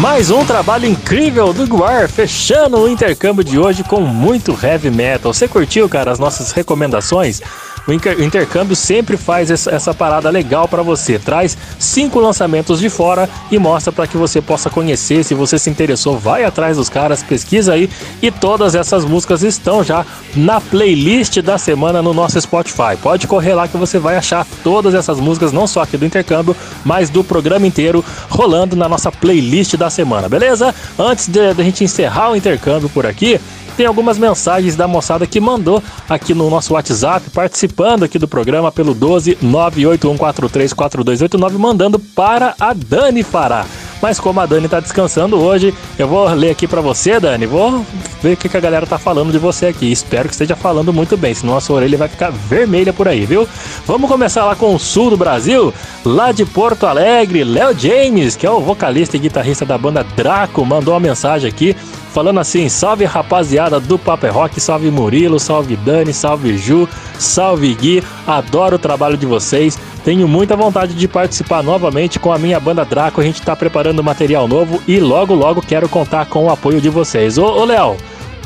Mais 0.00 0.30
um 0.30 0.44
trabalho 0.44 0.86
incrível 0.86 1.52
do 1.52 1.66
Guar, 1.66 2.08
fechando 2.08 2.78
o 2.78 2.88
intercâmbio 2.88 3.42
de 3.42 3.58
hoje 3.58 3.82
com 3.82 4.00
muito 4.00 4.56
heavy 4.62 4.92
metal. 4.92 5.34
Você 5.34 5.48
curtiu, 5.48 5.88
cara, 5.88 6.12
as 6.12 6.20
nossas 6.20 6.52
recomendações? 6.52 7.42
O 7.88 8.22
intercâmbio 8.22 8.76
sempre 8.76 9.16
faz 9.16 9.50
essa 9.50 9.94
parada 9.94 10.28
legal 10.28 10.68
para 10.68 10.82
você. 10.82 11.18
Traz 11.18 11.56
cinco 11.78 12.20
lançamentos 12.20 12.80
de 12.80 12.90
fora 12.90 13.26
e 13.50 13.58
mostra 13.58 13.90
para 13.90 14.06
que 14.06 14.14
você 14.14 14.42
possa 14.42 14.68
conhecer. 14.68 15.24
Se 15.24 15.32
você 15.32 15.58
se 15.58 15.70
interessou, 15.70 16.18
vai 16.18 16.44
atrás 16.44 16.76
dos 16.76 16.90
caras, 16.90 17.22
pesquisa 17.22 17.72
aí. 17.72 17.88
E 18.20 18.30
todas 18.30 18.74
essas 18.74 19.06
músicas 19.06 19.42
estão 19.42 19.82
já 19.82 20.04
na 20.36 20.60
playlist 20.60 21.38
da 21.40 21.56
semana 21.56 22.02
no 22.02 22.12
nosso 22.12 22.38
Spotify. 22.38 22.94
Pode 23.02 23.26
correr 23.26 23.54
lá 23.54 23.66
que 23.66 23.78
você 23.78 23.98
vai 23.98 24.16
achar 24.16 24.46
todas 24.62 24.92
essas 24.92 25.18
músicas, 25.18 25.50
não 25.50 25.66
só 25.66 25.80
aqui 25.80 25.96
do 25.96 26.04
intercâmbio, 26.04 26.54
mas 26.84 27.08
do 27.08 27.24
programa 27.24 27.66
inteiro 27.66 28.04
rolando 28.28 28.76
na 28.76 28.86
nossa 28.86 29.10
playlist 29.10 29.76
da 29.76 29.88
semana, 29.88 30.28
beleza? 30.28 30.74
Antes 30.98 31.26
de, 31.26 31.54
de 31.54 31.62
a 31.62 31.64
gente 31.64 31.84
encerrar 31.84 32.32
o 32.32 32.36
intercâmbio 32.36 32.90
por 32.90 33.06
aqui, 33.06 33.40
tem 33.78 33.86
algumas 33.86 34.18
mensagens 34.18 34.74
da 34.74 34.88
moçada 34.88 35.24
que 35.24 35.38
mandou 35.38 35.80
aqui 36.08 36.34
no 36.34 36.50
nosso 36.50 36.74
WhatsApp, 36.74 37.30
participando 37.30 38.02
aqui 38.02 38.18
do 38.18 38.26
programa 38.26 38.72
pelo 38.72 38.92
12 38.92 39.36
981434289, 39.36 41.52
mandando 41.52 41.96
para 41.96 42.56
a 42.58 42.72
Dani 42.72 43.22
Fará. 43.22 43.64
Mas 44.02 44.18
como 44.18 44.40
a 44.40 44.46
Dani 44.46 44.68
tá 44.68 44.80
descansando 44.80 45.38
hoje, 45.38 45.72
eu 45.96 46.08
vou 46.08 46.28
ler 46.28 46.50
aqui 46.50 46.66
para 46.66 46.80
você, 46.80 47.20
Dani. 47.20 47.46
Vou 47.46 47.84
ver 48.20 48.34
o 48.34 48.36
que 48.36 48.56
a 48.56 48.60
galera 48.60 48.86
tá 48.86 48.98
falando 48.98 49.30
de 49.30 49.38
você 49.38 49.66
aqui. 49.66 49.90
Espero 49.90 50.28
que 50.28 50.34
esteja 50.34 50.56
falando 50.56 50.92
muito 50.92 51.16
bem, 51.16 51.34
senão 51.34 51.56
a 51.56 51.60
sua 51.60 51.76
orelha 51.76 51.98
vai 51.98 52.08
ficar 52.08 52.30
vermelha 52.30 52.92
por 52.92 53.06
aí, 53.06 53.26
viu? 53.26 53.46
Vamos 53.86 54.10
começar 54.10 54.44
lá 54.44 54.56
com 54.56 54.74
o 54.74 54.78
sul 54.78 55.10
do 55.10 55.16
Brasil, 55.16 55.72
lá 56.04 56.32
de 56.32 56.44
Porto 56.44 56.84
Alegre. 56.84 57.44
Léo 57.44 57.78
James, 57.78 58.34
que 58.34 58.46
é 58.46 58.50
o 58.50 58.60
vocalista 58.60 59.16
e 59.16 59.20
guitarrista 59.20 59.64
da 59.64 59.78
banda 59.78 60.04
Draco, 60.16 60.64
mandou 60.64 60.94
uma 60.94 61.00
mensagem 61.00 61.48
aqui 61.48 61.76
falando 62.18 62.40
assim: 62.40 62.68
salve 62.68 63.04
rapaziada 63.04 63.78
do 63.78 63.96
Paper 63.96 64.34
Rock, 64.34 64.60
salve 64.60 64.90
Murilo, 64.90 65.38
salve 65.38 65.76
Dani, 65.76 66.12
salve 66.12 66.58
Ju, 66.58 66.88
salve 67.16 67.72
Gui, 67.74 68.02
adoro 68.26 68.74
o 68.74 68.78
trabalho 68.78 69.16
de 69.16 69.24
vocês. 69.24 69.78
Tenho 70.04 70.26
muita 70.26 70.56
vontade 70.56 70.94
de 70.94 71.06
participar 71.06 71.62
novamente 71.62 72.18
com 72.18 72.32
a 72.32 72.38
minha 72.38 72.58
banda 72.58 72.84
Draco. 72.84 73.20
A 73.20 73.24
gente 73.24 73.40
tá 73.40 73.54
preparando 73.54 74.02
material 74.02 74.48
novo 74.48 74.82
e 74.88 74.98
logo 74.98 75.32
logo 75.32 75.62
quero 75.62 75.88
contar 75.88 76.26
com 76.26 76.46
o 76.46 76.50
apoio 76.50 76.80
de 76.80 76.88
vocês. 76.88 77.38
Ô, 77.38 77.44
ô 77.44 77.64
Léo, 77.64 77.96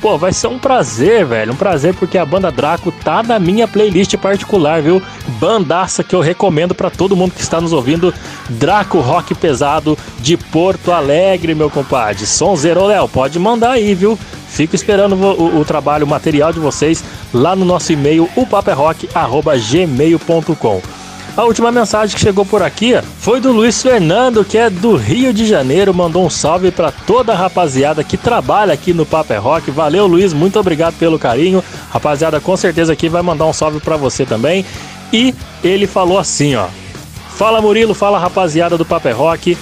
Pô, 0.02 0.18
vai 0.18 0.32
ser 0.32 0.48
um 0.48 0.58
prazer, 0.58 1.24
velho. 1.24 1.52
Um 1.52 1.56
prazer 1.56 1.94
porque 1.94 2.18
a 2.18 2.26
banda 2.26 2.50
Draco 2.50 2.90
tá 2.90 3.22
na 3.22 3.38
minha 3.38 3.68
playlist 3.68 4.16
particular, 4.16 4.82
viu? 4.82 5.00
Bandaça 5.38 6.02
que 6.02 6.12
eu 6.12 6.20
recomendo 6.20 6.74
para 6.74 6.90
todo 6.90 7.14
mundo 7.14 7.30
que 7.30 7.40
está 7.40 7.60
nos 7.60 7.72
ouvindo. 7.72 8.12
Draco 8.50 8.98
Rock 8.98 9.32
Pesado 9.32 9.96
de 10.18 10.36
Porto 10.36 10.90
Alegre, 10.90 11.54
meu 11.54 11.70
compadre. 11.70 12.26
Som 12.26 12.56
zero, 12.56 12.84
Léo. 12.84 13.08
Pode 13.08 13.38
mandar 13.38 13.70
aí, 13.70 13.94
viu? 13.94 14.18
Fico 14.48 14.74
esperando 14.74 15.14
o, 15.14 15.40
o, 15.40 15.60
o, 15.60 15.64
trabalho, 15.64 16.04
o 16.04 16.08
material 16.08 16.52
de 16.52 16.58
vocês 16.58 17.04
lá 17.32 17.54
no 17.54 17.64
nosso 17.64 17.92
e-mail, 17.92 18.28
o 18.34 18.44
paperrock.gmail.com. 18.44 20.82
A 21.34 21.44
última 21.44 21.72
mensagem 21.72 22.14
que 22.14 22.20
chegou 22.20 22.44
por 22.44 22.62
aqui 22.62 22.92
foi 23.18 23.40
do 23.40 23.52
Luiz 23.52 23.80
Fernando, 23.82 24.44
que 24.44 24.59
é 24.59 24.68
do 24.68 24.96
Rio 24.96 25.32
de 25.32 25.46
Janeiro, 25.46 25.94
mandou 25.94 26.26
um 26.26 26.28
salve 26.28 26.70
para 26.70 26.92
toda 26.92 27.32
a 27.32 27.36
rapaziada 27.36 28.04
que 28.04 28.18
trabalha 28.18 28.74
aqui 28.74 28.92
no 28.92 29.06
Paper 29.06 29.42
Rock. 29.42 29.70
Valeu, 29.70 30.06
Luiz, 30.06 30.34
muito 30.34 30.60
obrigado 30.60 30.94
pelo 30.98 31.18
carinho. 31.18 31.64
Rapaziada, 31.90 32.38
com 32.38 32.54
certeza 32.54 32.92
aqui 32.92 33.09
vai 33.09 33.22
mandar 33.22 33.46
um 33.46 33.52
salve 33.52 33.80
para 33.80 33.96
você 33.96 34.26
também. 34.26 34.62
E 35.10 35.34
ele 35.64 35.86
falou 35.86 36.18
assim, 36.18 36.54
ó: 36.54 36.66
Fala 37.30 37.62
Murilo, 37.62 37.94
fala 37.94 38.18
rapaziada 38.18 38.76
do 38.76 38.84
Paper 38.84 39.16
Rock. 39.16 39.56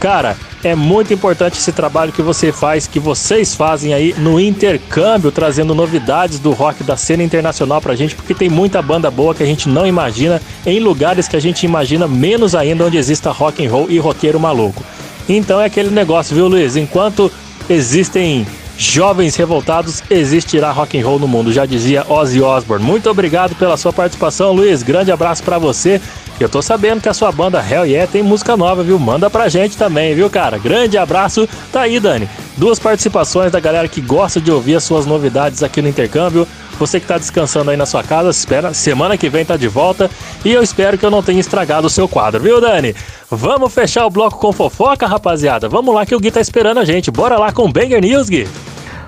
Cara, 0.00 0.36
é 0.64 0.74
muito 0.74 1.12
importante 1.12 1.58
esse 1.58 1.70
trabalho 1.70 2.10
que 2.10 2.22
você 2.22 2.50
faz, 2.50 2.86
que 2.86 2.98
vocês 2.98 3.54
fazem 3.54 3.92
aí 3.92 4.14
no 4.16 4.40
intercâmbio, 4.40 5.30
trazendo 5.30 5.74
novidades 5.74 6.38
do 6.38 6.52
rock 6.52 6.82
da 6.82 6.96
cena 6.96 7.22
internacional 7.22 7.82
pra 7.82 7.94
gente, 7.94 8.14
porque 8.14 8.34
tem 8.34 8.48
muita 8.48 8.80
banda 8.80 9.10
boa 9.10 9.34
que 9.34 9.42
a 9.42 9.46
gente 9.46 9.68
não 9.68 9.86
imagina 9.86 10.40
em 10.64 10.80
lugares 10.80 11.28
que 11.28 11.36
a 11.36 11.40
gente 11.40 11.64
imagina 11.64 12.08
menos 12.08 12.54
ainda 12.54 12.86
onde 12.86 12.96
exista 12.96 13.30
rock 13.30 13.64
and 13.64 13.70
roll 13.70 13.90
e 13.90 13.98
roqueiro 13.98 14.40
maluco. 14.40 14.82
Então 15.28 15.60
é 15.60 15.66
aquele 15.66 15.90
negócio, 15.90 16.34
viu, 16.34 16.48
Luiz? 16.48 16.76
Enquanto 16.76 17.30
existem 17.68 18.46
jovens 18.76 19.36
revoltados, 19.36 20.02
existirá 20.10 20.70
rock 20.72 20.98
and 20.98 21.04
roll 21.04 21.18
no 21.18 21.28
mundo, 21.28 21.52
já 21.52 21.64
dizia 21.64 22.04
Ozzy 22.08 22.40
Osbourne. 22.40 22.84
Muito 22.84 23.08
obrigado 23.08 23.54
pela 23.54 23.76
sua 23.76 23.92
participação, 23.92 24.52
Luiz. 24.52 24.82
Grande 24.82 25.12
abraço 25.12 25.42
para 25.42 25.58
você. 25.58 26.00
Eu 26.40 26.48
tô 26.48 26.60
sabendo 26.60 27.00
que 27.00 27.08
a 27.08 27.14
sua 27.14 27.30
banda 27.30 27.64
Hell 27.64 27.86
Yeah 27.86 28.10
tem 28.10 28.22
música 28.22 28.56
nova, 28.56 28.82
viu? 28.82 28.98
Manda 28.98 29.30
pra 29.30 29.48
gente 29.48 29.76
também, 29.76 30.14
viu, 30.14 30.28
cara? 30.28 30.58
Grande 30.58 30.98
abraço. 30.98 31.48
Tá 31.72 31.82
aí, 31.82 32.00
Dani. 32.00 32.28
Duas 32.56 32.78
participações 32.78 33.52
da 33.52 33.60
galera 33.60 33.86
que 33.86 34.00
gosta 34.00 34.40
de 34.40 34.50
ouvir 34.50 34.74
as 34.74 34.84
suas 34.84 35.06
novidades 35.06 35.62
aqui 35.62 35.80
no 35.80 35.88
intercâmbio. 35.88 36.46
Você 36.78 36.98
que 36.98 37.06
tá 37.06 37.18
descansando 37.18 37.70
aí 37.70 37.76
na 37.76 37.86
sua 37.86 38.02
casa, 38.02 38.30
espera, 38.30 38.74
semana 38.74 39.16
que 39.16 39.28
vem 39.28 39.44
tá 39.44 39.56
de 39.56 39.68
volta. 39.68 40.10
E 40.44 40.52
eu 40.52 40.62
espero 40.62 40.98
que 40.98 41.06
eu 41.06 41.10
não 41.10 41.22
tenha 41.22 41.38
estragado 41.38 41.86
o 41.86 41.90
seu 41.90 42.08
quadro, 42.08 42.42
viu, 42.42 42.60
Dani? 42.60 42.94
Vamos 43.30 43.72
fechar 43.72 44.04
o 44.04 44.10
bloco 44.10 44.38
com 44.38 44.52
fofoca, 44.52 45.06
rapaziada? 45.06 45.68
Vamos 45.68 45.94
lá 45.94 46.04
que 46.04 46.16
o 46.16 46.20
Gui 46.20 46.32
tá 46.32 46.40
esperando 46.40 46.78
a 46.78 46.84
gente. 46.84 47.12
Bora 47.12 47.38
lá 47.38 47.52
com 47.52 47.70
Banger 47.70 48.00
News, 48.00 48.28
Gui. 48.28 48.48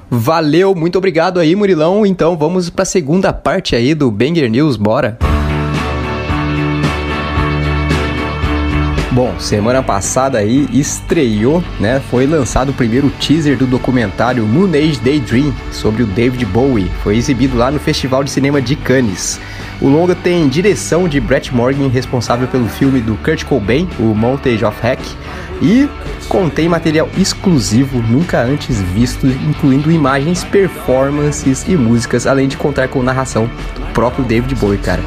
Valeu, 0.08 0.76
muito 0.76 0.96
obrigado 0.96 1.40
aí, 1.40 1.56
Murilão. 1.56 2.06
Então 2.06 2.36
vamos 2.36 2.70
pra 2.70 2.84
segunda 2.84 3.32
parte 3.32 3.74
aí 3.74 3.94
do 3.94 4.12
Banger 4.12 4.48
News, 4.48 4.76
bora. 4.76 5.18
Bom, 9.16 9.40
semana 9.40 9.82
passada 9.82 10.36
aí 10.36 10.68
estreou, 10.70 11.64
né? 11.80 12.02
Foi 12.10 12.26
lançado 12.26 12.68
o 12.68 12.74
primeiro 12.74 13.08
teaser 13.08 13.56
do 13.56 13.66
documentário 13.66 14.46
Moon 14.46 14.68
Age 14.68 15.00
Daydream 15.00 15.54
sobre 15.72 16.02
o 16.02 16.06
David 16.06 16.44
Bowie. 16.44 16.90
Foi 17.02 17.16
exibido 17.16 17.56
lá 17.56 17.70
no 17.70 17.80
Festival 17.80 18.22
de 18.22 18.30
Cinema 18.30 18.60
de 18.60 18.76
Cannes. 18.76 19.40
O 19.80 19.88
longa 19.88 20.14
tem 20.14 20.46
direção 20.48 21.08
de 21.08 21.18
Brett 21.18 21.54
Morgan, 21.54 21.88
responsável 21.88 22.46
pelo 22.46 22.68
filme 22.68 23.00
do 23.00 23.14
Kurt 23.16 23.44
Cobain, 23.44 23.88
o 23.98 24.14
Montage 24.14 24.62
of 24.66 24.86
Heck, 24.86 25.02
e 25.60 25.88
contém 26.28 26.68
material 26.68 27.08
exclusivo 27.16 28.02
nunca 28.02 28.42
antes 28.42 28.80
visto, 28.80 29.26
incluindo 29.26 29.90
imagens, 29.90 30.44
performances 30.44 31.64
e 31.68 31.76
músicas, 31.76 32.26
além 32.26 32.48
de 32.48 32.56
contar 32.56 32.88
com 32.88 33.02
narração 33.02 33.48
do 33.74 33.86
próprio 33.92 34.24
David 34.24 34.54
Bowie, 34.56 34.78
cara. 34.78 35.02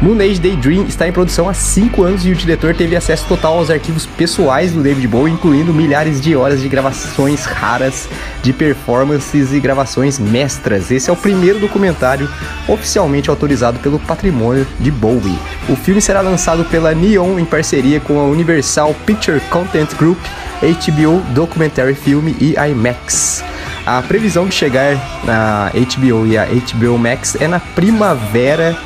Moon 0.00 0.18
Age 0.18 0.40
Daydream 0.40 0.86
está 0.86 1.06
em 1.06 1.12
produção 1.12 1.48
há 1.48 1.54
5 1.54 2.02
anos 2.02 2.26
e 2.26 2.30
o 2.30 2.34
diretor 2.34 2.74
teve 2.74 2.96
acesso 2.96 3.24
total 3.28 3.58
aos 3.58 3.70
arquivos 3.70 4.04
pessoais 4.04 4.72
do 4.72 4.82
David 4.82 5.06
Bowie, 5.06 5.32
incluindo 5.32 5.72
milhares 5.72 6.20
de 6.20 6.34
horas 6.34 6.60
de 6.60 6.68
gravações 6.68 7.44
raras, 7.44 8.08
de 8.42 8.52
performances 8.52 9.52
e 9.52 9.60
gravações 9.60 10.18
mestras. 10.18 10.90
Esse 10.90 11.08
é 11.08 11.12
o 11.12 11.16
primeiro 11.16 11.60
documentário 11.60 12.28
oficialmente 12.66 13.30
autorizado 13.30 13.78
pelo 13.78 14.00
patrimônio 14.00 14.66
de 14.80 14.90
Bowie. 14.90 15.38
O 15.68 15.76
filme 15.76 16.00
será 16.00 16.20
lançado 16.20 16.64
pela 16.64 16.92
Neon 16.94 17.38
em 17.38 17.44
parceria 17.44 18.00
com 18.00 18.18
a 18.18 18.24
Universal 18.24 18.94
Picture 19.06 19.40
Content 19.50 19.91
Group, 19.94 20.18
HBO 20.60 21.20
Documentary 21.32 21.94
Film 21.94 22.28
e 22.40 22.54
IMAX. 22.70 23.44
A 23.84 24.00
previsão 24.02 24.46
de 24.46 24.54
chegar 24.54 24.96
na 25.24 25.70
HBO 25.70 26.26
e 26.26 26.38
a 26.38 26.46
HBO 26.46 26.96
Max 26.98 27.36
é 27.40 27.48
na 27.48 27.58
primavera 27.58 28.76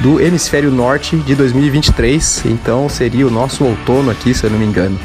do 0.00 0.20
hemisfério 0.20 0.70
norte 0.70 1.16
de 1.16 1.34
2023, 1.34 2.44
então 2.46 2.88
seria 2.88 3.26
o 3.26 3.30
nosso 3.30 3.64
outono 3.64 4.10
aqui, 4.10 4.34
se 4.34 4.44
eu 4.44 4.50
não 4.50 4.58
me 4.58 4.64
engano. 4.64 4.98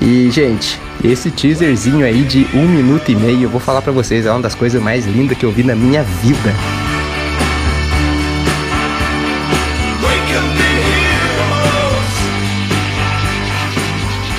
E, 0.00 0.30
gente, 0.30 0.80
esse 1.04 1.30
teaserzinho 1.30 2.04
aí 2.04 2.22
de 2.22 2.46
um 2.54 2.66
minuto 2.66 3.10
e 3.10 3.16
meio, 3.16 3.44
eu 3.44 3.50
vou 3.50 3.60
falar 3.60 3.82
pra 3.82 3.92
vocês, 3.92 4.26
é 4.26 4.30
uma 4.30 4.40
das 4.40 4.54
coisas 4.54 4.82
mais 4.82 5.06
lindas 5.06 5.36
que 5.36 5.44
eu 5.44 5.50
vi 5.50 5.62
na 5.62 5.74
minha 5.74 6.02
vida. 6.02 6.54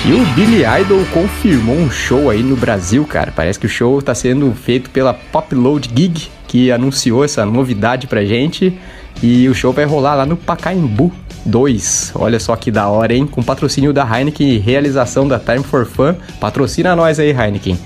E 0.04 0.12
o 0.12 0.26
Billy 0.34 0.64
Idol 0.80 1.04
confirmou 1.12 1.76
um 1.76 1.88
show 1.88 2.28
aí 2.28 2.42
no 2.42 2.56
Brasil, 2.56 3.04
cara. 3.04 3.32
Parece 3.34 3.56
que 3.56 3.66
o 3.66 3.68
show 3.68 4.00
está 4.00 4.12
sendo 4.12 4.52
feito 4.52 4.90
pela 4.90 5.14
Popload 5.14 5.88
Gig, 5.94 6.28
que 6.48 6.72
anunciou 6.72 7.24
essa 7.24 7.46
novidade 7.46 8.08
pra 8.08 8.24
gente. 8.24 8.76
E 9.22 9.48
o 9.48 9.54
show 9.54 9.72
vai 9.72 9.84
rolar 9.84 10.16
lá 10.16 10.26
no 10.26 10.36
Pacaembu 10.36 11.12
2. 11.46 12.14
Olha 12.16 12.40
só 12.40 12.56
que 12.56 12.68
da 12.68 12.88
hora, 12.88 13.14
hein? 13.14 13.28
Com 13.28 13.44
patrocínio 13.44 13.92
da 13.92 14.02
Heineken 14.02 14.48
e 14.48 14.58
realização 14.58 15.28
da 15.28 15.38
Time 15.38 15.62
for 15.62 15.86
Fun. 15.86 16.16
Patrocina 16.40 16.96
nós 16.96 17.20
aí, 17.20 17.30
Heineken. 17.30 17.78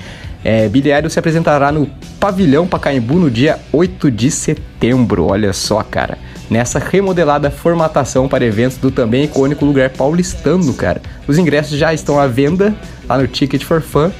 É, 0.42 0.70
Billy 0.70 0.92
Idol 0.92 1.10
se 1.10 1.18
apresentará 1.18 1.70
no 1.70 1.86
Pavilhão 2.18 2.66
Pacaembu 2.66 3.16
no 3.16 3.30
dia 3.30 3.58
8 3.70 4.10
de 4.10 4.30
setembro. 4.30 5.26
Olha 5.26 5.52
só, 5.52 5.82
cara. 5.82 6.16
Nessa 6.48 6.78
remodelada 6.78 7.50
formatação 7.50 8.28
para 8.28 8.44
eventos 8.44 8.78
do 8.78 8.90
também 8.90 9.24
icônico 9.24 9.64
lugar 9.64 9.90
paulistano, 9.90 10.72
cara. 10.74 11.02
Os 11.26 11.38
ingressos 11.38 11.76
já 11.78 11.92
estão 11.92 12.20
à 12.20 12.26
venda 12.26 12.74
lá 13.08 13.18
no 13.18 13.26
Ticket 13.26 13.64
for 13.64 13.80
Fun. 13.80 14.10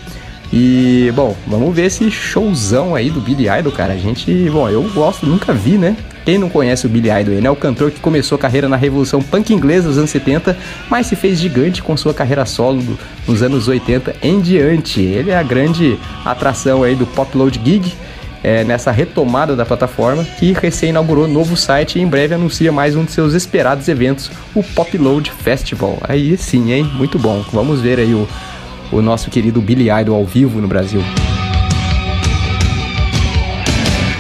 E, 0.53 1.13
bom, 1.15 1.37
vamos 1.47 1.75
ver 1.75 1.87
esse 1.87 2.11
showzão 2.11 2.95
aí 2.95 3.11
do 3.11 3.21
Billy 3.21 3.49
Idol, 3.49 3.73
cara. 3.73 3.95
A 3.95 3.97
gente, 3.97 4.49
bom, 4.51 4.69
eu 4.69 4.83
gosto, 4.91 5.27
nunca 5.27 5.53
vi, 5.53 5.77
né? 5.77 5.97
Quem 6.25 6.39
não 6.39 6.49
conhece 6.49 6.87
o 6.87 6.89
Billy 6.89 7.09
Idol, 7.09 7.35
ele 7.35 7.47
é 7.47 7.51
o 7.51 7.55
cantor 7.55 7.91
que 7.91 8.01
começou 8.01 8.35
a 8.35 8.39
carreira 8.39 8.69
na 8.69 8.77
revolução 8.77 9.23
punk 9.23 9.53
inglesa 9.53 9.89
dos 9.89 9.99
anos 9.99 10.11
70, 10.11 10.57
mas 10.91 11.07
se 11.07 11.15
fez 11.15 11.39
gigante 11.39 11.83
com 11.83 11.97
sua 11.97 12.13
carreira 12.13 12.45
solo 12.45 12.83
nos 13.29 13.43
anos 13.43 13.69
80 13.69 14.17
em 14.23 14.41
diante. 14.41 15.01
Ele 15.01 15.31
é 15.31 15.37
a 15.37 15.43
grande 15.43 15.97
atração 16.25 16.83
aí 16.83 16.97
do 16.97 17.07
Pop 17.07 17.37
Load 17.37 17.61
Gig, 17.65 17.95
é, 18.47 18.63
nessa 18.63 18.93
retomada 18.93 19.57
da 19.57 19.67
plataforma, 19.67 20.25
que 20.25 20.53
recém 20.53 20.91
inaugurou 20.91 21.27
novo 21.27 21.57
site 21.57 21.99
e 21.99 22.03
em 22.03 22.07
breve 22.07 22.33
anuncia 22.33 22.71
mais 22.71 22.95
um 22.95 23.05
de 23.05 23.11
seus 23.11 23.35
esperados 23.35 23.89
eventos, 23.89 24.31
o 24.55 24.63
Pop 24.63 24.97
Load 24.97 25.33
Festival. 25.33 25.99
Aí 26.03 26.37
sim, 26.37 26.71
hein? 26.71 26.85
Muito 26.95 27.19
bom. 27.19 27.45
Vamos 27.53 27.81
ver 27.81 27.99
aí 27.99 28.15
o, 28.15 28.29
o 28.93 29.03
nosso 29.03 29.31
querido 29.31 29.61
Billy 29.61 29.91
Idol 29.91 30.15
ao 30.15 30.25
vivo 30.25 30.61
no 30.61 30.69
Brasil. 30.69 31.03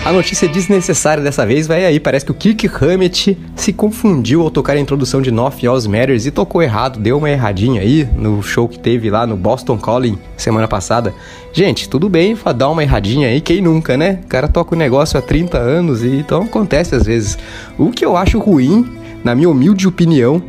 A 0.07 0.12
notícia 0.12 0.47
desnecessária 0.47 1.20
dessa 1.20 1.45
vez 1.45 1.66
vai 1.66 1.85
aí. 1.85 1.99
Parece 1.99 2.24
que 2.24 2.31
o 2.31 2.35
Kirk 2.35 2.70
Hammett 2.81 3.37
se 3.57 3.73
confundiu 3.73 4.43
ao 4.43 4.53
tocar 4.53 4.74
a 4.74 4.78
introdução 4.78 5.20
de 5.20 5.33
Nothing 5.33 5.66
Else 5.66 5.89
Matters 5.89 6.27
e 6.27 6.31
tocou 6.31 6.62
errado, 6.62 7.01
deu 7.01 7.19
uma 7.19 7.28
erradinha 7.28 7.81
aí 7.81 8.09
no 8.16 8.41
show 8.41 8.69
que 8.69 8.78
teve 8.78 9.11
lá 9.11 9.27
no 9.27 9.37
Boston 9.37 9.77
Calling 9.77 10.16
semana 10.37 10.69
passada. 10.69 11.12
Gente, 11.53 11.89
tudo 11.89 12.09
bem 12.09 12.39
dar 12.57 12.70
uma 12.70 12.85
erradinha 12.85 13.27
aí, 13.27 13.41
quem 13.41 13.61
nunca, 13.61 13.97
né? 13.97 14.20
O 14.23 14.28
cara 14.28 14.47
toca 14.47 14.77
o 14.77 14.78
negócio 14.78 15.19
há 15.19 15.23
30 15.23 15.59
anos 15.59 16.05
e 16.05 16.19
então 16.20 16.43
acontece 16.43 16.95
às 16.95 17.05
vezes. 17.05 17.37
O 17.77 17.91
que 17.91 18.05
eu 18.05 18.16
acho 18.16 18.39
ruim, 18.39 18.89
na 19.24 19.35
minha 19.35 19.51
humilde 19.51 19.89
opinião, 19.89 20.41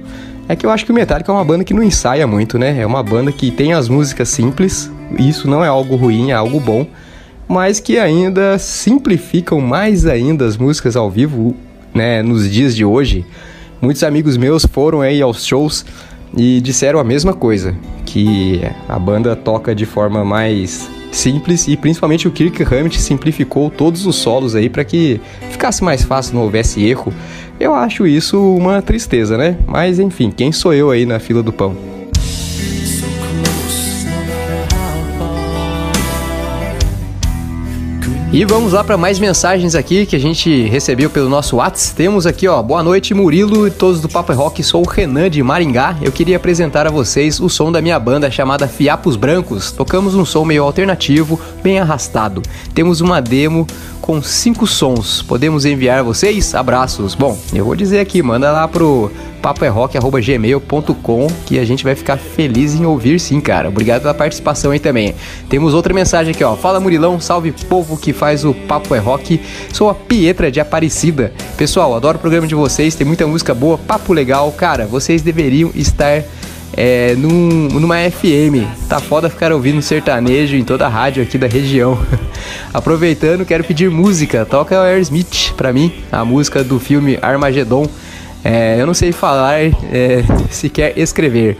é 0.47 0.55
que 0.55 0.67
eu 0.67 0.69
acho 0.69 0.85
que 0.85 0.91
o 0.91 0.93
Metallica 0.93 1.31
é 1.31 1.33
uma 1.33 1.43
banda 1.43 1.63
que 1.63 1.73
não 1.73 1.81
ensaia 1.81 2.27
muito, 2.27 2.59
né? 2.59 2.79
É 2.79 2.85
uma 2.85 3.01
banda 3.01 3.31
que 3.31 3.49
tem 3.49 3.73
as 3.73 3.89
músicas 3.89 4.29
simples, 4.29 4.91
isso 5.17 5.47
não 5.49 5.65
é 5.65 5.67
algo 5.67 5.95
ruim, 5.95 6.29
é 6.29 6.35
algo 6.35 6.59
bom 6.59 6.85
mas 7.47 7.79
que 7.79 7.97
ainda 7.97 8.57
simplificam 8.59 9.61
mais 9.61 10.05
ainda 10.05 10.45
as 10.45 10.57
músicas 10.57 10.95
ao 10.95 11.09
vivo, 11.09 11.55
né, 11.93 12.21
nos 12.21 12.49
dias 12.49 12.75
de 12.75 12.83
hoje. 12.83 13.25
Muitos 13.81 14.03
amigos 14.03 14.37
meus 14.37 14.65
foram 14.65 15.01
aí 15.01 15.21
aos 15.21 15.45
shows 15.45 15.85
e 16.35 16.59
disseram 16.61 16.99
a 16.99 17.03
mesma 17.03 17.33
coisa, 17.33 17.75
que 18.05 18.61
a 18.89 18.99
banda 18.99 19.35
toca 19.35 19.73
de 19.73 19.85
forma 19.85 20.25
mais 20.25 20.89
simples 21.11 21.67
e 21.67 21.77
principalmente 21.77 22.27
o 22.27 22.31
Kirk 22.31 22.61
Hammett 22.63 22.99
simplificou 23.01 23.69
todos 23.69 24.05
os 24.05 24.15
solos 24.15 24.55
aí 24.55 24.69
para 24.69 24.83
que 24.83 25.21
ficasse 25.49 25.83
mais 25.83 26.03
fácil, 26.03 26.35
não 26.35 26.43
houvesse 26.43 26.83
erro. 26.85 27.13
Eu 27.59 27.73
acho 27.73 28.05
isso 28.05 28.39
uma 28.55 28.81
tristeza, 28.81 29.37
né? 29.37 29.57
Mas 29.65 29.99
enfim, 29.99 30.29
quem 30.29 30.51
sou 30.51 30.73
eu 30.73 30.91
aí 30.91 31.05
na 31.05 31.19
fila 31.19 31.41
do 31.41 31.51
pão? 31.53 31.96
E 38.29 38.43
vamos 38.43 38.73
lá 38.73 38.83
para 38.83 38.97
mais 38.97 39.19
mensagens 39.19 39.73
aqui 39.73 40.05
que 40.05 40.13
a 40.13 40.19
gente 40.19 40.63
recebeu 40.63 41.09
pelo 41.09 41.29
nosso 41.29 41.55
WhatsApp. 41.55 41.95
Temos 41.95 42.27
aqui, 42.27 42.45
ó, 42.45 42.61
boa 42.61 42.83
noite 42.83 43.13
Murilo 43.13 43.65
e 43.65 43.71
todos 43.71 44.01
do 44.01 44.09
Papo 44.09 44.33
é 44.33 44.35
Rock. 44.35 44.61
Sou 44.61 44.85
o 44.85 44.87
Renan 44.87 45.29
de 45.29 45.41
Maringá. 45.41 45.95
Eu 46.01 46.11
queria 46.11 46.35
apresentar 46.35 46.85
a 46.85 46.91
vocês 46.91 47.39
o 47.39 47.49
som 47.49 47.71
da 47.71 47.81
minha 47.81 47.97
banda 47.97 48.29
chamada 48.29 48.67
Fiapos 48.67 49.15
Brancos. 49.15 49.71
Tocamos 49.71 50.13
um 50.13 50.25
som 50.25 50.43
meio 50.43 50.63
alternativo, 50.63 51.39
bem 51.63 51.79
arrastado. 51.79 52.43
Temos 52.75 52.99
uma 52.99 53.21
demo 53.21 53.65
com 54.01 54.21
cinco 54.21 54.67
sons. 54.67 55.21
Podemos 55.21 55.63
enviar 55.63 56.03
vocês? 56.03 56.53
Abraços. 56.53 57.15
Bom, 57.15 57.39
eu 57.53 57.63
vou 57.63 57.77
dizer 57.77 58.01
aqui, 58.01 58.21
manda 58.21 58.51
lá 58.51 58.67
pro 58.67 59.09
papoerrock.gmail.com 59.41 61.27
que 61.45 61.59
a 61.59 61.65
gente 61.65 61.83
vai 61.83 61.95
ficar 61.95 62.17
feliz 62.17 62.75
em 62.75 62.85
ouvir 62.85 63.19
sim, 63.19 63.39
cara. 63.39 63.69
Obrigado 63.69 64.01
pela 64.01 64.13
participação 64.13 64.71
aí 64.71 64.79
também. 64.79 65.15
Temos 65.49 65.73
outra 65.73 65.93
mensagem 65.93 66.33
aqui, 66.33 66.43
ó. 66.43 66.55
Fala 66.55 66.79
Murilão, 66.79 67.19
salve 67.19 67.51
povo 67.51 67.97
que 67.97 68.13
faz 68.13 68.43
o 68.43 68.53
Papo 68.53 68.93
é 68.95 68.99
Rock. 68.99 69.41
Sou 69.71 69.89
a 69.89 69.95
Pietra 69.95 70.51
de 70.51 70.59
Aparecida. 70.59 71.33
Pessoal, 71.57 71.95
adoro 71.95 72.17
o 72.17 72.21
programa 72.21 72.47
de 72.47 72.55
vocês, 72.55 72.95
tem 72.95 73.05
muita 73.05 73.25
música 73.27 73.53
boa, 73.53 73.77
papo 73.77 74.13
legal. 74.13 74.51
Cara, 74.51 74.85
vocês 74.85 75.21
deveriam 75.21 75.71
estar 75.75 76.23
é, 76.73 77.15
num, 77.15 77.67
numa 77.79 77.97
FM. 78.09 78.65
Tá 78.87 78.99
foda 78.99 79.29
ficar 79.29 79.51
ouvindo 79.51 79.81
sertanejo 79.81 80.55
em 80.55 80.63
toda 80.63 80.85
a 80.85 80.89
rádio 80.89 81.23
aqui 81.23 81.37
da 81.37 81.47
região. 81.47 81.97
Aproveitando, 82.73 83.45
quero 83.45 83.63
pedir 83.63 83.89
música. 83.89 84.45
Toca 84.45 84.75
o 84.75 84.81
Aerosmith 84.81 85.53
pra 85.55 85.73
mim, 85.73 85.91
a 86.11 86.23
música 86.23 86.63
do 86.63 86.79
filme 86.79 87.17
Armagedon. 87.21 87.87
É, 88.49 88.79
eu 88.79 88.87
não 88.87 88.93
sei 88.93 89.11
falar, 89.11 89.59
é, 89.59 90.23
sequer 90.49 90.97
escrever, 90.97 91.57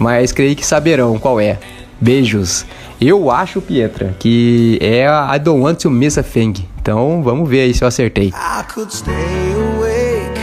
mas 0.00 0.32
creio 0.32 0.56
que 0.56 0.66
saberão 0.66 1.16
qual 1.16 1.38
é. 1.38 1.60
Beijos. 2.00 2.66
Eu 3.00 3.30
acho, 3.30 3.60
Pietra, 3.60 4.16
que 4.18 4.76
é 4.80 5.06
a 5.06 5.30
I 5.36 5.38
Don't 5.38 5.62
Want 5.62 5.78
to 5.82 5.90
Miss 5.90 6.18
a 6.18 6.24
Thing. 6.24 6.54
Então 6.82 7.22
vamos 7.22 7.48
ver 7.48 7.60
aí 7.60 7.72
se 7.72 7.84
eu 7.84 7.88
acertei. 7.88 8.32
I 8.34 8.64
could 8.64 8.92
stay 8.92 9.12
awake 9.54 10.40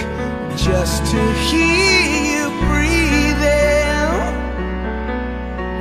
just 0.55 1.03
to 1.11 1.17
hear 1.51 2.39
you 2.39 2.49
breathing. 2.69 4.15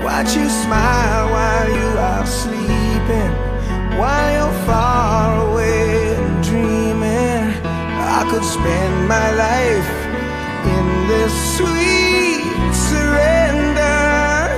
Watch 0.02 0.36
you 0.36 0.50
smile 0.50 1.30
while 1.30 1.70
you 1.70 1.98
are 2.00 2.26
sleeping, 2.26 3.30
while 3.96 4.32
you're 4.34 4.66
far 4.66 5.40
away 5.52 6.16
dreaming. 6.42 7.54
I 7.96 8.24
could 8.28 8.44
spend 8.44 9.06
my 9.06 9.30
life 9.36 9.99
sweet 11.56 12.42
surrender. 12.88 14.48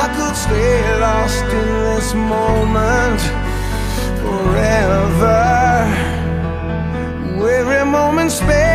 I 0.00 0.04
could 0.16 0.36
stay 0.36 1.00
lost 1.00 1.44
in 1.60 1.68
this 1.88 2.14
moment 2.14 3.20
forever. 4.22 5.40
Every 7.60 7.84
moment 7.84 8.30
spent 8.30 8.69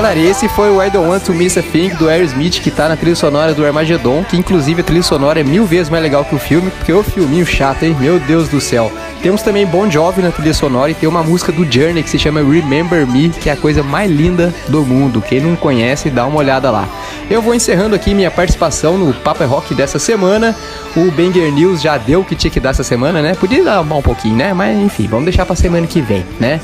Galera, 0.00 0.18
esse 0.18 0.48
foi 0.48 0.70
o 0.70 0.82
I 0.82 0.88
Don't 0.88 1.10
Want 1.10 1.24
to 1.24 1.34
Miss 1.34 1.58
a 1.58 1.62
Thing 1.62 1.90
do 1.90 2.08
Aerosmith, 2.08 2.62
que 2.62 2.70
tá 2.70 2.88
na 2.88 2.96
trilha 2.96 3.14
sonora 3.14 3.52
do 3.52 3.66
Armageddon, 3.66 4.24
que 4.24 4.34
inclusive 4.34 4.80
a 4.80 4.84
trilha 4.84 5.02
sonora 5.02 5.40
é 5.40 5.44
mil 5.44 5.66
vezes 5.66 5.90
mais 5.90 6.02
legal 6.02 6.24
que 6.24 6.34
o 6.34 6.38
filme, 6.38 6.70
porque 6.70 6.90
o 6.90 7.02
filminho 7.02 7.44
chato, 7.44 7.82
hein? 7.82 7.94
Meu 8.00 8.18
Deus 8.18 8.48
do 8.48 8.62
céu. 8.62 8.90
Temos 9.22 9.42
também 9.42 9.66
Bon 9.66 9.90
Jovi 9.90 10.22
na 10.22 10.30
trilha 10.30 10.54
sonora 10.54 10.90
e 10.90 10.94
tem 10.94 11.06
uma 11.06 11.22
música 11.22 11.52
do 11.52 11.70
Journey 11.70 12.02
que 12.02 12.08
se 12.08 12.18
chama 12.18 12.40
Remember 12.40 13.06
Me, 13.06 13.28
que 13.28 13.50
é 13.50 13.52
a 13.52 13.56
coisa 13.58 13.82
mais 13.82 14.10
linda 14.10 14.54
do 14.68 14.86
mundo. 14.86 15.20
Quem 15.20 15.38
não 15.38 15.54
conhece, 15.54 16.08
dá 16.08 16.24
uma 16.24 16.38
olhada 16.38 16.70
lá. 16.70 16.88
Eu 17.28 17.42
vou 17.42 17.54
encerrando 17.54 17.94
aqui 17.94 18.14
minha 18.14 18.30
participação 18.30 18.96
no 18.96 19.12
Papo 19.12 19.42
é 19.42 19.46
Rock 19.46 19.74
dessa 19.74 19.98
semana. 19.98 20.56
O 20.96 21.10
Banger 21.10 21.52
News 21.52 21.82
já 21.82 21.98
deu 21.98 22.20
o 22.20 22.24
que 22.24 22.34
tinha 22.34 22.50
que 22.50 22.58
dar 22.58 22.70
essa 22.70 22.82
semana, 22.82 23.20
né? 23.20 23.34
Podia 23.34 23.62
dar 23.62 23.82
um 23.82 24.00
pouquinho, 24.00 24.36
né? 24.36 24.54
Mas 24.54 24.78
enfim, 24.78 25.06
vamos 25.06 25.26
deixar 25.26 25.44
pra 25.44 25.54
semana 25.54 25.86
que 25.86 26.00
vem, 26.00 26.24
né? 26.40 26.58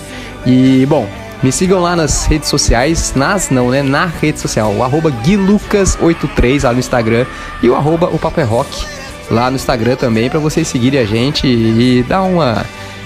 E, 0.46 0.86
bom, 0.86 1.06
me 1.42 1.52
sigam 1.52 1.80
lá 1.80 1.94
nas 1.94 2.26
redes 2.26 2.48
sociais, 2.48 3.12
nas 3.14 3.50
não, 3.50 3.70
né? 3.70 3.82
Na 3.82 4.06
rede 4.06 4.40
social, 4.40 4.72
o 4.72 4.82
arroba 4.82 5.10
guilucas83 5.10 6.64
lá 6.64 6.72
no 6.72 6.78
Instagram 6.78 7.26
e 7.62 7.68
o 7.68 7.74
arroba 7.74 8.06
o 8.06 8.18
Papo 8.18 8.40
é 8.40 8.44
Rock 8.44 8.86
lá 9.30 9.50
no 9.50 9.56
Instagram 9.56 9.96
também 9.96 10.30
para 10.30 10.38
vocês 10.38 10.66
seguirem 10.68 11.00
a 11.00 11.04
gente 11.04 11.46
e 11.46 12.04
dar 12.08 12.22
uma 12.22 12.64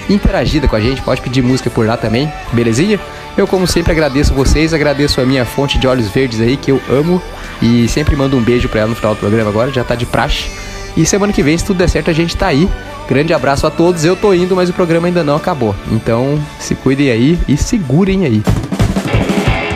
interagida 0.08 0.66
com 0.66 0.76
a 0.76 0.80
gente, 0.80 1.00
pode 1.02 1.20
pedir 1.20 1.42
música 1.42 1.70
por 1.70 1.86
lá 1.86 1.96
também, 1.96 2.32
belezinha? 2.52 2.98
Eu 3.36 3.46
como 3.46 3.66
sempre 3.66 3.92
agradeço 3.92 4.34
vocês, 4.34 4.74
agradeço 4.74 5.20
a 5.20 5.24
minha 5.24 5.44
fonte 5.44 5.78
de 5.78 5.86
olhos 5.86 6.08
verdes 6.08 6.40
aí 6.40 6.56
que 6.56 6.70
eu 6.70 6.80
amo 6.90 7.22
e 7.62 7.88
sempre 7.88 8.16
mando 8.16 8.36
um 8.36 8.42
beijo 8.42 8.68
pra 8.68 8.80
ela 8.80 8.90
no 8.90 8.96
final 8.96 9.14
do 9.14 9.18
programa 9.18 9.50
agora, 9.50 9.70
já 9.70 9.84
tá 9.84 9.94
de 9.94 10.06
praxe. 10.06 10.50
E 10.96 11.06
semana 11.06 11.32
que 11.32 11.42
vem, 11.42 11.56
se 11.56 11.64
tudo 11.64 11.78
der 11.78 11.88
certo, 11.88 12.10
a 12.10 12.12
gente 12.12 12.36
tá 12.36 12.48
aí. 12.48 12.68
Grande 13.10 13.34
abraço 13.34 13.66
a 13.66 13.72
todos. 13.72 14.04
Eu 14.04 14.14
tô 14.14 14.32
indo, 14.32 14.54
mas 14.54 14.70
o 14.70 14.72
programa 14.72 15.08
ainda 15.08 15.24
não 15.24 15.34
acabou. 15.34 15.74
Então, 15.90 16.40
se 16.60 16.76
cuidem 16.76 17.10
aí 17.10 17.36
e 17.48 17.56
segurem 17.56 18.24
aí. 18.24 18.40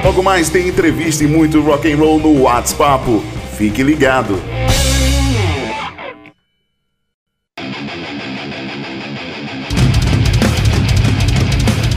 Logo 0.04 0.22
mais 0.22 0.48
tem 0.48 0.68
entrevista 0.68 1.24
e 1.24 1.26
muito 1.26 1.60
rock 1.60 1.92
and 1.92 1.96
roll 1.96 2.20
no 2.20 2.42
WhatsApp. 2.42 3.02
Fique 3.58 3.82
ligado. 3.82 4.40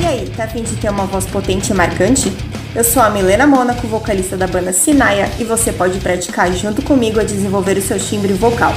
E 0.02 0.06
aí, 0.08 0.28
tá 0.36 0.46
afim 0.46 0.64
de 0.64 0.76
ter 0.78 0.90
uma 0.90 1.06
voz 1.06 1.28
potente 1.28 1.72
e 1.72 1.76
marcante? 1.76 2.34
Eu 2.74 2.84
sou 2.84 3.04
a 3.04 3.12
Milena 3.12 3.46
Mônaco, 3.46 3.86
vocalista 3.86 4.36
da 4.36 4.48
banda 4.48 4.74
Sinaia, 4.74 5.30
e 5.38 5.44
você 5.44 5.72
pode 5.72 6.00
praticar 6.00 6.52
junto 6.52 6.82
comigo 6.82 7.20
a 7.20 7.24
desenvolver 7.24 7.78
o 7.78 7.82
seu 7.82 8.00
timbre 8.00 8.34
vocal. 8.34 8.74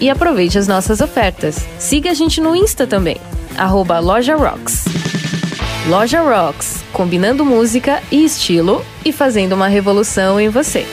e 0.00 0.10
aproveite 0.10 0.58
as 0.58 0.68
nossas 0.68 1.00
ofertas. 1.00 1.66
Siga 1.78 2.10
a 2.10 2.14
gente 2.14 2.40
no 2.40 2.54
Insta 2.54 2.86
também, 2.86 3.16
arroba 3.56 3.98
Loja 3.98 4.36
Rocks. 4.36 4.84
Loja 5.88 6.20
Rocks, 6.20 6.84
combinando 6.92 7.44
música 7.44 8.02
e 8.10 8.24
estilo 8.24 8.84
e 9.04 9.12
fazendo 9.12 9.52
uma 9.52 9.68
revolução 9.68 10.40
em 10.40 10.48
você. 10.48 10.84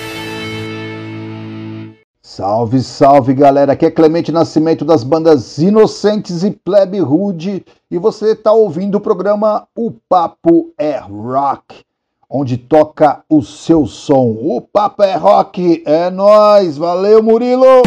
Salve, 2.36 2.82
salve 2.82 3.32
galera, 3.36 3.74
aqui 3.74 3.86
é 3.86 3.92
Clemente 3.92 4.32
Nascimento 4.32 4.84
das 4.84 5.04
bandas 5.04 5.60
Inocentes 5.60 6.44
e 6.44 6.50
Plebe 6.50 7.00
Rude 7.00 7.64
e 7.92 8.00
você 8.00 8.32
está 8.32 8.52
ouvindo 8.52 8.96
o 8.96 9.00
programa 9.00 9.68
O 9.76 9.92
Papo 10.10 10.74
é 10.76 10.98
Rock, 10.98 11.84
onde 12.28 12.58
toca 12.58 13.24
o 13.30 13.44
seu 13.44 13.86
som. 13.86 14.36
O 14.42 14.60
Papo 14.60 15.04
é 15.04 15.16
Rock, 15.16 15.84
é 15.86 16.10
nóis, 16.10 16.76
valeu 16.76 17.22
Murilo! 17.22 17.84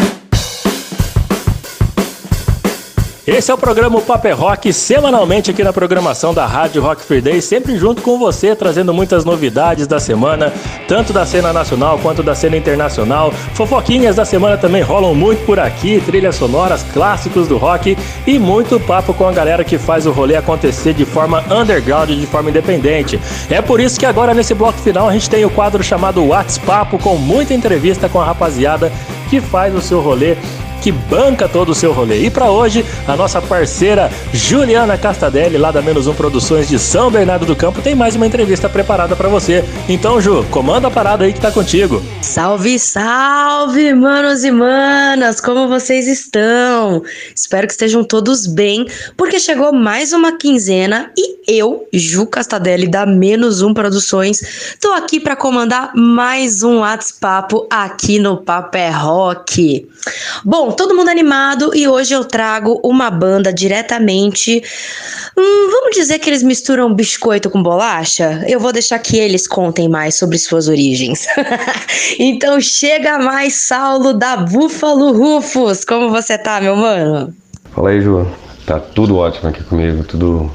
Esse 3.27 3.51
é 3.51 3.55
o 3.55 3.59
programa 3.59 4.01
Paper 4.01 4.39
Rock, 4.39 4.73
semanalmente 4.73 5.51
aqui 5.51 5.65
na 5.65 5.73
programação 5.73 6.33
da 6.33 6.47
Rádio 6.47 6.81
Rock 6.81 7.03
Free 7.03 7.21
Day, 7.21 7.43
sempre 7.43 7.77
junto 7.77 8.01
com 8.01 8.21
você, 8.21 8.55
trazendo 8.55 8.95
muitas 8.95 9.25
novidades 9.25 9.89
da 9.89 9.99
semana, 9.99 10.53
tanto 10.87 11.13
da 11.13 11.27
cena 11.27 11.53
nacional 11.53 11.99
quanto 11.99 12.23
da 12.23 12.37
cena 12.37 12.57
internacional. 12.57 13.33
Fofoquinhas 13.33 14.15
da 14.15 14.25
semana 14.25 14.57
também 14.57 14.81
rolam 14.81 15.13
muito 15.13 15.45
por 15.45 15.59
aqui, 15.59 16.01
trilhas 16.07 16.37
sonoras, 16.37 16.85
clássicos 16.93 17.49
do 17.49 17.57
rock 17.57 17.99
e 18.25 18.39
muito 18.39 18.79
papo 18.79 19.13
com 19.13 19.27
a 19.27 19.33
galera 19.33 19.65
que 19.65 19.77
faz 19.77 20.07
o 20.07 20.13
rolê 20.13 20.37
acontecer 20.37 20.95
de 20.95 21.05
forma 21.05 21.43
underground, 21.53 22.11
de 22.11 22.27
forma 22.29 22.51
independente. 22.51 23.21
É 23.51 23.61
por 23.61 23.81
isso 23.81 23.99
que 23.99 24.07
agora 24.07 24.35
nesse 24.35 24.55
bloco 24.55 24.79
final 24.79 25.09
a 25.09 25.13
gente 25.13 25.29
tem 25.29 25.45
o 25.45 25.51
quadro 25.51 25.83
chamado 25.83 26.25
WhatsApp, 26.25 26.97
com 26.99 27.17
muita 27.17 27.53
entrevista 27.53 28.09
com 28.09 28.21
a 28.21 28.25
rapaziada 28.25 28.93
que 29.29 29.41
faz 29.41 29.75
o 29.75 29.81
seu 29.83 30.01
rolê 30.01 30.37
que 30.83 30.93
banca 30.93 31.49
todo 31.49 31.71
o 31.71 31.75
seu 31.75 31.93
rolê. 31.93 32.23
E 32.25 32.31
para 32.31 32.51
hoje, 32.51 32.85
a 33.07 33.17
nossa 33.17 33.41
parceira 33.41 34.11
Juliana 34.33 34.97
Castadelli, 34.97 35.59
lá 35.59 35.71
da 35.71 35.83
Menos 35.83 36.07
Um 36.07 36.15
Produções 36.15 36.69
de 36.69 36.79
São 36.79 37.11
Bernardo 37.11 37.47
do 37.47 37.57
Campo, 37.57 37.83
tem 37.83 37.95
mais 37.95 38.15
uma 38.17 38.27
entrevista 38.27 38.69
preparada 38.69 39.17
para 39.17 39.29
você. 39.29 39.65
Então, 39.89 40.21
Ju, 40.21 40.45
comanda 40.51 40.89
a 40.89 40.91
parada 40.91 41.25
aí 41.25 41.33
que 41.33 41.41
tá 41.41 41.51
contigo. 41.51 42.03
Salve, 42.21 42.79
salve, 42.79 43.95
manos 43.95 44.45
e 44.45 44.51
manas! 44.51 45.41
Como 45.41 45.69
vocês 45.69 46.07
estão? 46.07 47.03
Espero 47.35 47.67
que 47.67 47.73
estejam 47.73 48.05
todos 48.05 48.47
bem, 48.47 48.87
porque 49.17 49.39
chegou 49.39 49.73
mais 49.73 50.13
uma 50.13 50.37
quinzena 50.37 51.11
e 51.17 51.37
eu, 51.47 51.87
Ju 51.93 52.27
Castadelli, 52.27 52.89
da 52.89 53.07
Menos 53.07 53.63
Um 53.63 53.73
Produções, 53.73 54.77
tô 54.81 54.93
aqui 54.93 55.21
para 55.21 55.37
comandar 55.37 55.93
mais 55.95 56.63
um 56.63 56.79
WhatsApp 56.81 57.55
aqui 57.71 58.19
no 58.19 58.37
Papo 58.39 58.77
é 58.77 58.91
Rock. 58.91 59.89
Bom, 60.45 60.66
todo 60.73 60.95
mundo 60.95 61.09
animado 61.09 61.75
e 61.75 61.87
hoje 61.89 62.15
eu 62.15 62.25
trago 62.25 62.81
uma 62.83 63.11
banda 63.11 63.53
diretamente. 63.53 64.63
Hum, 65.37 65.71
vamos 65.71 65.97
dizer 65.97 66.19
que 66.19 66.31
eles 66.31 66.43
misturam 66.43 66.93
biscoito 66.93 67.51
com 67.51 67.63
bolacha? 67.63 68.45
Eu 68.47 68.59
vou 68.61 68.73
deixar 68.73 68.99
que 68.99 69.17
eles 69.17 69.47
contem 69.47 69.89
mais 69.89 70.17
sobre 70.17 70.39
suas 70.39 70.69
origens. 70.69 71.27
então 72.19 72.61
chega 72.61 73.19
mais, 73.19 73.55
Saulo 73.55 74.13
da 74.13 74.37
Búfalo 74.37 75.13
Rufus. 75.13 75.85
Como 75.85 76.11
você 76.11 76.39
tá, 76.39 76.61
meu 76.61 76.77
mano? 76.77 77.35
Fala 77.75 77.91
aí, 77.91 78.01
Ju. 78.01 78.27
Tá 78.67 78.81
tudo 78.81 79.17
ótimo 79.17 79.49
aqui 79.49 79.63
comigo, 79.63 80.03
tudo 80.03 80.51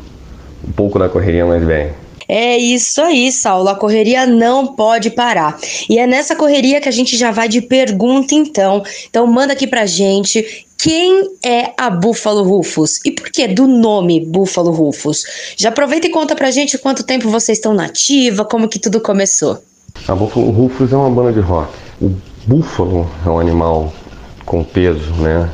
um 0.68 0.72
pouco 0.72 1.00
na 1.00 1.08
correria, 1.08 1.46
mas 1.46 1.64
bem. 1.64 2.01
É 2.34 2.58
isso 2.58 3.02
aí, 3.02 3.30
Saulo. 3.30 3.68
A 3.68 3.76
correria 3.76 4.26
não 4.26 4.66
pode 4.66 5.10
parar. 5.10 5.60
E 5.90 6.00
é 6.00 6.08
nessa 6.08 6.34
correria 6.34 6.80
que 6.80 6.88
a 6.88 6.92
gente 6.92 7.18
já 7.18 7.30
vai 7.30 7.50
de 7.50 7.60
pergunta, 7.60 8.34
então. 8.34 8.82
Então, 9.10 9.28
manda 9.28 9.52
aqui 9.52 9.68
pra 9.68 9.86
gente 9.86 10.66
quem 10.78 11.30
é 11.44 11.74
a 11.78 11.90
Búfalo 11.90 12.42
Rufus 12.42 13.02
e 13.04 13.12
por 13.12 13.30
que 13.30 13.50
do 13.50 13.68
nome 13.68 14.26
Búfalo 14.26 14.72
Rufus? 14.72 15.26
Já 15.58 15.68
aproveita 15.68 16.08
e 16.08 16.10
conta 16.10 16.34
pra 16.34 16.52
gente 16.52 16.78
quanto 16.78 17.04
tempo 17.04 17.30
vocês 17.30 17.58
estão 17.58 17.74
nativa, 17.74 18.46
como 18.46 18.70
que 18.70 18.80
tudo 18.80 19.02
começou. 19.02 19.62
A 20.08 20.16
Búfalo 20.16 20.52
Rufus 20.52 20.94
é 20.94 20.96
uma 20.96 21.10
banda 21.10 21.34
de 21.34 21.42
rock. 21.42 21.74
O 22.02 22.16
búfalo 22.48 23.12
é 23.26 23.30
um 23.30 23.40
animal 23.40 23.94
com 24.46 24.64
peso, 24.64 25.14
né? 25.16 25.50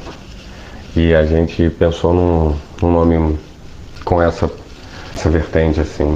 E 0.96 1.16
a 1.16 1.26
gente 1.26 1.72
pensou 1.72 2.14
num, 2.14 2.56
num 2.80 2.92
nome 2.92 3.40
com 4.06 4.22
essa, 4.22 4.48
essa 5.16 5.28
vertente, 5.28 5.82
assim. 5.82 6.16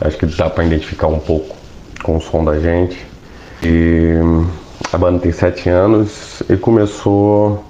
Acho 0.00 0.18
que 0.18 0.26
dá 0.26 0.50
para 0.50 0.64
identificar 0.64 1.06
um 1.06 1.18
pouco 1.18 1.56
com 2.02 2.16
o 2.16 2.20
som 2.20 2.44
da 2.44 2.58
gente. 2.58 3.04
E 3.62 4.14
a 4.92 4.98
banda 4.98 5.20
tem 5.20 5.32
sete 5.32 5.68
anos 5.68 6.42
e 6.48 6.56
começou 6.56 7.64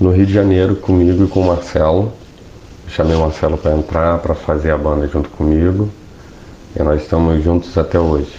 no 0.00 0.10
Rio 0.10 0.26
de 0.26 0.32
Janeiro 0.32 0.76
comigo 0.76 1.24
e 1.24 1.28
com 1.28 1.40
o 1.40 1.46
Marcelo. 1.46 2.12
Chamei 2.88 3.16
o 3.16 3.20
Marcelo 3.20 3.56
para 3.56 3.72
entrar, 3.72 4.18
para 4.18 4.34
fazer 4.34 4.70
a 4.70 4.78
banda 4.78 5.08
junto 5.08 5.28
comigo. 5.30 5.88
E 6.78 6.82
nós 6.82 7.02
estamos 7.02 7.42
juntos 7.42 7.76
até 7.76 7.98
hoje. 7.98 8.32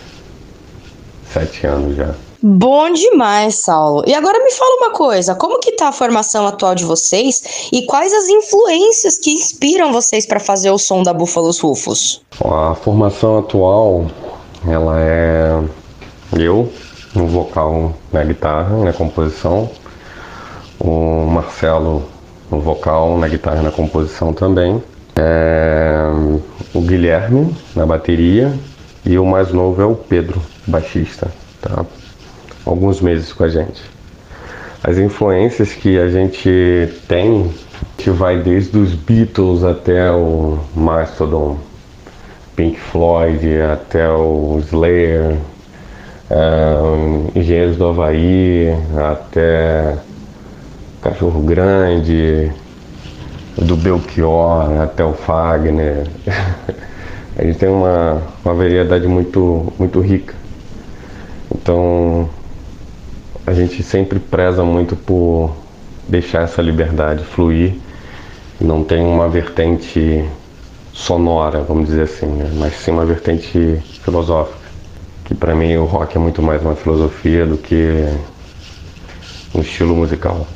Sete 1.31 1.65
anos 1.65 1.95
já. 1.95 2.13
Bom 2.45 2.91
demais, 2.91 3.55
Saulo. 3.55 4.03
E 4.05 4.13
agora 4.13 4.37
me 4.43 4.51
fala 4.51 4.75
uma 4.75 4.91
coisa, 4.91 5.33
como 5.33 5.61
que 5.61 5.71
tá 5.77 5.87
a 5.87 5.91
formação 5.93 6.45
atual 6.45 6.75
de 6.75 6.83
vocês 6.83 7.69
e 7.71 7.85
quais 7.85 8.13
as 8.13 8.27
influências 8.27 9.17
que 9.17 9.31
inspiram 9.31 9.93
vocês 9.93 10.25
para 10.25 10.41
fazer 10.41 10.69
o 10.69 10.77
som 10.77 11.03
da 11.03 11.13
Búfalos 11.13 11.57
Rufus? 11.57 12.21
A 12.43 12.75
formação 12.75 13.39
atual, 13.39 14.07
ela 14.67 14.99
é 14.99 15.57
eu 16.37 16.69
no 17.15 17.27
vocal, 17.27 17.93
na 18.11 18.25
guitarra, 18.25 18.75
na 18.83 18.91
composição, 18.91 19.69
o 20.81 21.25
Marcelo 21.25 22.03
no 22.51 22.59
vocal, 22.59 23.17
na 23.17 23.29
guitarra 23.29 23.61
e 23.61 23.63
na 23.63 23.71
composição 23.71 24.33
também, 24.33 24.83
é, 25.15 26.09
o 26.73 26.81
Guilherme 26.81 27.55
na 27.73 27.85
bateria 27.85 28.53
e 29.05 29.17
o 29.17 29.25
mais 29.25 29.53
novo 29.53 29.81
é 29.81 29.85
o 29.85 29.95
Pedro, 29.95 30.41
baixista, 30.67 31.31
tá? 31.61 31.85
Alguns 32.65 33.01
meses 33.01 33.33
com 33.33 33.43
a 33.43 33.49
gente. 33.49 33.81
As 34.83 34.97
influências 34.97 35.73
que 35.73 35.97
a 35.97 36.09
gente 36.09 36.89
tem, 37.07 37.49
que 37.97 38.09
vai 38.09 38.39
desde 38.39 38.77
os 38.77 38.93
Beatles 38.93 39.63
até 39.63 40.11
o 40.11 40.59
Mastodon, 40.75 41.57
Pink 42.55 42.79
Floyd, 42.79 43.61
até 43.61 44.09
o 44.09 44.59
Slayer, 44.59 45.37
é, 46.29 47.39
Engenheiros 47.39 47.77
do 47.77 47.87
Havaí, 47.87 48.75
até 49.09 49.95
Cachorro 51.01 51.41
Grande, 51.41 52.51
do 53.57 53.75
Belchior 53.75 54.81
até 54.81 55.03
o 55.03 55.13
Fagner. 55.13 56.07
A 57.35 57.43
gente 57.43 57.57
tem 57.57 57.69
uma, 57.69 58.21
uma 58.45 58.53
variedade 58.53 59.07
muito, 59.07 59.73
muito 59.79 59.99
rica. 59.99 60.35
Então 61.53 62.29
a 63.45 63.53
gente 63.53 63.83
sempre 63.83 64.19
preza 64.19 64.63
muito 64.63 64.95
por 64.95 65.55
deixar 66.07 66.43
essa 66.43 66.61
liberdade 66.61 67.23
fluir. 67.23 67.75
Não 68.59 68.83
tem 68.83 69.03
uma 69.03 69.27
vertente 69.27 70.23
sonora, 70.93 71.61
vamos 71.61 71.87
dizer 71.87 72.03
assim, 72.03 72.27
né? 72.27 72.51
mas 72.55 72.73
sim 72.75 72.91
uma 72.91 73.05
vertente 73.05 73.81
filosófica. 74.03 74.63
Que 75.25 75.33
para 75.33 75.55
mim 75.55 75.75
o 75.75 75.85
rock 75.85 76.15
é 76.15 76.19
muito 76.19 76.41
mais 76.41 76.61
uma 76.61 76.75
filosofia 76.75 77.45
do 77.45 77.57
que 77.57 78.07
um 79.53 79.61
estilo 79.61 79.95
musical. 79.95 80.47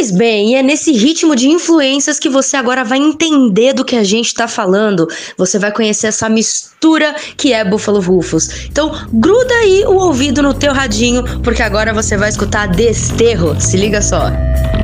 Pois 0.00 0.10
bem, 0.10 0.56
é 0.56 0.62
nesse 0.62 0.92
ritmo 0.92 1.36
de 1.36 1.50
influências 1.50 2.18
que 2.18 2.30
você 2.30 2.56
agora 2.56 2.82
vai 2.82 2.96
entender 2.96 3.74
do 3.74 3.84
que 3.84 3.94
a 3.94 4.02
gente 4.02 4.32
tá 4.32 4.48
falando. 4.48 5.06
Você 5.36 5.58
vai 5.58 5.70
conhecer 5.70 6.06
essa 6.06 6.26
mistura 6.26 7.14
que 7.36 7.52
é 7.52 7.62
Buffalo 7.62 8.00
Rufus. 8.00 8.64
Então, 8.64 8.90
gruda 9.12 9.52
aí 9.56 9.84
o 9.84 9.96
ouvido 9.96 10.42
no 10.42 10.54
teu 10.54 10.72
radinho, 10.72 11.22
porque 11.42 11.62
agora 11.62 11.92
você 11.92 12.16
vai 12.16 12.30
escutar 12.30 12.66
Desterro. 12.68 13.60
Se 13.60 13.76
liga 13.76 14.00
só. 14.00 14.30
Não 14.30 14.79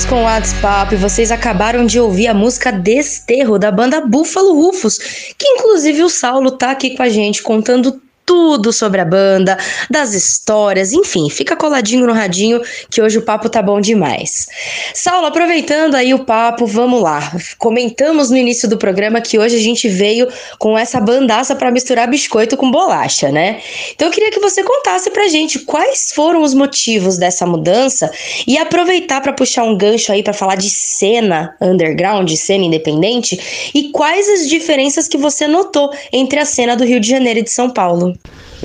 voltamos 0.00 0.04
com 0.04 0.20
o 0.20 0.24
WhatsApp. 0.24 0.96
Vocês 0.96 1.30
acabaram 1.30 1.84
de 1.84 1.98
ouvir 1.98 2.28
a 2.28 2.34
música 2.34 2.70
Desterro 2.70 3.58
da 3.58 3.70
banda 3.70 4.00
Búfalo 4.00 4.54
Rufus, 4.54 4.98
que 5.36 5.46
inclusive 5.46 6.02
o 6.02 6.08
Saulo 6.08 6.52
tá 6.52 6.70
aqui 6.70 6.96
com 6.96 7.02
a 7.02 7.08
gente 7.08 7.42
contando 7.42 8.00
tudo 8.24 8.72
sobre 8.72 9.00
a 9.00 9.04
banda, 9.04 9.58
das 9.90 10.14
histórias, 10.14 10.92
enfim, 10.92 11.28
fica 11.28 11.56
coladinho 11.56 12.06
no 12.06 12.12
radinho 12.12 12.60
que 12.88 13.02
hoje 13.02 13.18
o 13.18 13.22
papo 13.22 13.48
tá 13.48 13.60
bom 13.60 13.80
demais. 13.80 14.46
Saulo, 14.94 15.26
aproveitando 15.26 15.94
aí 15.94 16.14
o 16.14 16.24
papo, 16.24 16.64
vamos 16.64 17.02
lá. 17.02 17.32
Comentamos 17.58 18.30
no 18.30 18.36
início 18.36 18.68
do 18.68 18.78
programa 18.78 19.20
que 19.20 19.38
hoje 19.38 19.56
a 19.56 19.60
gente 19.60 19.88
veio 19.88 20.28
com 20.58 20.78
essa 20.78 21.00
bandaça 21.00 21.54
para 21.56 21.70
misturar 21.70 22.08
biscoito 22.08 22.56
com 22.56 22.70
bolacha, 22.70 23.30
né? 23.30 23.60
Então 23.94 24.08
eu 24.08 24.12
queria 24.12 24.30
que 24.30 24.40
você 24.40 24.62
contasse 24.62 25.10
pra 25.10 25.28
gente 25.28 25.58
quais 25.60 26.12
foram 26.12 26.42
os 26.42 26.54
motivos 26.54 27.18
dessa 27.18 27.44
mudança 27.44 28.10
e 28.46 28.56
aproveitar 28.58 29.20
para 29.20 29.32
puxar 29.32 29.64
um 29.64 29.76
gancho 29.76 30.12
aí 30.12 30.22
para 30.22 30.32
falar 30.32 30.54
de 30.54 30.70
cena 30.70 31.56
underground, 31.60 32.30
cena 32.36 32.64
independente 32.64 33.70
e 33.74 33.90
quais 33.90 34.28
as 34.28 34.48
diferenças 34.48 35.08
que 35.08 35.18
você 35.18 35.46
notou 35.46 35.90
entre 36.12 36.38
a 36.38 36.44
cena 36.44 36.76
do 36.76 36.84
Rio 36.84 37.00
de 37.00 37.08
Janeiro 37.08 37.40
e 37.40 37.42
de 37.42 37.50
São 37.50 37.68
Paulo. 37.70 38.09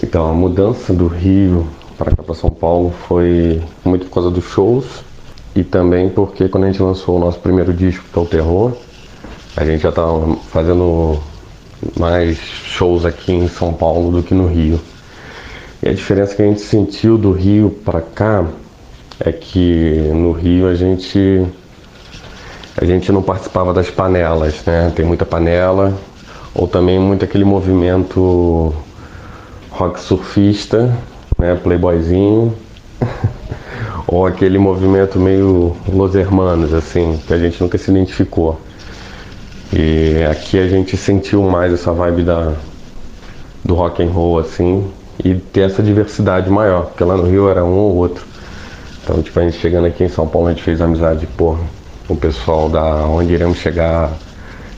Então, 0.04 0.30
a 0.30 0.34
mudança 0.34 0.94
do 0.94 1.08
Rio 1.08 1.68
para 1.98 2.16
cá 2.16 2.24
para 2.24 2.36
São 2.36 2.50
Paulo 2.50 2.94
foi 3.08 3.62
muito 3.84 4.06
por 4.06 4.16
causa 4.16 4.30
dos 4.30 4.44
shows 4.44 4.86
e 5.56 5.64
também 5.64 6.10
porque 6.10 6.50
quando 6.50 6.66
a 6.66 6.68
gente 6.68 6.82
lançou 6.82 7.16
o 7.16 7.20
nosso 7.20 7.40
primeiro 7.40 7.74
disco, 7.74 8.04
que 8.12 8.20
é 8.20 8.22
o 8.22 8.26
Terror, 8.26 8.74
a 9.56 9.64
gente 9.64 9.82
já 9.84 9.90
estava 9.90 10.36
fazendo 10.50 11.18
mais 11.98 12.38
shows 12.38 13.06
aqui 13.06 13.32
em 13.32 13.48
São 13.48 13.74
Paulo 13.74 14.12
do 14.12 14.24
que 14.24 14.34
no 14.34 14.48
Rio. 14.48 14.80
E 15.82 15.90
a 15.90 15.94
diferença 15.94 16.36
que 16.36 16.42
a 16.42 16.46
gente 16.46 16.62
sentiu 16.62 17.18
do 17.18 17.32
Rio 17.32 17.70
para 17.86 18.02
cá 18.02 18.46
é 19.20 19.32
que 19.32 20.10
no 20.14 20.32
Rio 20.32 20.68
a 20.68 20.76
gente 20.76 21.46
a 22.78 22.84
gente 22.84 23.10
não 23.12 23.22
participava 23.22 23.74
das 23.74 23.90
panelas, 23.90 24.62
né? 24.66 24.92
Tem 24.94 25.06
muita 25.06 25.26
panela 25.26 25.98
ou 26.54 26.68
também 26.68 27.00
muito 27.00 27.24
aquele 27.24 27.46
movimento 27.46 28.74
rock 29.76 30.00
surfista, 30.00 30.90
né, 31.38 31.60
playboyzinho, 31.62 32.56
ou 34.08 34.26
aquele 34.26 34.58
movimento 34.58 35.20
meio 35.20 35.76
Los 35.88 36.16
Hermanos, 36.16 36.74
assim, 36.74 37.20
que 37.28 37.34
a 37.34 37.38
gente 37.38 37.62
nunca 37.62 37.78
se 37.78 37.92
identificou. 37.92 38.60
E 39.74 40.24
aqui 40.32 40.58
a 40.58 40.68
gente 40.70 40.96
sentiu 40.96 41.44
mais 41.44 41.74
essa 41.74 41.92
vibe 41.92 42.24
da, 42.24 42.54
do 43.66 43.76
rock 43.76 44.02
and 44.02 44.10
roll, 44.10 44.40
assim, 44.40 44.90
e 45.22 45.36
ter 45.36 45.62
essa 45.62 45.84
diversidade 45.84 46.50
maior, 46.50 46.86
porque 46.86 47.04
lá 47.04 47.18
no 47.18 47.24
Rio 47.24 47.50
era 47.50 47.66
um 47.66 47.78
ou 47.78 47.96
outro. 47.96 48.26
Então, 49.04 49.22
tipo, 49.22 49.38
a 49.38 49.44
gente 49.44 49.58
chegando 49.58 49.88
aqui 49.88 50.06
em 50.06 50.10
São 50.10 50.26
Paulo, 50.26 50.48
a 50.48 50.52
gente 50.52 50.64
fez 50.64 50.80
amizade, 50.80 51.28
porra, 51.28 51.60
com 52.08 52.14
o 52.14 52.18
pessoal 52.18 52.70
da 52.70 53.06
onde 53.06 53.34
iremos 53.34 53.58
chegar, 53.58 54.14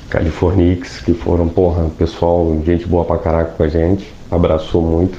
Californix, 0.10 1.02
que 1.02 1.14
foram, 1.14 1.48
porra, 1.48 1.86
pessoal, 2.00 2.60
gente 2.66 2.88
boa 2.88 3.06
pra 3.06 3.20
caraca 3.20 3.52
com 3.52 3.64
a 3.64 3.68
gente 3.68 4.17
abraçou 4.32 4.82
muito. 4.82 5.18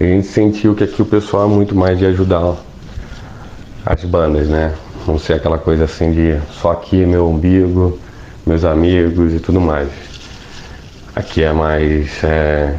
E 0.00 0.04
a 0.04 0.06
gente 0.06 0.26
sentiu 0.26 0.74
que 0.74 0.84
aqui 0.84 1.00
o 1.00 1.06
pessoal 1.06 1.44
é 1.44 1.48
muito 1.48 1.74
mais 1.74 1.98
de 1.98 2.06
ajudar 2.06 2.56
as 3.84 4.04
bandas, 4.04 4.48
né? 4.48 4.74
Não 5.06 5.18
ser 5.18 5.34
aquela 5.34 5.58
coisa 5.58 5.84
assim 5.84 6.12
de 6.12 6.38
só 6.52 6.72
aqui 6.72 7.06
meu 7.06 7.28
umbigo, 7.28 7.98
meus 8.44 8.64
amigos 8.64 9.32
e 9.32 9.38
tudo 9.38 9.60
mais. 9.60 9.88
Aqui 11.14 11.42
é 11.42 11.52
mais 11.52 12.22
é, 12.24 12.76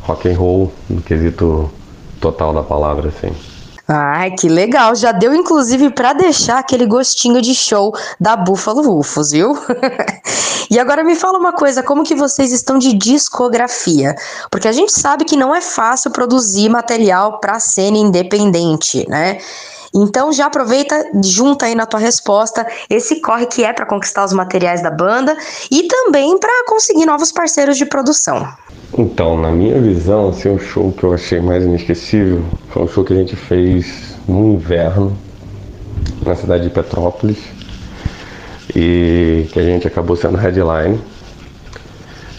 rock 0.00 0.28
and 0.28 0.36
roll 0.36 0.72
no 0.88 1.02
quesito 1.02 1.70
total 2.20 2.54
da 2.54 2.62
palavra, 2.62 3.08
assim. 3.08 3.32
Ai, 3.86 4.30
que 4.30 4.48
legal. 4.48 4.94
Já 4.94 5.12
deu 5.12 5.34
inclusive 5.34 5.90
para 5.90 6.12
deixar 6.14 6.58
aquele 6.58 6.86
gostinho 6.86 7.40
de 7.42 7.54
show 7.54 7.94
da 8.18 8.34
Buffalo 8.34 8.82
Rufus, 8.82 9.30
viu? 9.30 9.58
e 10.70 10.78
agora 10.78 11.04
me 11.04 11.14
fala 11.14 11.38
uma 11.38 11.52
coisa, 11.52 11.82
como 11.82 12.02
que 12.02 12.14
vocês 12.14 12.50
estão 12.50 12.78
de 12.78 12.94
discografia? 12.94 14.14
Porque 14.50 14.68
a 14.68 14.72
gente 14.72 14.92
sabe 14.92 15.24
que 15.24 15.36
não 15.36 15.54
é 15.54 15.60
fácil 15.60 16.10
produzir 16.10 16.70
material 16.70 17.40
para 17.40 17.60
cena 17.60 17.98
independente, 17.98 19.06
né? 19.08 19.38
Então 19.94 20.32
já 20.32 20.46
aproveita, 20.46 21.10
junta 21.22 21.66
aí 21.66 21.74
na 21.74 21.86
tua 21.86 22.00
resposta 22.00 22.66
esse 22.90 23.20
corre 23.20 23.46
que 23.46 23.62
é 23.62 23.72
para 23.72 23.86
conquistar 23.86 24.24
os 24.24 24.32
materiais 24.32 24.82
da 24.82 24.90
banda 24.90 25.36
e 25.70 25.84
também 25.84 26.36
para 26.38 26.64
conseguir 26.66 27.06
novos 27.06 27.30
parceiros 27.30 27.76
de 27.76 27.86
produção. 27.86 28.46
Então, 28.96 29.36
na 29.36 29.50
minha 29.50 29.80
visão, 29.80 30.28
assim, 30.28 30.54
o 30.54 30.58
show 30.58 30.92
que 30.92 31.04
eu 31.04 31.12
achei 31.12 31.40
mais 31.40 31.64
inesquecível 31.64 32.44
foi 32.70 32.82
um 32.82 32.88
show 32.88 33.04
que 33.04 33.12
a 33.12 33.16
gente 33.16 33.34
fez 33.34 34.16
no 34.28 34.54
inverno, 34.54 35.16
na 36.24 36.34
cidade 36.36 36.64
de 36.64 36.70
Petrópolis, 36.70 37.38
e 38.74 39.48
que 39.52 39.58
a 39.58 39.62
gente 39.62 39.86
acabou 39.86 40.16
sendo 40.16 40.36
headline. 40.36 41.00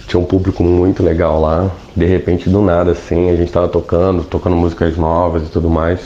Tinha 0.07 0.19
um 0.19 0.25
público 0.25 0.63
muito 0.63 1.03
legal 1.03 1.41
lá. 1.41 1.71
De 1.95 2.05
repente, 2.05 2.49
do 2.49 2.61
nada, 2.61 2.91
assim, 2.91 3.29
a 3.29 3.35
gente 3.35 3.51
tava 3.51 3.67
tocando, 3.67 4.23
tocando 4.23 4.55
músicas 4.55 4.95
novas 4.95 5.43
e 5.43 5.51
tudo 5.51 5.69
mais. 5.69 5.99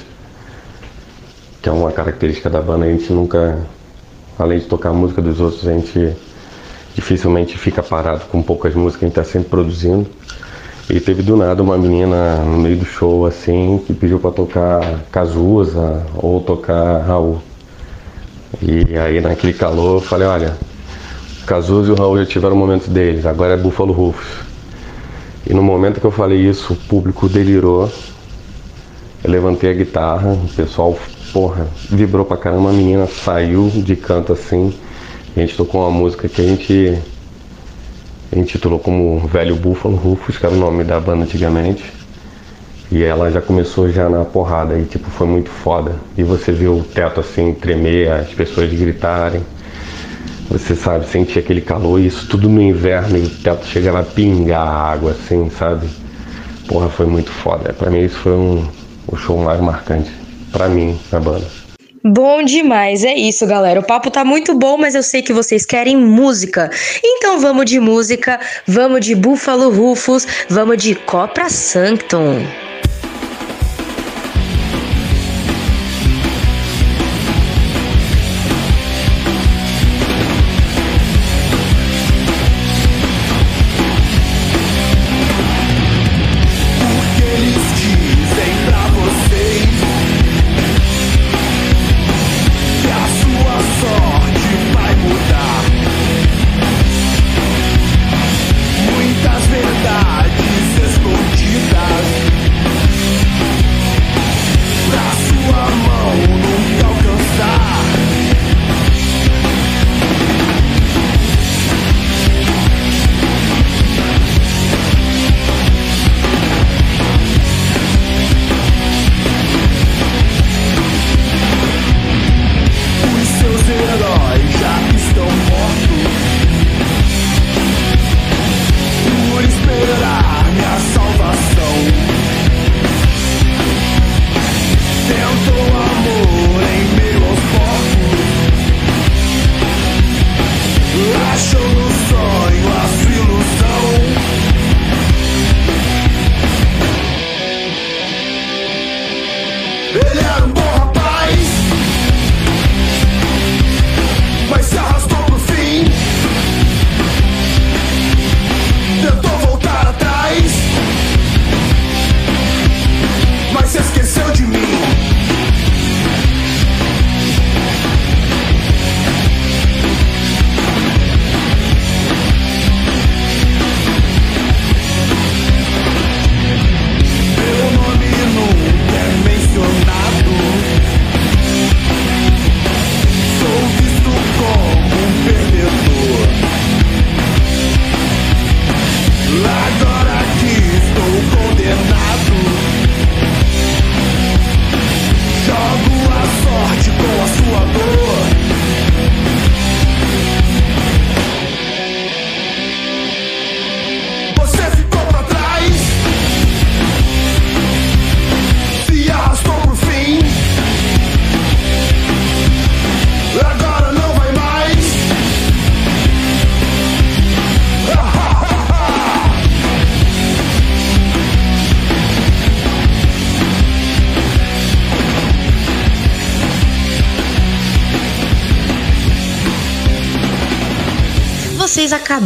Que 1.61 1.69
é 1.69 1.71
uma 1.71 1.91
característica 1.91 2.49
da 2.49 2.61
banda, 2.61 2.85
a 2.85 2.89
gente 2.89 3.11
nunca, 3.11 3.57
além 4.37 4.59
de 4.59 4.65
tocar 4.65 4.89
a 4.89 4.93
música 4.93 5.21
dos 5.21 5.39
outros, 5.39 5.67
a 5.67 5.73
gente 5.73 6.15
dificilmente 6.95 7.57
fica 7.57 7.83
parado 7.83 8.25
com 8.25 8.41
poucas 8.41 8.73
músicas, 8.73 9.03
a 9.03 9.07
gente 9.07 9.15
tá 9.15 9.23
sempre 9.23 9.49
produzindo. 9.49 10.07
E 10.89 10.99
teve 10.99 11.21
do 11.21 11.37
nada 11.37 11.61
uma 11.61 11.77
menina 11.77 12.37
no 12.37 12.57
meio 12.57 12.77
do 12.77 12.85
show 12.85 13.25
assim 13.25 13.79
que 13.85 13.93
pediu 13.93 14.19
para 14.19 14.31
tocar 14.31 14.81
Cazuza 15.11 16.03
ou 16.15 16.41
tocar 16.41 17.01
Raul. 17.01 17.41
E 18.61 18.97
aí 18.97 19.21
naquele 19.21 19.53
calor 19.53 19.97
eu 19.97 20.01
falei, 20.01 20.27
olha, 20.27 20.57
Cazuza 21.45 21.89
e 21.89 21.91
o 21.91 21.95
Raul 21.95 22.17
já 22.17 22.25
tiveram 22.25 22.55
momentos 22.55 22.87
deles, 22.87 23.25
agora 23.25 23.53
é 23.53 23.57
Buffalo 23.57 23.93
Rufus. 23.93 24.49
E 25.47 25.53
no 25.53 25.63
momento 25.63 25.99
que 25.99 26.05
eu 26.05 26.11
falei 26.11 26.39
isso, 26.47 26.73
o 26.73 26.75
público 26.75 27.27
delirou. 27.27 27.91
Eu 29.23 29.31
levantei 29.31 29.71
a 29.71 29.73
guitarra, 29.73 30.33
o 30.33 30.47
pessoal, 30.49 30.97
porra, 31.33 31.67
vibrou 31.89 32.25
pra 32.25 32.37
caramba, 32.37 32.69
a 32.69 32.73
menina 32.73 33.07
saiu 33.07 33.69
de 33.69 33.95
canto 33.95 34.33
assim. 34.33 34.73
A 35.35 35.39
gente 35.39 35.55
tocou 35.55 35.81
uma 35.81 35.91
música 35.91 36.27
que 36.27 36.41
a 36.41 36.45
gente 36.45 36.99
intitulou 38.35 38.79
como 38.79 39.19
Velho 39.27 39.55
Búfalo 39.55 39.95
Rufus, 39.95 40.37
que 40.37 40.45
era 40.45 40.53
o 40.53 40.57
nome 40.57 40.83
da 40.83 40.99
banda 40.99 41.23
antigamente. 41.23 41.83
E 42.91 43.03
ela 43.03 43.29
já 43.29 43.39
começou 43.39 43.91
já 43.91 44.09
na 44.09 44.25
porrada 44.25 44.77
e 44.77 44.83
tipo 44.85 45.09
foi 45.09 45.27
muito 45.27 45.49
foda. 45.49 45.95
E 46.17 46.23
você 46.23 46.51
viu 46.51 46.77
o 46.77 46.83
teto 46.83 47.19
assim 47.19 47.53
tremer, 47.53 48.11
as 48.11 48.29
pessoas 48.29 48.71
gritarem. 48.73 49.41
Você 50.49 50.75
sabe, 50.75 51.05
sentir 51.05 51.37
aquele 51.37 51.61
calor, 51.61 51.99
e 51.99 52.07
isso 52.07 52.27
tudo 52.27 52.49
no 52.49 52.59
inverno 52.59 53.17
e 53.17 53.21
o 53.21 53.29
teto 53.29 53.67
chegava 53.67 53.99
a 53.99 54.03
pingar 54.03 54.67
água 54.67 55.11
assim, 55.11 55.47
sabe? 55.51 55.87
Porra, 56.67 56.89
foi 56.89 57.05
muito 57.05 57.29
foda. 57.29 57.71
Pra 57.71 57.91
mim 57.91 58.03
isso 58.03 58.17
foi 58.17 58.31
um, 58.31 58.67
o 59.07 59.15
show 59.15 59.37
mais 59.37 59.61
marcante. 59.61 60.11
Pra 60.51 60.67
mim, 60.67 60.99
na 61.11 61.19
banda. 61.19 61.45
Bom 62.03 62.41
demais, 62.43 63.03
é 63.03 63.13
isso, 63.13 63.45
galera. 63.45 63.79
O 63.79 63.83
papo 63.83 64.09
tá 64.09 64.23
muito 64.23 64.53
bom, 64.57 64.77
mas 64.77 64.95
eu 64.95 65.03
sei 65.03 65.21
que 65.21 65.33
vocês 65.33 65.65
querem 65.65 65.97
música. 65.97 66.69
Então 67.03 67.39
vamos 67.39 67.65
de 67.65 67.79
música, 67.79 68.39
vamos 68.65 69.05
de 69.05 69.15
Buffalo 69.15 69.69
Rufus, 69.69 70.25
vamos 70.49 70.81
de 70.81 70.95
Copra 70.95 71.49
Sanctum. 71.49 72.45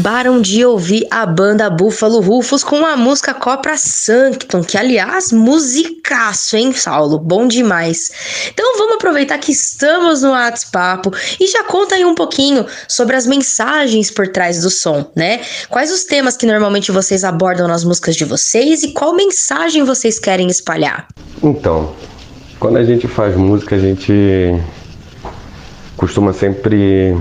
Acabaram 0.03 0.41
de 0.41 0.65
ouvir 0.65 1.07
a 1.09 1.25
banda 1.25 1.69
Buffalo 1.69 2.19
Rufus 2.19 2.61
com 2.61 2.85
a 2.85 2.97
música 2.97 3.33
Copra 3.33 3.77
Sanctum, 3.77 4.61
que 4.61 4.77
aliás, 4.77 5.31
musicaço, 5.31 6.57
hein, 6.57 6.73
Saulo? 6.73 7.17
Bom 7.17 7.47
demais. 7.47 8.11
Então 8.53 8.77
vamos 8.77 8.95
aproveitar 8.95 9.37
que 9.37 9.53
estamos 9.53 10.21
no 10.21 10.31
WhatsApp 10.31 11.09
e 11.39 11.47
já 11.47 11.63
conta 11.63 11.95
aí 11.95 12.03
um 12.03 12.13
pouquinho 12.13 12.65
sobre 12.85 13.15
as 13.15 13.25
mensagens 13.25 14.11
por 14.11 14.27
trás 14.27 14.63
do 14.63 14.69
som, 14.69 15.09
né? 15.15 15.39
Quais 15.69 15.89
os 15.89 16.03
temas 16.03 16.35
que 16.35 16.45
normalmente 16.45 16.91
vocês 16.91 17.23
abordam 17.23 17.69
nas 17.69 17.85
músicas 17.85 18.17
de 18.17 18.25
vocês 18.25 18.83
e 18.83 18.91
qual 18.91 19.15
mensagem 19.15 19.85
vocês 19.85 20.19
querem 20.19 20.49
espalhar? 20.49 21.07
Então, 21.41 21.95
quando 22.59 22.75
a 22.75 22.83
gente 22.83 23.07
faz 23.07 23.37
música, 23.37 23.77
a 23.77 23.79
gente 23.79 24.13
costuma 25.95 26.33
sempre 26.33 27.17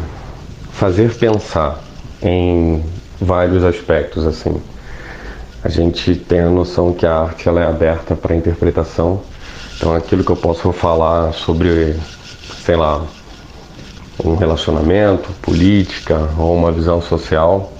fazer 0.72 1.14
pensar 1.14 1.91
em 2.22 2.82
vários 3.20 3.64
aspectos 3.64 4.26
assim. 4.26 4.60
A 5.62 5.68
gente 5.68 6.14
tem 6.16 6.40
a 6.40 6.48
noção 6.48 6.92
que 6.92 7.06
a 7.06 7.14
arte 7.20 7.48
ela 7.48 7.62
é 7.62 7.66
aberta 7.66 8.16
para 8.16 8.34
interpretação. 8.34 9.20
Então 9.76 9.94
aquilo 9.94 10.24
que 10.24 10.30
eu 10.30 10.36
posso 10.36 10.72
falar 10.72 11.32
sobre, 11.32 11.96
sei 12.64 12.76
lá, 12.76 13.04
um 14.24 14.34
relacionamento, 14.34 15.30
política 15.40 16.28
ou 16.38 16.54
uma 16.54 16.70
visão 16.70 17.00
social, 17.00 17.72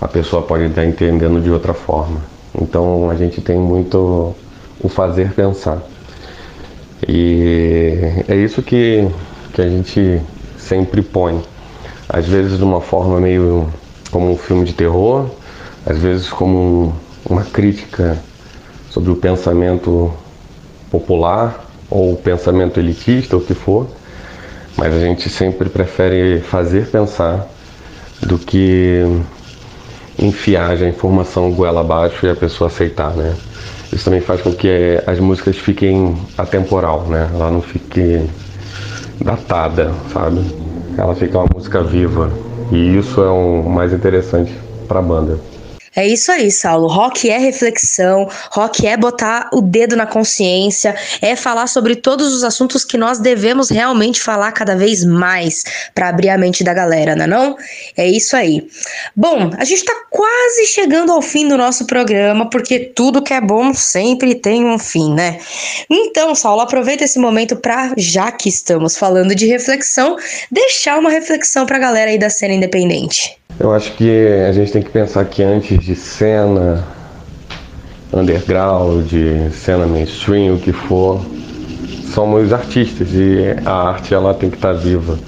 a 0.00 0.08
pessoa 0.08 0.42
pode 0.42 0.64
estar 0.64 0.84
entendendo 0.84 1.42
de 1.42 1.50
outra 1.50 1.74
forma. 1.74 2.20
Então 2.54 3.10
a 3.10 3.14
gente 3.14 3.40
tem 3.40 3.58
muito 3.58 4.34
o 4.80 4.88
fazer 4.88 5.32
pensar. 5.32 5.82
E 7.08 8.24
é 8.28 8.36
isso 8.36 8.62
que, 8.62 9.08
que 9.52 9.62
a 9.62 9.68
gente 9.68 10.20
sempre 10.58 11.02
põe 11.02 11.42
às 12.12 12.26
vezes 12.26 12.58
de 12.58 12.64
uma 12.64 12.80
forma 12.80 13.20
meio 13.20 13.68
como 14.10 14.32
um 14.32 14.36
filme 14.36 14.64
de 14.64 14.72
terror, 14.72 15.26
às 15.86 15.98
vezes 15.98 16.28
como 16.28 16.92
uma 17.24 17.44
crítica 17.44 18.18
sobre 18.90 19.12
o 19.12 19.16
pensamento 19.16 20.12
popular 20.90 21.66
ou 21.88 22.12
o 22.12 22.16
pensamento 22.16 22.80
elitista, 22.80 23.36
o 23.36 23.40
que 23.40 23.54
for, 23.54 23.86
mas 24.76 24.92
a 24.92 24.98
gente 24.98 25.28
sempre 25.28 25.68
prefere 25.68 26.40
fazer 26.40 26.86
pensar 26.88 27.46
do 28.22 28.38
que 28.38 29.04
enfiar 30.18 30.70
a 30.70 30.88
informação 30.88 31.50
goela 31.52 31.80
abaixo 31.80 32.26
e 32.26 32.30
a 32.30 32.34
pessoa 32.34 32.68
aceitar, 32.68 33.10
né? 33.14 33.34
Isso 33.92 34.04
também 34.04 34.20
faz 34.20 34.40
com 34.42 34.52
que 34.52 35.00
as 35.06 35.18
músicas 35.18 35.56
fiquem 35.56 36.16
atemporal, 36.36 37.06
né? 37.08 37.30
Ela 37.32 37.50
não 37.50 37.62
fique 37.62 38.28
datada, 39.20 39.92
sabe? 40.12 40.40
Ela 40.96 41.14
fica 41.14 41.38
uma 41.38 41.48
música 41.54 41.82
viva. 41.82 42.30
E 42.72 42.96
isso 42.96 43.20
é 43.20 43.28
o 43.28 43.68
mais 43.68 43.92
interessante 43.92 44.56
para 44.86 45.00
a 45.00 45.02
banda. 45.02 45.49
É 45.94 46.06
isso 46.06 46.30
aí, 46.30 46.52
Saulo. 46.52 46.86
Rock 46.86 47.28
é 47.28 47.36
reflexão, 47.38 48.28
rock 48.52 48.86
é 48.86 48.96
botar 48.96 49.50
o 49.52 49.60
dedo 49.60 49.96
na 49.96 50.06
consciência, 50.06 50.94
é 51.20 51.34
falar 51.34 51.66
sobre 51.66 51.96
todos 51.96 52.32
os 52.32 52.44
assuntos 52.44 52.84
que 52.84 52.96
nós 52.96 53.18
devemos 53.18 53.68
realmente 53.70 54.20
falar 54.20 54.52
cada 54.52 54.76
vez 54.76 55.04
mais 55.04 55.64
para 55.92 56.08
abrir 56.08 56.28
a 56.28 56.38
mente 56.38 56.62
da 56.62 56.72
galera, 56.72 57.16
não 57.16 57.24
é 57.24 57.26
não? 57.26 57.56
É 57.96 58.06
isso 58.06 58.36
aí. 58.36 58.68
Bom, 59.16 59.50
a 59.58 59.64
gente 59.64 59.84
tá 59.84 59.94
quase 60.08 60.66
chegando 60.66 61.10
ao 61.10 61.20
fim 61.20 61.48
do 61.48 61.56
nosso 61.56 61.84
programa, 61.86 62.48
porque 62.48 62.78
tudo 62.78 63.22
que 63.22 63.34
é 63.34 63.40
bom 63.40 63.74
sempre 63.74 64.36
tem 64.36 64.64
um 64.64 64.78
fim, 64.78 65.12
né? 65.12 65.40
Então, 65.90 66.34
Saulo, 66.36 66.60
aproveita 66.60 67.02
esse 67.02 67.18
momento 67.18 67.56
para, 67.56 67.94
já 67.96 68.30
que 68.30 68.48
estamos 68.48 68.96
falando 68.96 69.34
de 69.34 69.46
reflexão, 69.46 70.16
deixar 70.50 70.98
uma 70.98 71.10
reflexão 71.10 71.66
pra 71.66 71.78
galera 71.78 72.12
aí 72.12 72.18
da 72.18 72.30
cena 72.30 72.54
independente. 72.54 73.39
Eu 73.58 73.72
acho 73.72 73.92
que 73.92 74.10
a 74.48 74.52
gente 74.52 74.72
tem 74.72 74.82
que 74.82 74.90
pensar 74.90 75.24
que 75.24 75.42
antes 75.42 75.78
de 75.84 75.94
cena 75.94 76.84
underground, 78.12 79.06
de 79.06 79.50
cena 79.52 79.86
mainstream, 79.86 80.54
o 80.54 80.58
que 80.58 80.72
for, 80.72 81.20
somos 82.12 82.52
artistas 82.52 83.08
e 83.12 83.54
a 83.64 83.72
arte 83.72 84.14
ela 84.14 84.34
tem 84.34 84.50
que 84.50 84.56
estar 84.56 84.72
viva. 84.72 85.18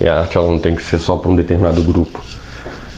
E 0.00 0.08
a 0.08 0.20
arte 0.20 0.36
ela 0.36 0.48
não 0.48 0.58
tem 0.58 0.74
que 0.74 0.82
ser 0.82 0.98
só 0.98 1.16
para 1.16 1.30
um 1.30 1.36
determinado 1.36 1.82
grupo. 1.82 2.22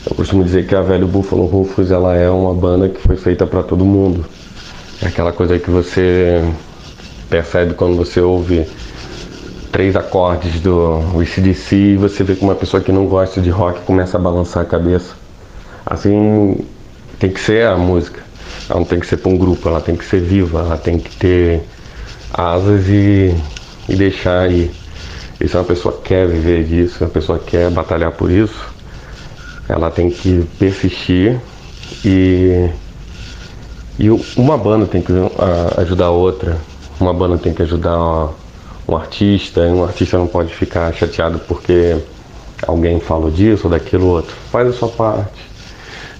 Eu 0.08 0.16
costumo 0.16 0.44
dizer 0.44 0.66
que 0.66 0.74
a 0.74 0.82
Velho 0.82 1.06
Buffalo 1.06 1.46
Rufus 1.46 1.90
ela 1.90 2.16
é 2.16 2.28
uma 2.28 2.52
banda 2.52 2.88
que 2.88 3.00
foi 3.00 3.16
feita 3.16 3.46
para 3.46 3.62
todo 3.62 3.84
mundo. 3.84 4.24
É 5.00 5.06
aquela 5.06 5.32
coisa 5.32 5.58
que 5.58 5.70
você 5.70 6.42
percebe 7.30 7.74
quando 7.74 7.96
você 7.96 8.20
ouve 8.20 8.66
três 9.72 9.96
acordes 9.96 10.60
do 10.60 11.02
ACDC 11.18 11.74
e 11.74 11.96
você 11.96 12.22
vê 12.22 12.36
que 12.36 12.44
uma 12.44 12.54
pessoa 12.54 12.82
que 12.82 12.92
não 12.92 13.06
gosta 13.06 13.40
de 13.40 13.48
rock 13.48 13.80
começa 13.80 14.18
a 14.18 14.20
balançar 14.20 14.62
a 14.62 14.66
cabeça. 14.66 15.14
Assim 15.86 16.58
tem 17.18 17.30
que 17.30 17.40
ser 17.40 17.66
a 17.66 17.76
música. 17.76 18.22
Ela 18.68 18.80
não 18.80 18.86
tem 18.86 19.00
que 19.00 19.06
ser 19.06 19.16
para 19.16 19.32
um 19.32 19.38
grupo, 19.38 19.66
ela 19.68 19.80
tem 19.80 19.96
que 19.96 20.04
ser 20.04 20.20
viva, 20.20 20.60
ela 20.60 20.76
tem 20.76 20.98
que 20.98 21.16
ter 21.16 21.62
asas 22.32 22.86
e, 22.86 23.34
e 23.88 23.96
deixar 23.96 24.40
aí. 24.40 24.70
E 25.40 25.48
se 25.48 25.56
uma 25.56 25.64
pessoa 25.64 25.98
quer 26.04 26.28
viver 26.28 26.64
disso, 26.64 26.98
se 26.98 27.04
uma 27.04 27.10
pessoa 27.10 27.38
quer 27.38 27.70
batalhar 27.70 28.12
por 28.12 28.30
isso, 28.30 28.72
ela 29.68 29.90
tem 29.90 30.10
que 30.10 30.46
persistir 30.58 31.40
e, 32.04 32.68
e 33.98 34.10
uma 34.36 34.58
banda 34.58 34.86
tem 34.86 35.00
que 35.00 35.12
ajudar 35.78 36.06
a 36.06 36.10
outra, 36.10 36.58
uma 37.00 37.14
banda 37.14 37.38
tem 37.38 37.54
que 37.54 37.62
ajudar 37.62 38.30
um 38.88 38.96
artista, 38.96 39.60
um 39.62 39.84
artista 39.84 40.18
não 40.18 40.26
pode 40.26 40.54
ficar 40.54 40.92
chateado 40.92 41.38
porque 41.40 41.96
alguém 42.66 43.00
falou 43.00 43.30
disso 43.30 43.64
ou 43.64 43.70
daquilo 43.70 44.06
outro. 44.06 44.34
Faz 44.50 44.68
a 44.68 44.72
sua 44.72 44.88
parte, 44.88 45.40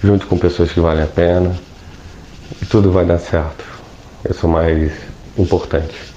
junto 0.03 0.27
com 0.27 0.39
pessoas 0.39 0.71
que 0.71 0.81
valem 0.81 1.03
a 1.03 1.07
pena, 1.07 1.55
e 2.61 2.67
tudo 2.67 2.91
vai 2.91 3.05
dar 3.05 3.19
certo. 3.19 3.65
Isso 4.29 4.47
é 4.47 4.49
o 4.49 4.53
mais 4.53 4.93
importante. 5.37 6.12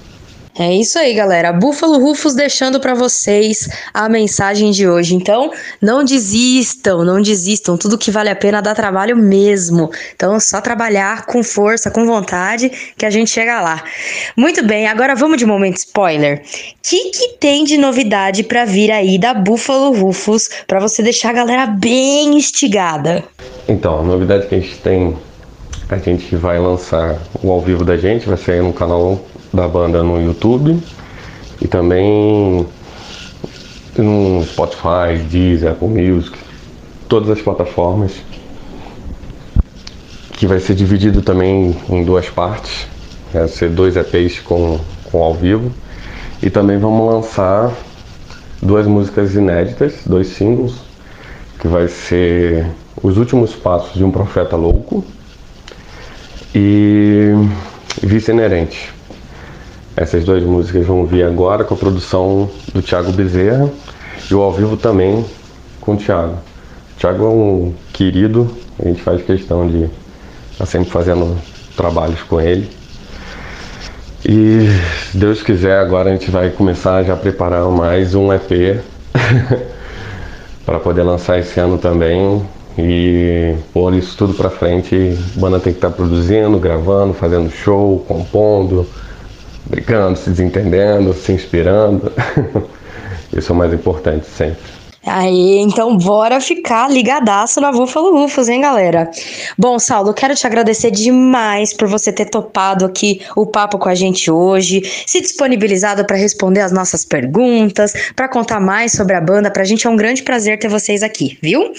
É 0.58 0.74
isso 0.74 0.98
aí, 0.98 1.12
galera. 1.12 1.52
Búfalo 1.52 1.98
Rufus 1.98 2.34
deixando 2.34 2.80
para 2.80 2.94
vocês 2.94 3.68
a 3.92 4.08
mensagem 4.08 4.70
de 4.70 4.88
hoje. 4.88 5.14
Então, 5.14 5.52
não 5.82 6.02
desistam, 6.02 7.04
não 7.04 7.20
desistam. 7.20 7.76
Tudo 7.76 7.98
que 7.98 8.10
vale 8.10 8.30
a 8.30 8.36
pena 8.36 8.62
dá 8.62 8.74
trabalho 8.74 9.14
mesmo. 9.18 9.90
Então, 10.14 10.40
só 10.40 10.58
trabalhar 10.62 11.26
com 11.26 11.42
força, 11.42 11.90
com 11.90 12.06
vontade, 12.06 12.72
que 12.96 13.04
a 13.04 13.10
gente 13.10 13.30
chega 13.30 13.60
lá. 13.60 13.84
Muito 14.34 14.64
bem, 14.64 14.86
agora 14.86 15.14
vamos 15.14 15.36
de 15.36 15.44
momento 15.44 15.76
spoiler. 15.76 16.40
O 16.40 16.42
que, 16.82 17.10
que 17.10 17.28
tem 17.38 17.64
de 17.64 17.76
novidade 17.76 18.42
para 18.42 18.64
vir 18.64 18.90
aí 18.90 19.18
da 19.18 19.34
Búfalo 19.34 19.92
Rufus 19.92 20.48
para 20.66 20.80
você 20.80 21.02
deixar 21.02 21.30
a 21.30 21.34
galera 21.34 21.66
bem 21.66 22.34
instigada? 22.34 23.22
Então, 23.68 24.00
a 24.00 24.02
novidade 24.02 24.46
que 24.46 24.54
a 24.54 24.60
gente 24.60 24.78
tem, 24.78 25.14
a 25.90 25.98
gente 25.98 26.34
vai 26.34 26.58
lançar 26.58 27.18
o 27.42 27.50
ao 27.50 27.60
vivo 27.60 27.84
da 27.84 27.98
gente, 27.98 28.26
vai 28.26 28.38
sair 28.38 28.62
no 28.62 28.72
canal 28.72 29.20
da 29.56 29.66
banda 29.66 30.02
no 30.02 30.22
YouTube 30.22 30.78
e 31.60 31.66
também 31.66 32.66
no 33.96 34.44
Spotify, 34.44 35.18
Deezer, 35.28 35.72
Apple 35.72 35.88
Music, 35.88 36.36
todas 37.08 37.30
as 37.30 37.40
plataformas. 37.40 38.12
Que 40.32 40.46
vai 40.46 40.60
ser 40.60 40.74
dividido 40.74 41.22
também 41.22 41.74
em 41.88 42.04
duas 42.04 42.28
partes, 42.28 42.86
vai 43.32 43.48
ser 43.48 43.70
dois 43.70 43.96
EPs 43.96 44.40
com, 44.40 44.78
com 45.04 45.22
ao 45.22 45.34
vivo. 45.34 45.72
E 46.42 46.50
também 46.50 46.78
vamos 46.78 47.10
lançar 47.10 47.72
duas 48.60 48.86
músicas 48.86 49.34
inéditas, 49.34 49.94
dois 50.04 50.26
singles, 50.26 50.74
que 51.58 51.66
vai 51.66 51.88
ser 51.88 52.66
Os 53.02 53.16
Últimos 53.16 53.54
Passos 53.54 53.94
de 53.94 54.04
um 54.04 54.10
Profeta 54.10 54.56
Louco 54.56 55.02
e 56.54 57.32
Vice 58.02 58.30
Inerente. 58.30 58.95
Essas 59.96 60.24
duas 60.24 60.42
músicas 60.42 60.86
vão 60.86 61.06
vir 61.06 61.24
agora 61.24 61.64
com 61.64 61.72
a 61.72 61.76
produção 61.76 62.50
do 62.74 62.82
Thiago 62.82 63.12
Bezerra 63.12 63.70
e 64.30 64.34
o 64.34 64.42
ao 64.42 64.52
vivo 64.52 64.76
também 64.76 65.24
com 65.80 65.94
o 65.94 65.96
Thiago. 65.96 66.34
O 66.34 67.00
Thiago 67.00 67.24
é 67.24 67.28
um 67.28 67.74
querido, 67.94 68.54
a 68.78 68.86
gente 68.86 69.00
faz 69.00 69.22
questão 69.22 69.66
de 69.66 69.84
estar 69.84 69.90
tá 70.58 70.66
sempre 70.66 70.90
fazendo 70.90 71.38
trabalhos 71.74 72.22
com 72.24 72.38
ele. 72.38 72.68
E 74.22 74.68
se 75.10 75.16
Deus 75.16 75.42
quiser, 75.42 75.78
agora 75.78 76.10
a 76.10 76.12
gente 76.12 76.30
vai 76.30 76.50
começar 76.50 77.02
já 77.02 77.14
a 77.14 77.16
preparar 77.16 77.64
mais 77.70 78.14
um 78.14 78.30
EP 78.34 78.82
para 80.66 80.78
poder 80.78 81.04
lançar 81.04 81.38
esse 81.38 81.58
ano 81.58 81.78
também 81.78 82.42
e 82.78 83.54
pôr 83.72 83.94
isso 83.94 84.14
tudo 84.14 84.34
para 84.34 84.50
frente. 84.50 85.16
A 85.34 85.40
banda 85.40 85.58
tem 85.58 85.72
que 85.72 85.78
estar 85.78 85.88
tá 85.88 85.96
produzindo, 85.96 86.58
gravando, 86.58 87.14
fazendo 87.14 87.50
show, 87.50 88.04
compondo 88.06 88.86
brigando, 89.68 90.18
se 90.18 90.30
desentendendo, 90.30 91.12
se 91.12 91.32
inspirando. 91.32 92.12
Isso 93.36 93.52
é 93.52 93.54
o 93.54 93.58
mais 93.58 93.72
importante 93.72 94.26
sempre. 94.26 94.75
Aí, 95.06 95.58
então 95.58 95.96
bora 95.96 96.40
ficar 96.40 96.90
ligadaço 96.90 97.60
na 97.60 97.70
Buffalo 97.70 98.10
Rufus, 98.10 98.48
hein, 98.48 98.60
galera? 98.60 99.08
Bom, 99.56 99.78
Saulo, 99.78 100.12
quero 100.12 100.34
te 100.34 100.44
agradecer 100.44 100.90
demais 100.90 101.72
por 101.72 101.86
você 101.86 102.12
ter 102.12 102.24
topado 102.24 102.84
aqui 102.84 103.20
o 103.36 103.46
papo 103.46 103.78
com 103.78 103.88
a 103.88 103.94
gente 103.94 104.28
hoje, 104.30 104.82
se 105.06 105.20
disponibilizado 105.20 106.04
para 106.04 106.16
responder 106.16 106.60
as 106.60 106.72
nossas 106.72 107.04
perguntas, 107.04 107.92
para 108.16 108.28
contar 108.28 108.58
mais 108.58 108.92
sobre 108.92 109.14
a 109.14 109.20
banda. 109.20 109.48
Pra 109.48 109.62
gente 109.62 109.86
é 109.86 109.90
um 109.90 109.96
grande 109.96 110.24
prazer 110.24 110.58
ter 110.58 110.68
vocês 110.68 111.04
aqui, 111.04 111.38
viu? 111.40 111.72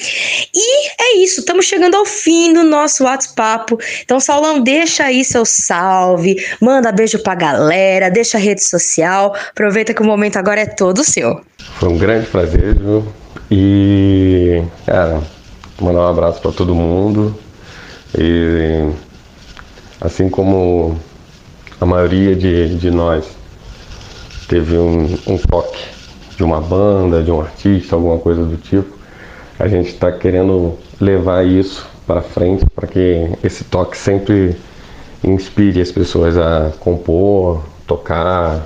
E 0.56 0.88
é 0.88 1.18
isso, 1.18 1.41
estamos 1.41 1.66
chegando 1.66 1.95
ao 1.95 2.06
fim 2.06 2.54
do 2.54 2.64
nosso 2.64 3.04
WhatsApp. 3.04 3.76
Então, 4.04 4.22
Saulão, 4.22 4.62
deixa 4.62 5.04
aí 5.04 5.26
seu 5.26 5.45
salve, 5.45 6.38
manda 6.62 6.94
beijo 6.94 7.20
pra 7.20 7.36
galera, 7.36 8.10
deixa 8.10 8.38
a 8.38 8.41
rede 8.41 8.64
social. 8.64 9.36
Aproveita 9.49 9.94
que 9.94 10.02
o 10.02 10.06
momento 10.06 10.38
agora 10.38 10.62
é 10.62 10.66
todo 10.66 11.04
seu. 11.04 11.41
Foi 11.80 11.90
um 11.90 11.98
grande 11.98 12.26
prazer, 12.26 12.74
viu? 12.74 13.06
E, 13.52 14.64
cara, 14.84 15.22
mandar 15.80 15.99
um 15.99 16.08
abraço 16.08 16.41
para 16.41 16.52
todo 16.52 16.74
mundo. 16.74 17.36
E, 18.18 18.90
assim 20.02 20.28
como 20.28 20.98
a 21.80 21.86
maioria 21.86 22.36
de, 22.36 22.76
de 22.80 22.90
nós 22.90 23.30
teve 24.48 24.76
um, 24.76 25.20
um 25.28 25.38
toque 25.38 25.84
de 26.36 26.44
uma 26.44 26.60
banda, 26.60 27.22
de 27.22 27.30
um 27.30 27.41
artista, 27.41 27.95
alguma 27.95 28.18
coisa 28.18 28.44
do 28.44 28.58
tipo, 28.58 28.98
a 29.60 29.68
gente 29.68 29.90
está 29.90 30.12
querendo 30.12 30.80
levar 30.99 31.45
isso 31.45 31.88
para 32.08 32.24
frente 32.24 32.66
para 32.74 32.88
que 32.88 33.30
esse 33.44 33.64
toque 33.64 33.95
sempre 33.95 34.56
inspire 35.24 35.80
as 35.80 35.91
pessoas 35.91 36.40
a 36.40 36.72
compor, 36.80 37.62
tocar, 37.86 38.66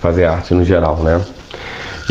fazer 0.00 0.24
arte 0.24 0.54
no 0.54 0.64
geral, 0.64 0.96
né? 0.96 1.24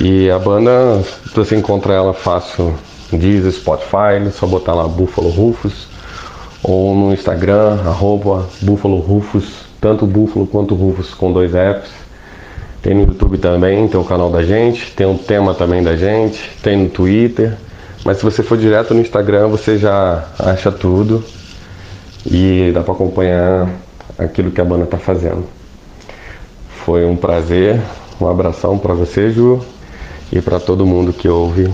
E 0.03 0.31
a 0.31 0.39
banda, 0.39 1.03
você 1.35 1.55
encontra 1.55 1.93
ela 1.93 2.11
fácil 2.11 2.73
Deezer, 3.13 3.51
Spotify, 3.51 4.17
é 4.25 4.31
só 4.31 4.47
botar 4.47 4.73
lá 4.73 4.87
Buffalo 4.87 5.29
Rufus 5.29 5.85
ou 6.63 6.95
no 6.95 7.13
Instagram, 7.13 7.79
arroba 7.85 8.49
Buffalo 8.63 8.97
Rufus, 8.97 9.63
tanto 9.79 10.07
Buffalo 10.07 10.47
quanto 10.47 10.73
Rufus 10.73 11.13
com 11.13 11.31
dois 11.31 11.51
Fs. 11.51 11.91
Tem 12.81 12.95
no 12.95 13.01
YouTube 13.01 13.37
também, 13.37 13.87
tem 13.87 13.99
o 13.99 14.03
canal 14.03 14.31
da 14.31 14.41
gente, 14.41 14.91
tem 14.93 15.05
o 15.05 15.19
tema 15.19 15.53
também 15.53 15.83
da 15.83 15.95
gente, 15.95 16.49
tem 16.63 16.75
no 16.77 16.89
Twitter. 16.89 17.55
Mas 18.03 18.17
se 18.17 18.23
você 18.23 18.41
for 18.41 18.57
direto 18.57 18.95
no 18.95 19.01
Instagram, 19.01 19.49
você 19.49 19.77
já 19.77 20.25
acha 20.39 20.71
tudo 20.71 21.23
e 22.25 22.71
dá 22.73 22.81
para 22.81 22.95
acompanhar 22.95 23.69
aquilo 24.17 24.49
que 24.49 24.59
a 24.59 24.65
banda 24.65 24.87
tá 24.87 24.97
fazendo. 24.97 25.43
Foi 26.85 27.05
um 27.05 27.15
prazer, 27.15 27.79
um 28.19 28.27
abração 28.27 28.79
para 28.79 28.95
você, 28.95 29.29
Ju, 29.29 29.61
e 30.31 30.41
para 30.41 30.59
todo 30.59 30.85
mundo 30.85 31.13
que 31.13 31.27
ouve 31.27 31.73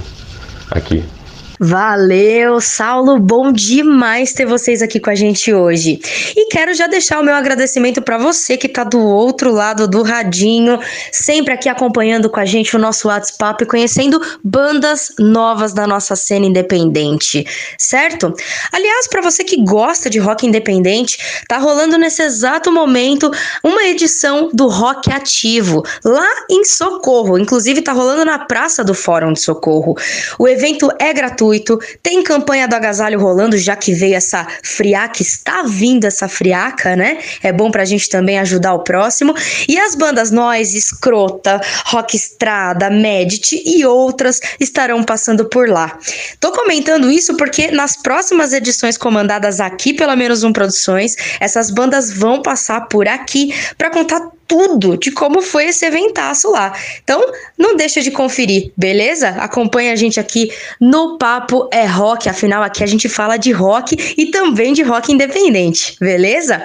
aqui. 0.70 1.16
Valeu, 1.60 2.62
Saulo, 2.62 3.18
bom 3.18 3.52
demais 3.52 4.32
ter 4.32 4.46
vocês 4.46 4.84
aqui 4.84 5.00
com 5.00 5.10
a 5.10 5.16
gente 5.16 5.52
hoje. 5.52 6.00
E 6.36 6.50
quero 6.50 6.72
já 6.76 6.86
deixar 6.86 7.20
o 7.20 7.24
meu 7.24 7.34
agradecimento 7.34 8.00
para 8.00 8.16
você 8.16 8.56
que 8.56 8.70
tá 8.70 8.84
do 8.84 9.00
outro 9.00 9.52
lado 9.52 9.88
do 9.88 10.04
radinho, 10.04 10.80
sempre 11.12 11.52
aqui 11.52 11.68
acompanhando 11.68 12.30
com 12.30 12.40
a 12.40 12.46
gente 12.46 12.76
o 12.76 12.80
nosso 12.80 13.08
WhatsApp 13.08 13.64
e 13.64 13.68
conhecendo 13.68 14.22
bandas 14.44 15.12
novas 15.18 15.74
da 15.74 15.88
nossa 15.88 16.16
cena 16.16 16.46
independente, 16.46 17.44
certo? 17.80 18.32
Aliás, 18.72 19.08
para 19.08 19.22
você 19.22 19.44
que 19.44 19.64
gosta 19.64 20.12
de 20.12 20.20
rock 20.20 20.46
independente, 20.46 21.18
tá 21.48 21.58
rolando 21.58 21.98
nesse 21.98 22.22
exato 22.22 22.72
momento 22.72 23.32
uma 23.64 23.84
edição 23.86 24.52
do 24.54 24.68
Rock 24.68 25.12
Ativo 25.12 25.84
lá 26.06 26.30
em 26.52 26.64
Socorro, 26.64 27.36
inclusive 27.36 27.82
tá 27.82 27.94
rolando 27.94 28.24
na 28.24 28.38
Praça 28.38 28.84
do 28.84 28.94
Fórum 28.94 29.34
de 29.34 29.42
Socorro. 29.42 29.96
O 30.38 30.48
evento 30.48 30.92
é 31.00 31.12
gratuito 31.12 31.47
gratuito. 31.48 31.80
Tem 32.03 32.24
campanha 32.24 32.68
do 32.68 32.76
agasalho 32.76 33.19
rolando, 33.19 33.57
já 33.57 33.76
que 33.76 33.94
veio 33.94 34.15
essa 34.15 34.45
friaca, 34.64 35.22
está 35.22 35.64
vindo 35.64 36.06
essa 36.06 36.28
friaca, 36.28 36.95
né? 36.95 37.19
É 37.41 37.52
bom 37.52 37.72
pra 37.72 37.86
gente 37.86 38.10
também 38.10 38.38
ajudar 38.40 38.74
o 38.74 38.84
próximo. 38.84 39.34
E 39.68 39.80
as 39.80 39.95
bandas 39.95 40.32
Nós, 40.32 40.74
Escrota, 40.74 41.61
Rock 41.86 42.15
Estrada, 42.15 42.90
Medit 42.90 43.61
e 43.65 43.86
outras 43.86 44.40
estarão 44.60 45.03
passando 45.03 45.45
por 45.45 45.69
lá. 45.69 45.98
Tô 46.40 46.52
comentando 46.52 47.10
isso 47.10 47.36
porque 47.38 47.72
nas 47.72 47.95
próximas 47.95 48.53
edições 48.53 48.98
comandadas 48.98 49.60
aqui 49.60 49.94
pela 49.94 50.15
Menos 50.15 50.44
Um 50.44 50.52
Produções, 50.52 51.15
essas 51.40 51.72
bandas 51.72 52.11
vão 52.11 52.41
passar 52.41 52.88
por 52.88 53.07
aqui 53.07 53.53
para 53.78 53.90
contar 53.90 54.36
tudo 54.48 54.98
de 54.98 55.11
como 55.11 55.41
foi 55.41 55.65
esse 55.65 55.86
eventaço 55.86 56.52
lá. 56.52 56.74
Então, 57.03 57.24
não 57.57 57.76
deixa 57.76 58.02
de 58.02 58.11
conferir, 58.11 58.72
beleza? 58.78 59.30
Acompanha 59.30 59.94
a 59.94 59.95
gente 59.95 60.19
aqui 60.19 60.52
no 60.80 61.18
Papo 61.18 61.68
é 61.72 61.86
Rock, 61.86 62.30
afinal 62.30 62.64
aqui 62.64 62.84
a 62.84 62.88
gente 62.88 63.10
fala 63.10 63.38
de 63.38 63.52
rock 63.52 64.15
e 64.18 64.28
também 64.28 64.74
de 64.74 64.84
rock 64.84 65.11
independente, 65.11 65.95
beleza? 65.99 66.64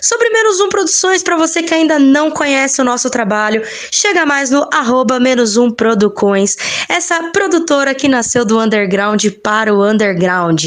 Sobre 0.00 0.30
Menos 0.30 0.60
Um 0.60 0.68
Produções, 0.68 1.22
para 1.22 1.36
você 1.36 1.62
que 1.62 1.74
ainda 1.74 1.98
não 1.98 2.30
conhece 2.30 2.80
o 2.80 2.84
nosso 2.84 3.10
trabalho, 3.10 3.62
chega 3.90 4.24
mais 4.24 4.50
no 4.50 4.68
arroba 4.72 5.18
Menos 5.18 5.56
Um 5.56 5.70
Producões, 5.70 6.56
essa 6.88 7.30
produtora 7.30 7.94
que 7.94 8.08
nasceu 8.08 8.44
do 8.44 8.60
underground 8.60 9.24
para 9.42 9.74
o 9.74 9.84
underground. 9.84 10.62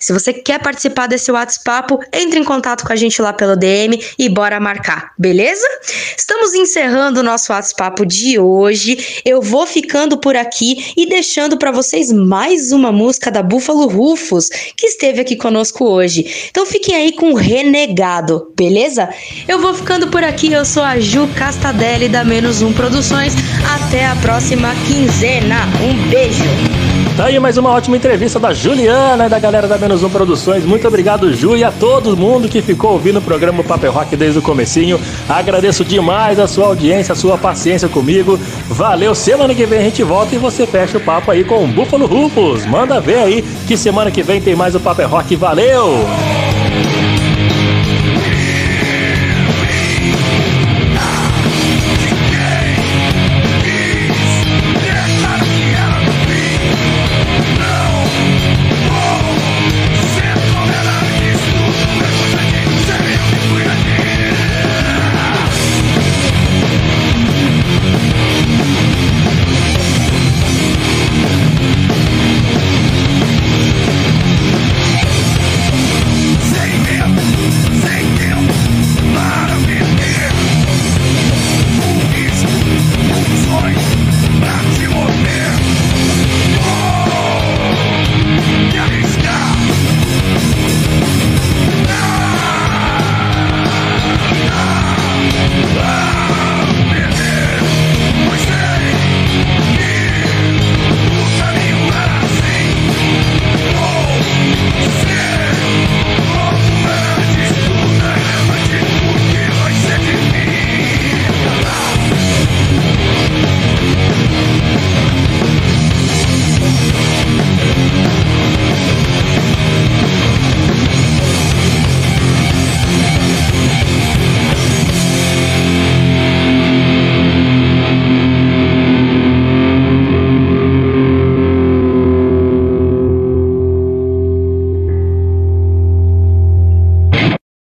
Se 0.00 0.12
você 0.12 0.32
quer 0.32 0.60
participar 0.60 1.06
desse 1.06 1.30
WhatsApp, 1.30 1.94
entre 2.12 2.38
em 2.38 2.44
contato 2.44 2.84
com 2.84 2.92
a 2.92 2.96
gente 2.96 3.20
lá 3.20 3.32
pelo 3.32 3.56
DM 3.56 4.02
e 4.18 4.28
bora 4.28 4.58
marcar, 4.60 5.12
beleza? 5.18 5.66
Estamos 6.16 6.54
encerrando 6.54 7.20
o 7.20 7.22
nosso 7.22 7.52
WhatsApp 7.52 8.04
de 8.06 8.38
hoje. 8.38 9.22
Eu 9.24 9.40
vou 9.40 9.66
ficando 9.66 10.18
por 10.18 10.36
aqui 10.36 10.92
e 10.96 11.06
deixando 11.06 11.56
para 11.56 11.70
vocês 11.70 12.12
mais 12.12 12.72
uma 12.72 12.92
música 12.92 13.30
da 13.30 13.42
Buffalo 13.42 13.86
Rufus, 13.86 14.48
que 14.76 14.86
esteve 14.86 15.20
aqui 15.20 15.36
conosco 15.36 15.84
hoje. 15.84 16.48
Então 16.50 16.66
fiquem 16.66 16.94
aí 16.94 17.12
com 17.12 17.34
Renegado, 17.34 18.52
beleza? 18.56 19.08
Eu 19.48 19.58
vou 19.58 19.74
ficando 19.74 20.08
por 20.08 20.22
aqui. 20.22 20.52
Eu 20.52 20.64
sou 20.64 20.82
a 20.82 20.98
Ju 21.00 21.28
Castadelli 21.36 22.08
da 22.08 22.24
Menos 22.24 22.62
Um 22.62 22.72
Produções. 22.72 23.34
Até 23.74 24.06
a 24.06 24.16
próxima 24.16 24.74
quinzena. 24.86 25.56
Um 25.82 26.10
beijo. 26.10 26.85
Tá 27.16 27.24
aí 27.24 27.40
mais 27.40 27.56
uma 27.56 27.70
ótima 27.70 27.96
entrevista 27.96 28.38
da 28.38 28.52
Juliana 28.52 29.24
e 29.24 29.28
da 29.30 29.38
galera 29.38 29.66
da 29.66 29.78
Menos 29.78 30.02
Um 30.02 30.10
Produções. 30.10 30.66
Muito 30.66 30.86
obrigado, 30.86 31.32
Ju, 31.32 31.56
e 31.56 31.64
a 31.64 31.72
todo 31.72 32.14
mundo 32.14 32.46
que 32.46 32.60
ficou 32.60 32.92
ouvindo 32.92 33.20
o 33.20 33.22
programa 33.22 33.64
Paper 33.64 33.90
Rock 33.90 34.14
desde 34.14 34.38
o 34.38 34.42
comecinho. 34.42 35.00
Agradeço 35.26 35.82
demais 35.82 36.38
a 36.38 36.46
sua 36.46 36.66
audiência, 36.66 37.14
a 37.14 37.16
sua 37.16 37.38
paciência 37.38 37.88
comigo. 37.88 38.38
Valeu, 38.68 39.14
semana 39.14 39.54
que 39.54 39.64
vem 39.64 39.78
a 39.78 39.84
gente 39.84 40.02
volta 40.02 40.34
e 40.34 40.38
você 40.38 40.66
fecha 40.66 40.98
o 40.98 41.00
papo 41.00 41.30
aí 41.30 41.42
com 41.42 41.64
o 41.64 41.66
Búfalo 41.66 42.04
Rufus. 42.04 42.66
Manda 42.66 43.00
ver 43.00 43.20
aí 43.20 43.42
que 43.66 43.78
semana 43.78 44.10
que 44.10 44.22
vem 44.22 44.38
tem 44.38 44.54
mais 44.54 44.74
o 44.74 44.80
Paper 44.80 45.08
Rock. 45.08 45.36
Valeu! 45.36 46.04